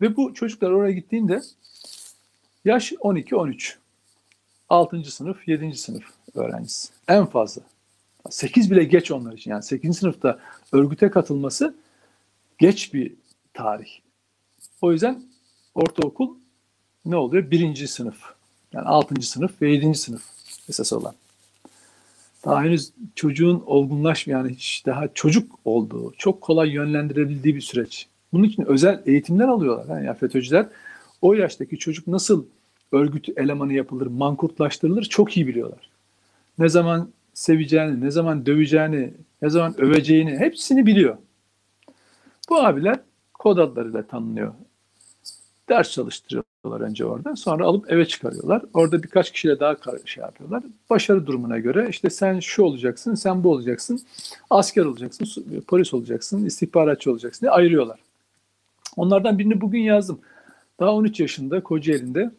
Ve 0.00 0.16
bu 0.16 0.34
çocuklar 0.34 0.70
oraya 0.70 0.92
gittiğinde 0.92 1.40
yaş 2.64 2.92
12-13. 2.92 3.74
6. 4.68 5.04
sınıf, 5.04 5.48
7. 5.48 5.74
sınıf 5.74 6.04
öğrencisi. 6.34 6.92
En 7.08 7.26
fazla. 7.26 7.62
8 8.30 8.70
bile 8.70 8.84
geç 8.84 9.10
onlar 9.10 9.32
için. 9.32 9.50
Yani 9.50 9.62
8. 9.62 9.98
sınıfta 9.98 10.38
örgüte 10.72 11.10
katılması 11.10 11.74
geç 12.58 12.94
bir 12.94 13.14
tarih. 13.54 13.88
O 14.82 14.92
yüzden 14.92 15.22
ortaokul 15.74 16.34
ne 17.04 17.16
oluyor? 17.16 17.50
Birinci 17.50 17.88
sınıf. 17.88 18.16
Yani 18.72 18.86
6. 18.86 19.22
sınıf 19.22 19.62
ve 19.62 19.70
7. 19.70 19.94
sınıf 19.94 20.22
esas 20.68 20.92
olan. 20.92 21.14
Daha 22.44 22.62
henüz 22.62 22.92
çocuğun 23.14 23.62
olgunlaş 23.66 24.26
yani 24.26 24.52
hiç 24.52 24.82
daha 24.86 25.08
çocuk 25.14 25.58
olduğu, 25.64 26.14
çok 26.18 26.40
kolay 26.40 26.70
yönlendirebildiği 26.70 27.54
bir 27.54 27.60
süreç. 27.60 28.06
Bunun 28.32 28.44
için 28.44 28.62
özel 28.62 29.02
eğitimler 29.06 29.48
alıyorlar. 29.48 30.02
Yani 30.02 30.18
FETÖ'cüler 30.18 30.66
o 31.22 31.34
yaştaki 31.34 31.78
çocuk 31.78 32.06
nasıl 32.06 32.44
örgüt 32.92 33.28
elemanı 33.36 33.72
yapılır, 33.72 34.06
mankurtlaştırılır 34.06 35.02
çok 35.02 35.36
iyi 35.36 35.46
biliyorlar. 35.46 35.90
Ne 36.58 36.68
zaman 36.68 37.08
seveceğini, 37.34 38.00
ne 38.00 38.10
zaman 38.10 38.46
döveceğini, 38.46 39.14
ne 39.42 39.50
zaman 39.50 39.80
öveceğini 39.80 40.38
hepsini 40.38 40.86
biliyor. 40.86 41.16
Bu 42.50 42.58
abiler 42.58 43.00
kod 43.34 43.58
adlarıyla 43.58 44.06
tanınıyor. 44.06 44.54
Ders 45.68 45.90
çalıştırıyorlar 45.90 46.80
önce 46.80 47.04
orada. 47.04 47.36
Sonra 47.36 47.64
alıp 47.64 47.92
eve 47.92 48.06
çıkarıyorlar. 48.06 48.62
Orada 48.74 49.02
birkaç 49.02 49.32
kişiyle 49.32 49.60
daha 49.60 49.76
şey 50.04 50.22
yapıyorlar. 50.22 50.62
Başarı 50.90 51.26
durumuna 51.26 51.58
göre 51.58 51.86
işte 51.90 52.10
sen 52.10 52.40
şu 52.40 52.62
olacaksın, 52.62 53.14
sen 53.14 53.44
bu 53.44 53.50
olacaksın. 53.50 54.00
Asker 54.50 54.84
olacaksın, 54.84 55.44
polis 55.68 55.94
olacaksın, 55.94 56.46
istihbaratçı 56.46 57.10
olacaksın 57.10 57.40
diye 57.40 57.50
ayırıyorlar. 57.50 58.00
Onlardan 58.96 59.38
birini 59.38 59.60
bugün 59.60 59.80
yazdım. 59.80 60.20
Daha 60.80 60.94
13 60.94 61.20
yaşında 61.20 61.62
Kocaeli'nde 61.62 62.30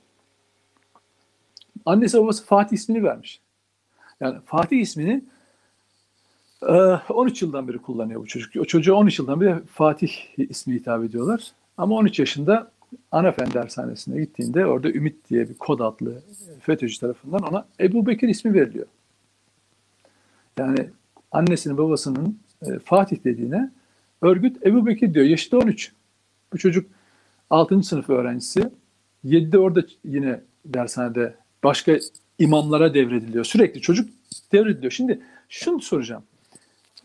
annesi 1.86 2.18
babası 2.18 2.46
Fatih 2.46 2.78
ismini 2.78 3.04
vermiş. 3.04 3.42
Yani 4.22 4.38
Fatih 4.46 4.82
ismini 4.82 5.24
13 7.10 7.42
yıldan 7.42 7.68
beri 7.68 7.78
kullanıyor 7.78 8.22
bu 8.22 8.28
çocuk. 8.28 8.56
O 8.56 8.66
çocuğa 8.66 8.96
13 8.96 9.20
yıldan 9.20 9.42
beri 9.42 9.56
Fatih 9.66 10.12
ismi 10.38 10.76
hitap 10.76 11.04
ediyorlar. 11.04 11.52
Ama 11.78 11.96
13 11.96 12.20
yaşında 12.20 12.72
Anafen 13.12 13.54
dershanesine 13.54 14.20
gittiğinde 14.20 14.66
orada 14.66 14.90
Ümit 14.90 15.30
diye 15.30 15.50
bir 15.50 15.54
kod 15.54 15.80
adlı 15.80 16.22
FETÖ'cü 16.60 17.00
tarafından 17.00 17.42
ona 17.44 17.66
Ebu 17.80 18.06
Bekir 18.06 18.30
ismi 18.30 18.54
veriliyor. 18.54 18.88
Yani 20.58 20.90
annesinin 21.32 21.78
babasının 21.78 22.40
Fatih 22.84 23.18
dediğine 23.24 23.72
örgüt 24.22 24.66
Ebu 24.66 24.86
Bekir 24.86 25.14
diyor. 25.14 25.26
Yaşı 25.26 25.52
da 25.52 25.58
13. 25.58 25.92
Bu 26.54 26.58
çocuk 26.58 26.92
6. 27.50 27.84
sınıf 27.84 28.10
öğrencisi. 28.10 28.70
7'de 29.26 29.60
orada 29.60 29.84
yine 30.06 30.42
dershanede 30.66 31.36
başka 31.64 32.00
imamlara 32.40 32.94
devrediliyor. 32.94 33.46
Sürekli 33.46 33.82
çocuk 33.82 34.10
devrediliyor. 34.52 34.92
Şimdi 34.92 35.22
şunu 35.50 35.82
soracağım. 35.82 36.24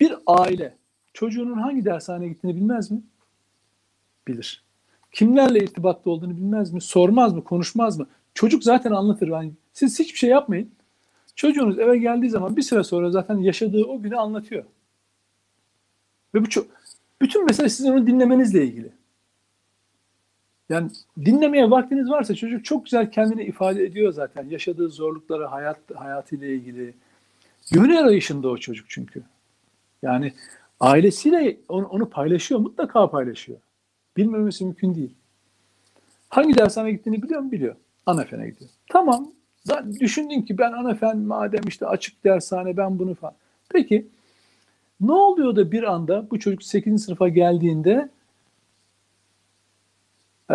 Bir 0.00 0.14
aile 0.26 0.76
çocuğunun 1.12 1.58
hangi 1.58 1.84
dershaneye 1.84 2.28
gittiğini 2.28 2.56
bilmez 2.56 2.90
mi? 2.90 3.02
Bilir. 4.28 4.64
Kimlerle 5.12 5.58
irtibatta 5.58 6.10
olduğunu 6.10 6.36
bilmez 6.36 6.72
mi? 6.72 6.80
Sormaz 6.80 7.32
mı? 7.32 7.44
Konuşmaz 7.44 7.98
mı? 7.98 8.06
Çocuk 8.34 8.64
zaten 8.64 8.92
anlatır. 8.92 9.28
Yani 9.28 9.52
siz 9.72 9.98
hiçbir 9.98 10.18
şey 10.18 10.30
yapmayın. 10.30 10.70
Çocuğunuz 11.36 11.78
eve 11.78 11.98
geldiği 11.98 12.30
zaman 12.30 12.56
bir 12.56 12.62
süre 12.62 12.84
sonra 12.84 13.10
zaten 13.10 13.38
yaşadığı 13.38 13.84
o 13.84 14.02
günü 14.02 14.16
anlatıyor. 14.16 14.64
Ve 16.34 16.42
bu 16.42 16.48
çok, 16.48 16.66
bütün 17.22 17.44
mesele 17.44 17.68
sizin 17.68 17.92
onu 17.92 18.06
dinlemenizle 18.06 18.64
ilgili. 18.64 18.92
Yani 20.68 20.90
dinlemeye 21.24 21.70
vaktiniz 21.70 22.10
varsa 22.10 22.34
çocuk 22.34 22.64
çok 22.64 22.84
güzel 22.84 23.10
kendini 23.10 23.44
ifade 23.44 23.84
ediyor 23.84 24.12
zaten. 24.12 24.48
Yaşadığı 24.48 24.88
zorlukları, 24.88 25.44
hayat 25.44 25.78
hayatıyla 25.94 26.46
ilgili. 26.46 26.94
Yön 27.70 27.90
arayışında 27.90 28.48
o 28.48 28.58
çocuk 28.58 28.86
çünkü. 28.88 29.22
Yani 30.02 30.32
ailesiyle 30.80 31.56
onu, 31.68 31.86
onu 31.86 32.10
paylaşıyor, 32.10 32.60
mutlaka 32.60 33.10
paylaşıyor. 33.10 33.58
Bilmemesi 34.16 34.64
mümkün 34.64 34.94
değil. 34.94 35.14
Hangi 36.28 36.58
dershaneye 36.58 36.92
gittiğini 36.92 37.22
biliyor 37.22 37.40
mu? 37.40 37.52
Biliyor. 37.52 37.74
Anafen'e 38.06 38.50
gidiyor. 38.50 38.70
Tamam. 38.88 39.32
Zaten 39.64 39.94
düşündün 39.94 40.42
ki 40.42 40.58
ben 40.58 40.72
Anafen 40.72 41.18
madem 41.18 41.60
işte 41.68 41.86
açık 41.86 42.24
dershane 42.24 42.76
ben 42.76 42.98
bunu 42.98 43.14
falan. 43.14 43.34
Peki 43.68 44.06
ne 45.00 45.12
oluyor 45.12 45.56
da 45.56 45.72
bir 45.72 45.82
anda 45.82 46.30
bu 46.30 46.38
çocuk 46.38 46.62
8. 46.62 47.04
sınıfa 47.04 47.28
geldiğinde 47.28 48.08
e, 50.50 50.54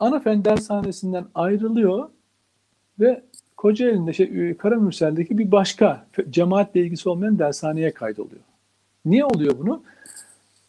Anafen 0.00 0.44
dershanesinden 0.44 1.24
ayrılıyor 1.34 2.08
ve 3.00 3.22
Kocaeli'nde 3.56 4.12
şey, 4.12 4.56
Karamürsel'deki 4.56 5.38
bir 5.38 5.52
başka 5.52 6.06
cemaatle 6.30 6.80
ilgisi 6.80 7.08
olmayan 7.08 7.38
dershaneye 7.38 7.94
kaydoluyor. 7.94 8.40
Niye 9.04 9.24
oluyor 9.24 9.58
bunu? 9.58 9.82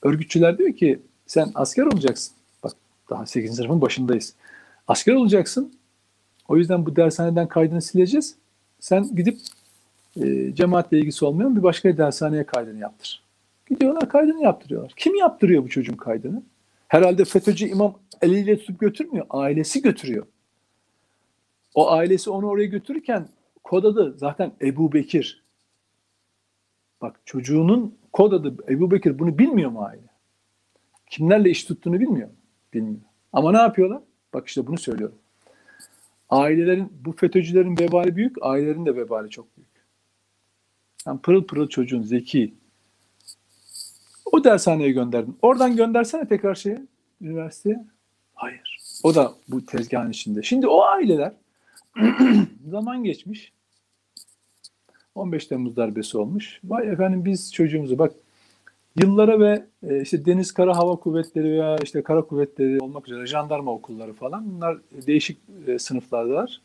Örgütçüler 0.01 0.57
diyor 0.57 0.74
ki 0.74 0.99
sen 1.28 1.51
asker 1.55 1.84
olacaksın. 1.84 2.34
Bak 2.63 2.72
daha 3.09 3.26
8. 3.26 3.55
sınıfın 3.55 3.82
başındayız. 3.82 4.34
Asker 4.88 5.13
olacaksın. 5.13 5.74
O 6.47 6.57
yüzden 6.57 6.86
bu 6.86 6.95
dershaneden 6.95 7.47
kaydını 7.47 7.82
sileceğiz. 7.82 8.36
Sen 8.80 9.15
gidip 9.15 9.38
e, 10.22 10.55
cemaatle 10.55 10.99
ilgisi 10.99 11.26
olmayan 11.26 11.55
bir 11.55 11.63
başka 11.63 11.97
dershaneye 11.97 12.43
kaydını 12.43 12.80
yaptır. 12.80 13.24
Gidiyorlar 13.69 14.09
kaydını 14.09 14.43
yaptırıyorlar. 14.43 14.93
Kim 14.95 15.15
yaptırıyor 15.15 15.63
bu 15.63 15.69
çocuğun 15.69 15.95
kaydını? 15.95 16.43
Herhalde 16.88 17.26
FETÖ'cü 17.26 17.67
imam 17.67 17.93
eliyle 18.22 18.57
tutup 18.59 18.80
götürmüyor. 18.80 19.26
Ailesi 19.30 19.82
götürüyor. 19.82 20.26
O 21.74 21.91
ailesi 21.91 22.30
onu 22.30 22.47
oraya 22.47 22.67
götürürken 22.67 23.28
kod 23.63 23.84
adı 23.84 24.17
zaten 24.17 24.51
Ebu 24.61 24.93
Bekir. 24.93 25.43
Bak 27.01 27.19
çocuğunun 27.26 27.97
kod 28.13 28.32
adı 28.32 28.55
Ebu 28.69 28.91
Bekir 28.91 29.19
bunu 29.19 29.38
bilmiyor 29.38 29.72
mu 29.72 29.84
aile? 29.84 30.11
Kimlerle 31.09 31.49
iş 31.49 31.63
tuttuğunu 31.63 31.99
bilmiyor 31.99 32.28
mu? 32.28 32.36
Bilmiyor. 32.74 33.01
Ama 33.34 33.51
ne 33.51 33.57
yapıyorlar? 33.57 34.01
Bak 34.34 34.47
işte 34.47 34.67
bunu 34.67 34.78
söylüyorum. 34.78 35.17
Ailelerin, 36.30 36.93
bu 37.05 37.11
FETÖ'cülerin 37.11 37.80
vebali 37.80 38.15
büyük, 38.15 38.36
ailelerin 38.41 38.86
de 38.86 38.95
vebali 38.95 39.30
çok 39.30 39.57
büyük. 39.57 39.69
Yani 41.05 41.19
pırıl 41.22 41.43
pırıl 41.43 41.67
çocuğun, 41.67 42.01
zeki. 42.01 42.53
O 44.32 44.43
dershaneye 44.43 44.91
gönderdin. 44.91 45.38
Oradan 45.41 45.76
göndersene 45.76 46.28
tekrar 46.28 46.55
şeye, 46.55 46.88
üniversiteye. 47.22 47.86
Hayır. 48.41 48.77
O 49.03 49.15
da 49.15 49.33
bu 49.47 49.65
tezgahın 49.65 50.11
içinde. 50.11 50.43
Şimdi 50.43 50.67
o 50.67 50.81
aileler 50.81 51.33
zaman 52.69 53.03
geçmiş. 53.03 53.51
15 55.15 55.45
Temmuz 55.45 55.75
darbesi 55.75 56.17
olmuş. 56.17 56.59
Vay 56.63 56.89
efendim 56.89 57.25
biz 57.25 57.53
çocuğumuzu 57.53 57.99
bak 57.99 58.13
yıllara 59.01 59.39
ve 59.39 59.65
e, 59.83 60.01
işte 60.01 60.25
deniz 60.25 60.51
kara 60.51 60.77
hava 60.77 60.95
kuvvetleri 60.95 61.51
veya 61.51 61.77
işte 61.83 62.03
kara 62.03 62.21
kuvvetleri 62.21 62.79
olmak 62.79 63.07
üzere 63.07 63.25
jandarma 63.25 63.71
okulları 63.71 64.13
falan 64.13 64.55
bunlar 64.55 64.77
değişik 65.07 65.37
e, 65.67 65.79
sınıflardalar. 65.79 66.61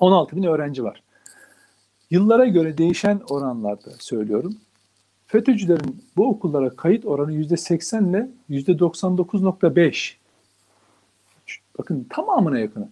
16 0.00 0.36
bin 0.36 0.42
öğrenci 0.42 0.84
var. 0.84 1.02
Yıllara 2.10 2.46
göre 2.46 2.78
değişen 2.78 3.20
oranlarda 3.30 3.90
söylüyorum. 3.98 4.56
FETÖ'cülerin 5.26 6.02
bu 6.16 6.28
okullara 6.28 6.70
kayıt 6.70 7.04
oranı 7.04 7.32
%80 7.32 8.10
ile 8.10 8.28
%99.5. 8.50 10.16
Bakın 11.78 12.06
tamamına 12.10 12.58
yakını. 12.58 12.88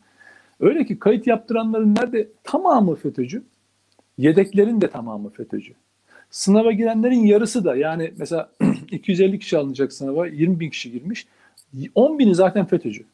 Öyle 0.61 0.87
ki 0.87 0.99
kayıt 0.99 1.27
yaptıranların 1.27 1.95
nerede 1.95 2.29
tamamı 2.45 2.95
FETÖ'cü. 2.95 3.45
Yedeklerin 4.19 4.81
de 4.81 4.91
tamamı 4.91 5.31
FETÖ'cü. 5.31 5.75
Sınava 6.31 6.73
girenlerin 6.73 7.27
yarısı 7.27 7.65
da 7.65 7.77
yani 7.77 8.15
mesela 8.17 8.51
250 8.91 9.39
kişi 9.39 9.59
alınacak 9.59 9.93
sınava 9.93 10.27
20 10.27 10.61
bin 10.61 10.71
kişi 10.71 10.93
girmiş. 10.93 11.27
10 11.95 12.19
bini 12.19 12.35
zaten 12.35 12.67
FETÖ'cü. 12.67 13.05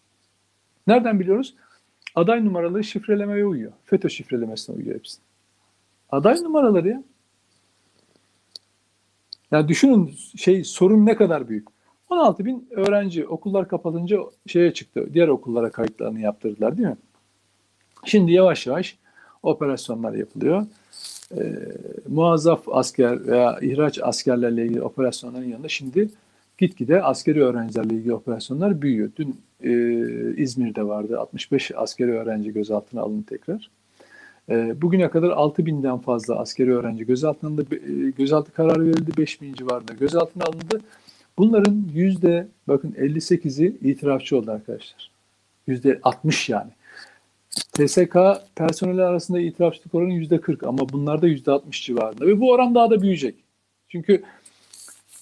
Nereden 0.87 1.21
biliyoruz? 1.21 1.55
Aday 2.15 2.45
numaraları 2.45 2.85
şifrelemeye 2.85 3.47
uyuyor. 3.47 3.73
FETÖ 3.85 4.09
şifrelemesine 4.09 4.77
uyuyor 4.77 4.95
hepsi. 4.99 5.19
Aday 6.11 6.37
numaraları 6.37 6.89
ya. 6.89 7.03
Yani 9.51 9.69
düşünün 9.69 10.15
şey 10.37 10.65
sorun 10.65 11.07
ne 11.07 11.17
kadar 11.17 11.49
büyük. 11.49 11.69
16 12.11 12.45
bin 12.45 12.69
öğrenci 12.71 13.27
okullar 13.27 13.69
kapalınca 13.69 14.19
şeye 14.47 14.75
çıktı. 14.75 15.09
Diğer 15.15 15.29
okullara 15.29 15.71
kayıtlarını 15.71 16.21
yaptırdılar 16.21 16.79
değil 16.79 16.89
mi? 16.89 16.97
Şimdi 18.05 18.33
yavaş 18.33 18.67
yavaş 18.67 18.99
operasyonlar 19.43 20.15
yapılıyor. 20.15 20.67
Ee, 21.39 21.53
muazzaf 22.09 22.69
asker 22.69 23.27
veya 23.27 23.59
ihraç 23.61 23.99
askerlerle 24.03 24.65
ilgili 24.65 24.83
operasyonların 24.83 25.49
yanında 25.49 25.69
şimdi 25.69 26.09
gitgide 26.59 27.03
askeri 27.03 27.45
öğrencilerle 27.45 27.95
ilgili 27.95 28.15
operasyonlar 28.15 28.83
büyüyor. 28.83 29.11
Dün 29.17 29.41
e, 29.63 29.73
İzmir'de 30.43 30.87
vardı 30.87 31.21
65 31.21 31.71
askeri 31.77 32.13
öğrenci 32.13 32.53
gözaltına 32.53 33.03
alındı 33.03 33.27
tekrar. 33.29 33.71
E, 34.51 34.83
bugüne 34.83 35.11
kadar 35.11 35.31
6 35.31 35.67
binden 35.67 35.99
fazla 35.99 36.39
askeri 36.39 36.75
öğrenci 36.75 37.07
gözaltına 37.07 37.51
alındı. 37.51 37.65
E, 37.73 38.11
gözaltı 38.11 38.53
kararı 38.53 38.85
verildi 38.85 39.11
5 39.19 39.43
bin 39.43 39.55
civarında 39.55 39.93
gözaltına 39.93 40.45
alındı. 40.45 40.81
Bunların 41.41 41.89
yüzde 41.95 42.49
bakın 42.69 42.93
58'i 42.93 43.91
itirafçı 43.91 44.39
oldu 44.39 44.51
arkadaşlar. 44.51 45.11
Yüzde 45.67 46.01
60 46.03 46.49
yani. 46.49 46.71
TSK 47.51 48.17
personeli 48.57 49.03
arasında 49.03 49.41
itirafçılık 49.41 49.95
oranı 49.95 50.13
yüzde 50.13 50.41
40 50.41 50.63
ama 50.63 50.89
bunlar 50.89 51.23
da 51.23 51.27
yüzde 51.27 51.51
60 51.51 51.87
civarında 51.87 52.27
ve 52.27 52.41
bu 52.41 52.51
oran 52.51 52.75
daha 52.75 52.91
da 52.91 53.03
büyüyecek. 53.03 53.35
Çünkü 53.89 54.23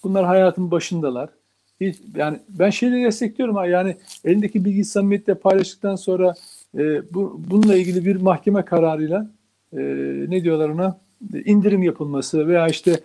bunlar 0.04 0.24
hayatın 0.24 0.70
başındalar. 0.70 1.30
Yani 2.16 2.38
ben 2.48 2.70
şeyleri 2.70 3.04
destekliyorum 3.04 3.56
ha 3.56 3.66
yani 3.66 3.96
elindeki 4.24 4.64
bilgi 4.64 4.84
samimiyetle 4.84 5.34
paylaştıktan 5.34 5.96
sonra 5.96 6.34
e, 6.78 7.14
bu, 7.14 7.40
bununla 7.50 7.76
ilgili 7.76 8.04
bir 8.04 8.16
mahkeme 8.16 8.64
kararıyla 8.64 9.30
e, 9.72 9.78
ne 10.28 10.44
diyorlar 10.44 10.68
ona 10.68 10.98
indirim 11.44 11.82
yapılması 11.82 12.48
veya 12.48 12.68
işte 12.68 13.00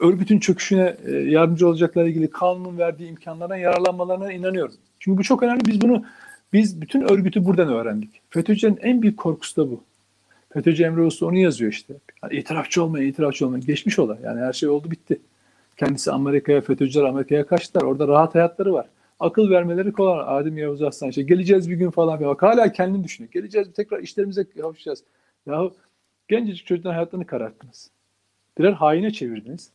örgütün 0.00 0.38
çöküşüne 0.38 0.96
e, 1.06 1.10
yardımcı 1.10 1.68
olacaklarla 1.68 2.08
ilgili 2.08 2.30
kanunun 2.30 2.78
verdiği 2.78 3.08
imkanlardan 3.08 3.56
yararlanmalarına 3.56 4.32
inanıyorum. 4.32 4.74
Çünkü 5.00 5.18
bu 5.18 5.22
çok 5.22 5.42
önemli. 5.42 5.64
Biz 5.66 5.80
bunu 5.80 6.04
biz 6.52 6.80
bütün 6.80 7.00
örgütü 7.00 7.44
buradan 7.44 7.68
öğrendik. 7.68 8.10
FETÖ'cülerin 8.30 8.78
en 8.82 9.02
büyük 9.02 9.18
korkusu 9.18 9.56
da 9.56 9.70
bu. 9.70 9.80
FETÖ'cü 10.52 10.84
Emre 10.84 11.02
Usta 11.02 11.26
onu 11.26 11.38
yazıyor 11.38 11.72
işte. 11.72 11.94
Yani 12.22 12.34
itirafçı 12.34 12.84
olmayın, 12.84 13.08
itirafçı 13.08 13.46
olmayın. 13.46 13.66
Geçmiş 13.66 13.98
ola. 13.98 14.18
Yani 14.24 14.40
her 14.40 14.52
şey 14.52 14.68
oldu 14.68 14.90
bitti. 14.90 15.20
Kendisi 15.76 16.12
Amerika'ya, 16.12 16.60
FETÖ'cüler 16.60 17.04
Amerika'ya 17.04 17.46
kaçtılar. 17.46 17.82
Orada 17.82 18.08
rahat 18.08 18.34
hayatları 18.34 18.72
var. 18.72 18.86
Akıl 19.20 19.50
vermeleri 19.50 19.92
kolay. 19.92 20.24
Adem 20.26 20.58
Yavuz 20.58 20.82
Aslan 20.82 21.10
işte 21.10 21.22
geleceğiz 21.22 21.70
bir 21.70 21.76
gün 21.76 21.90
falan. 21.90 22.20
Bak 22.20 22.42
hala 22.42 22.72
kendini 22.72 23.04
düşünüyor. 23.04 23.32
Geleceğiz 23.32 23.68
tekrar 23.76 24.00
işlerimize 24.00 24.44
kavuşacağız. 24.44 25.04
Yahu 25.46 25.74
gencecik 26.28 26.66
çocukların 26.66 26.94
hayatlarını 26.94 27.26
kararttınız. 27.26 27.90
Birer 28.60 28.72
haine 28.72 29.12
çevirdiniz. 29.12 29.70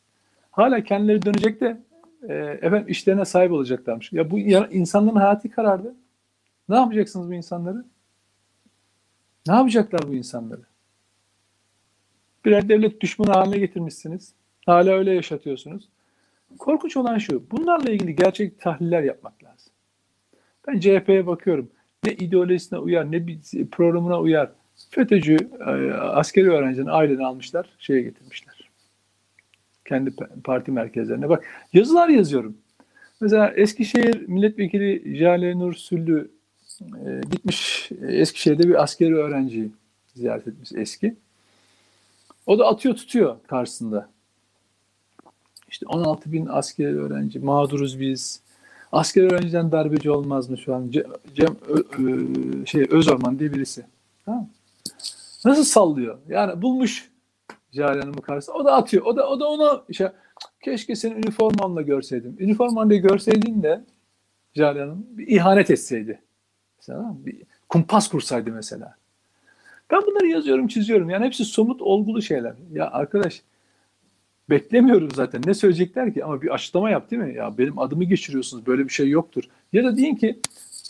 Hala 0.50 0.84
kendileri 0.84 1.22
dönecek 1.22 1.60
de 1.60 1.80
e, 2.28 2.34
efendim 2.34 2.84
işlerine 2.88 3.24
sahip 3.24 3.52
olacaklarmış. 3.52 4.12
Ya 4.12 4.30
bu 4.30 4.38
insanların 4.38 5.16
hayatı 5.16 5.50
karardı. 5.50 5.94
Ne 6.68 6.76
yapacaksınız 6.76 7.28
bu 7.28 7.34
insanları? 7.34 7.84
Ne 9.46 9.54
yapacaklar 9.54 10.00
bu 10.08 10.14
insanları? 10.14 10.60
Birer 12.44 12.68
devlet 12.68 13.00
düşmanı 13.00 13.30
haline 13.30 13.58
getirmişsiniz. 13.58 14.32
Hala 14.66 14.90
öyle 14.90 15.14
yaşatıyorsunuz. 15.14 15.88
Korkunç 16.58 16.96
olan 16.96 17.18
şu. 17.18 17.50
Bunlarla 17.50 17.90
ilgili 17.90 18.16
gerçek 18.16 18.60
tahliller 18.60 19.02
yapmak 19.02 19.44
lazım. 19.44 19.72
Ben 20.68 20.80
CHP'ye 20.80 21.26
bakıyorum. 21.26 21.70
Ne 22.04 22.12
ideolojisine 22.12 22.78
uyar, 22.78 23.12
ne 23.12 23.26
bir 23.26 23.40
programına 23.70 24.20
uyar. 24.20 24.50
FETÖ'cü 24.90 25.36
e, 25.66 25.92
askeri 25.92 26.50
öğrencinin 26.50 26.86
aileni 26.86 27.26
almışlar, 27.26 27.66
şeye 27.78 28.02
getirmişler. 28.02 28.55
Kendi 29.88 30.10
parti 30.44 30.70
merkezlerine. 30.70 31.28
Bak 31.28 31.44
yazılar 31.72 32.08
yazıyorum. 32.08 32.56
Mesela 33.20 33.50
Eskişehir 33.50 34.28
Milletvekili 34.28 35.16
Jale 35.16 35.58
Nur 35.58 35.74
Süllü 35.74 36.30
e, 36.80 37.20
gitmiş 37.30 37.90
Eskişehir'de 38.02 38.68
bir 38.68 38.82
askeri 38.82 39.16
öğrenciyi 39.16 39.70
ziyaret 40.14 40.48
etmiş 40.48 40.72
eski. 40.72 41.16
O 42.46 42.58
da 42.58 42.66
atıyor 42.66 42.96
tutuyor 42.96 43.36
karşısında. 43.46 44.08
İşte 45.68 45.86
16 45.86 46.32
bin 46.32 46.46
askeri 46.46 47.00
öğrenci, 47.00 47.38
mağduruz 47.38 48.00
biz. 48.00 48.40
Askeri 48.92 49.26
öğrenciden 49.26 49.72
darbeci 49.72 50.10
olmaz 50.10 50.50
mı 50.50 50.58
şu 50.58 50.74
an? 50.74 50.90
Cem, 50.90 51.04
Cem 51.34 51.56
Ö, 51.68 52.02
Ö, 52.02 52.66
şey 52.66 52.86
Özorman 52.90 53.38
diye 53.38 53.52
birisi. 53.52 53.86
Tamam. 54.24 54.48
Nasıl 55.44 55.64
sallıyor? 55.64 56.18
Yani 56.28 56.62
bulmuş 56.62 57.10
Hanım'ı 57.74 58.22
karşısında. 58.22 58.56
O 58.56 58.64
da 58.64 58.72
atıyor. 58.72 59.04
O 59.04 59.16
da 59.16 59.28
o 59.28 59.40
da 59.40 59.48
onu 59.48 59.84
işte 59.88 60.12
keşke 60.64 60.96
senin 60.96 61.16
üniformanla 61.16 61.82
görseydim. 61.82 62.36
Üniformanla 62.38 62.94
görseydin 62.94 63.62
de 63.62 63.84
Cahil 64.54 64.78
Hanım 64.78 65.06
bir 65.10 65.26
ihanet 65.26 65.70
etseydi. 65.70 66.20
Mesela 66.78 67.14
bir 67.26 67.42
kumpas 67.68 68.08
kursaydı 68.08 68.50
mesela. 68.50 68.96
Ben 69.90 70.02
bunları 70.06 70.26
yazıyorum, 70.26 70.68
çiziyorum. 70.68 71.10
Yani 71.10 71.26
hepsi 71.26 71.44
somut, 71.44 71.82
olgulu 71.82 72.22
şeyler. 72.22 72.54
Ya 72.72 72.90
arkadaş 72.90 73.42
beklemiyorum 74.50 75.10
zaten. 75.14 75.42
Ne 75.46 75.54
söyleyecekler 75.54 76.14
ki? 76.14 76.24
Ama 76.24 76.42
bir 76.42 76.54
açıklama 76.54 76.90
yap 76.90 77.10
değil 77.10 77.22
mi? 77.22 77.34
Ya 77.34 77.58
benim 77.58 77.78
adımı 77.78 78.04
geçiriyorsunuz. 78.04 78.66
Böyle 78.66 78.84
bir 78.84 78.92
şey 78.92 79.08
yoktur. 79.08 79.44
Ya 79.72 79.84
da 79.84 79.96
deyin 79.96 80.14
ki 80.14 80.40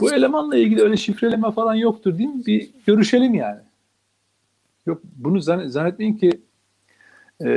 bu 0.01 0.13
elemanla 0.13 0.57
ilgili 0.57 0.83
öyle 0.83 0.97
şifreleme 0.97 1.51
falan 1.51 1.75
yoktur 1.75 2.19
değil 2.19 2.29
mi? 2.29 2.47
Bir 2.47 2.71
görüşelim 2.87 3.35
yani. 3.35 3.61
Yok 4.87 5.03
bunu 5.17 5.41
zannetmeyin 5.41 6.15
ki 6.15 6.41
e, 7.45 7.51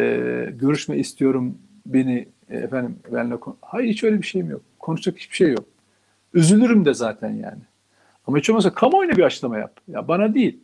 görüşme 0.54 0.98
istiyorum 0.98 1.58
beni 1.86 2.28
e, 2.50 2.58
efendim 2.58 3.00
benimle 3.12 3.36
Hayır 3.62 3.90
hiç 3.90 4.04
öyle 4.04 4.18
bir 4.18 4.28
şeyim 4.28 4.50
yok. 4.50 4.62
Konuşacak 4.80 5.18
hiçbir 5.18 5.36
şey 5.36 5.52
yok. 5.52 5.66
Üzülürüm 6.34 6.86
de 6.86 6.94
zaten 6.94 7.30
yani. 7.30 7.62
Ama 8.28 8.38
hiç 8.38 8.50
olmazsa 8.50 8.74
kamuoyuna 8.74 9.18
bir 9.18 9.24
açıklama 9.24 9.58
yap. 9.58 9.80
Ya 9.88 10.08
bana 10.08 10.34
değil. 10.34 10.60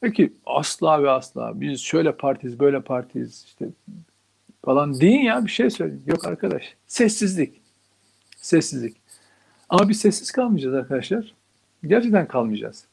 Peki 0.00 0.32
asla 0.46 1.02
ve 1.02 1.10
asla 1.10 1.60
biz 1.60 1.80
şöyle 1.80 2.12
partiyiz, 2.12 2.60
böyle 2.60 2.80
partiyiz 2.80 3.44
işte 3.46 3.66
falan 4.64 5.00
deyin 5.00 5.20
ya 5.20 5.44
bir 5.44 5.50
şey 5.50 5.70
söyleyin. 5.70 6.02
Yok 6.06 6.26
arkadaş. 6.26 6.74
Sessizlik. 6.86 7.60
Sessizlik. 8.36 8.96
Ama 9.68 9.88
biz 9.88 10.00
sessiz 10.00 10.32
kalmayacağız 10.32 10.74
arkadaşlar. 10.74 11.34
Gerçekten 11.86 12.28
kalmayacağız. 12.28 12.84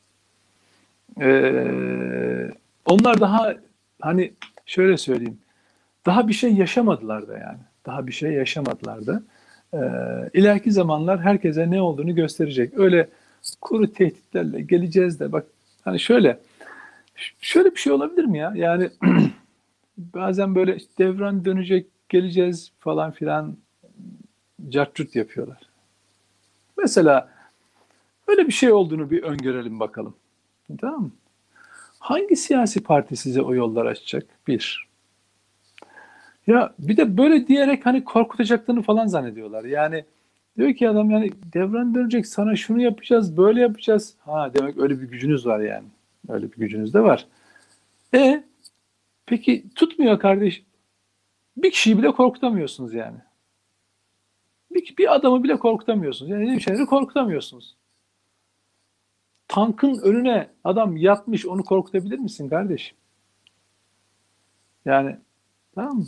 Ee, 1.22 2.52
onlar 2.86 3.20
daha 3.20 3.56
hani 4.02 4.34
şöyle 4.66 4.98
söyleyeyim. 4.98 5.38
Daha 6.08 6.28
bir 6.28 6.34
şey 6.34 6.54
yaşamadılar 6.54 7.28
da 7.28 7.38
yani. 7.38 7.60
Daha 7.86 8.08
bir 8.08 8.12
şey 8.12 8.32
yaşamadılar 8.32 9.06
da. 9.08 9.24
İleriki 10.34 10.72
zamanlar 10.72 11.20
herkese 11.20 11.72
ne 11.72 11.82
olduğunu 11.82 12.16
gösterecek. 12.16 12.80
Öyle 12.80 13.10
kuru 13.62 13.94
tehditlerle 13.94 14.62
geleceğiz 14.62 15.20
de 15.20 15.32
bak 15.32 15.46
hani 15.84 16.00
şöyle 16.00 16.40
şöyle 17.42 17.72
bir 17.72 17.80
şey 17.80 17.94
olabilir 17.94 18.26
mi 18.26 18.38
ya? 18.38 18.54
Yani 18.56 18.90
bazen 19.98 20.56
böyle 20.56 20.78
devran 20.98 21.46
dönecek 21.46 21.88
geleceğiz 22.10 22.72
falan 22.80 23.12
filan 23.12 23.58
cartçut 24.70 25.16
yapıyorlar. 25.16 25.60
Mesela 26.78 27.30
böyle 28.28 28.48
bir 28.48 28.54
şey 28.54 28.72
olduğunu 28.72 29.12
bir 29.12 29.24
öngörelim 29.24 29.80
bakalım. 29.80 30.16
Tamam 30.82 31.02
mı? 31.02 31.12
Hangi 32.00 32.36
siyasi 32.36 32.84
parti 32.84 33.16
size 33.16 33.42
o 33.42 33.56
yollar 33.56 33.86
açacak? 33.86 34.26
Bir. 34.48 34.87
Ya 36.48 36.74
bir 36.80 36.98
de 36.98 37.18
böyle 37.18 37.48
diyerek 37.48 37.86
hani 37.86 38.04
korkutacaklarını 38.04 38.82
falan 38.82 39.08
zannediyorlar. 39.08 39.64
Yani 39.64 40.06
diyor 40.58 40.74
ki 40.74 40.90
adam 40.90 41.12
yani 41.12 41.32
devran 41.54 41.96
dönecek 41.96 42.28
sana 42.28 42.56
şunu 42.56 42.82
yapacağız 42.82 43.38
böyle 43.38 43.62
yapacağız. 43.62 44.16
Ha 44.20 44.54
demek 44.54 44.78
öyle 44.78 45.02
bir 45.02 45.08
gücünüz 45.08 45.46
var 45.46 45.60
yani. 45.60 45.88
Öyle 46.30 46.52
bir 46.52 46.58
gücünüz 46.58 46.94
de 46.94 47.00
var. 47.04 47.28
E 48.14 48.44
peki 49.26 49.66
tutmuyor 49.76 50.20
kardeş. 50.20 50.64
Bir 51.58 51.72
kişiyi 51.72 51.98
bile 51.98 52.12
korkutamıyorsunuz 52.12 52.94
yani. 52.94 53.18
Bir, 54.72 54.98
bir 54.98 55.16
adamı 55.16 55.44
bile 55.44 55.60
korkutamıyorsunuz. 55.60 56.32
Yani 56.32 56.56
bir 56.56 56.60
şeyleri 56.60 56.86
korkutamıyorsunuz. 56.86 57.76
Tankın 59.48 60.00
önüne 60.04 60.50
adam 60.64 60.98
yatmış 60.98 61.46
onu 61.46 61.64
korkutabilir 61.64 62.20
misin 62.20 62.50
kardeşim? 62.50 62.98
Yani 64.86 65.18
tamam 65.76 65.98
mı? 65.98 66.06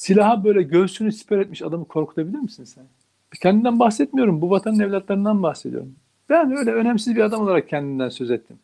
Silaha 0.00 0.44
böyle 0.44 0.62
göğsünü 0.62 1.12
siper 1.12 1.38
etmiş 1.38 1.62
adamı 1.62 1.84
korkutabilir 1.84 2.38
misin 2.38 2.64
sen? 2.64 2.84
Kendinden 3.42 3.78
bahsetmiyorum. 3.78 4.40
Bu 4.40 4.50
vatanın 4.50 4.78
evlatlarından 4.78 5.42
bahsediyorum. 5.42 5.96
Ben 6.28 6.56
öyle 6.56 6.72
önemsiz 6.72 7.16
bir 7.16 7.20
adam 7.20 7.40
olarak 7.40 7.68
kendimden 7.68 8.08
söz 8.08 8.30
ettim. 8.30 8.58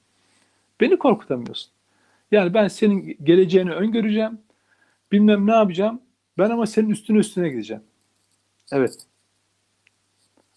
Beni 0.81 0.99
korkutamıyorsun. 0.99 1.71
Yani 2.31 2.55
ben 2.55 2.69
senin 2.69 3.17
geleceğini 3.25 3.73
öngöreceğim. 3.73 4.39
Bilmem 5.13 5.47
ne 5.47 5.51
yapacağım. 5.53 6.01
Ben 6.39 6.51
ama 6.51 6.67
senin 6.67 6.91
üstüne 6.91 7.19
üstüne 7.19 7.49
gideceğim. 7.49 7.83
Evet. 8.73 8.99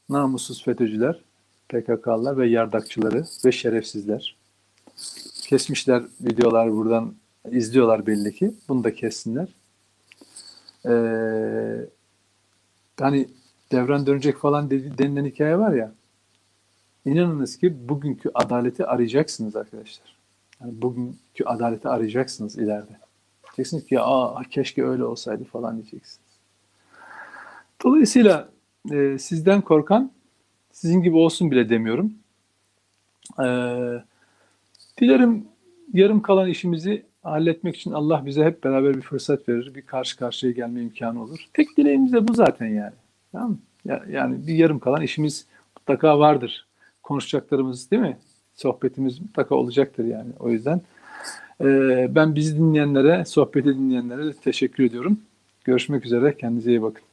Namussuz 0.09 0.63
FETÖ'cüler, 0.63 1.19
PKK'lılar 1.69 2.37
ve 2.37 2.47
yardakçıları 2.47 3.25
ve 3.45 3.51
şerefsizler. 3.51 4.35
Kesmişler 5.41 6.03
videolar 6.21 6.71
buradan 6.71 7.15
izliyorlar 7.51 8.07
belli 8.07 8.35
ki. 8.35 8.51
Bunu 8.69 8.83
da 8.83 8.93
kessinler. 8.93 9.47
Ee, 10.85 11.85
hani 12.99 13.27
devran 13.71 14.05
dönecek 14.05 14.37
falan 14.37 14.71
denilen 14.71 15.25
hikaye 15.25 15.57
var 15.57 15.73
ya. 15.73 15.91
İnanınız 17.05 17.57
ki 17.57 17.89
bugünkü 17.89 18.31
adaleti 18.33 18.85
arayacaksınız 18.85 19.55
arkadaşlar. 19.55 20.15
Yani 20.61 20.81
bugünkü 20.81 21.43
adaleti 21.45 21.89
arayacaksınız 21.89 22.57
ileride. 22.57 22.99
Diyeceksiniz 23.43 23.85
ki 23.85 23.99
aa 23.99 24.43
keşke 24.43 24.85
öyle 24.85 25.03
olsaydı 25.03 25.43
falan 25.43 25.75
diyeceksiniz. 25.75 26.29
Dolayısıyla 27.83 28.49
e, 28.91 29.17
sizden 29.19 29.61
korkan 29.61 30.11
sizin 30.71 31.01
gibi 31.01 31.15
olsun 31.15 31.51
bile 31.51 31.69
demiyorum. 31.69 32.13
E, 33.39 33.47
dilerim 35.01 35.45
yarım 35.93 36.21
kalan 36.21 36.49
işimizi 36.49 37.05
halletmek 37.23 37.75
için 37.75 37.91
Allah 37.91 38.25
bize 38.25 38.43
hep 38.43 38.63
beraber 38.63 38.93
bir 38.93 39.01
fırsat 39.01 39.49
verir. 39.49 39.75
Bir 39.75 39.81
karşı 39.81 40.17
karşıya 40.17 40.51
gelme 40.51 40.81
imkanı 40.81 41.23
olur. 41.23 41.45
Tek 41.53 41.77
dileğimiz 41.77 42.13
de 42.13 42.27
bu 42.27 42.33
zaten 42.33 42.67
yani. 42.67 42.93
Tamam 43.31 43.57
yani 44.09 44.47
bir 44.47 44.55
yarım 44.55 44.79
kalan 44.79 45.01
işimiz 45.01 45.45
mutlaka 45.77 46.19
vardır. 46.19 46.67
Konuşacaklarımız 47.03 47.91
değil 47.91 48.01
mi? 48.01 48.17
Sohbetimiz 48.55 49.21
mutlaka 49.21 49.55
olacaktır 49.55 50.05
yani. 50.05 50.31
O 50.39 50.49
yüzden 50.49 50.81
e, 51.61 51.65
ben 52.15 52.35
bizi 52.35 52.57
dinleyenlere, 52.57 53.25
sohbeti 53.25 53.67
dinleyenlere 53.67 54.33
teşekkür 54.33 54.83
ediyorum. 54.83 55.19
Görüşmek 55.63 56.05
üzere. 56.05 56.37
Kendinize 56.37 56.71
iyi 56.71 56.81
bakın. 56.81 57.08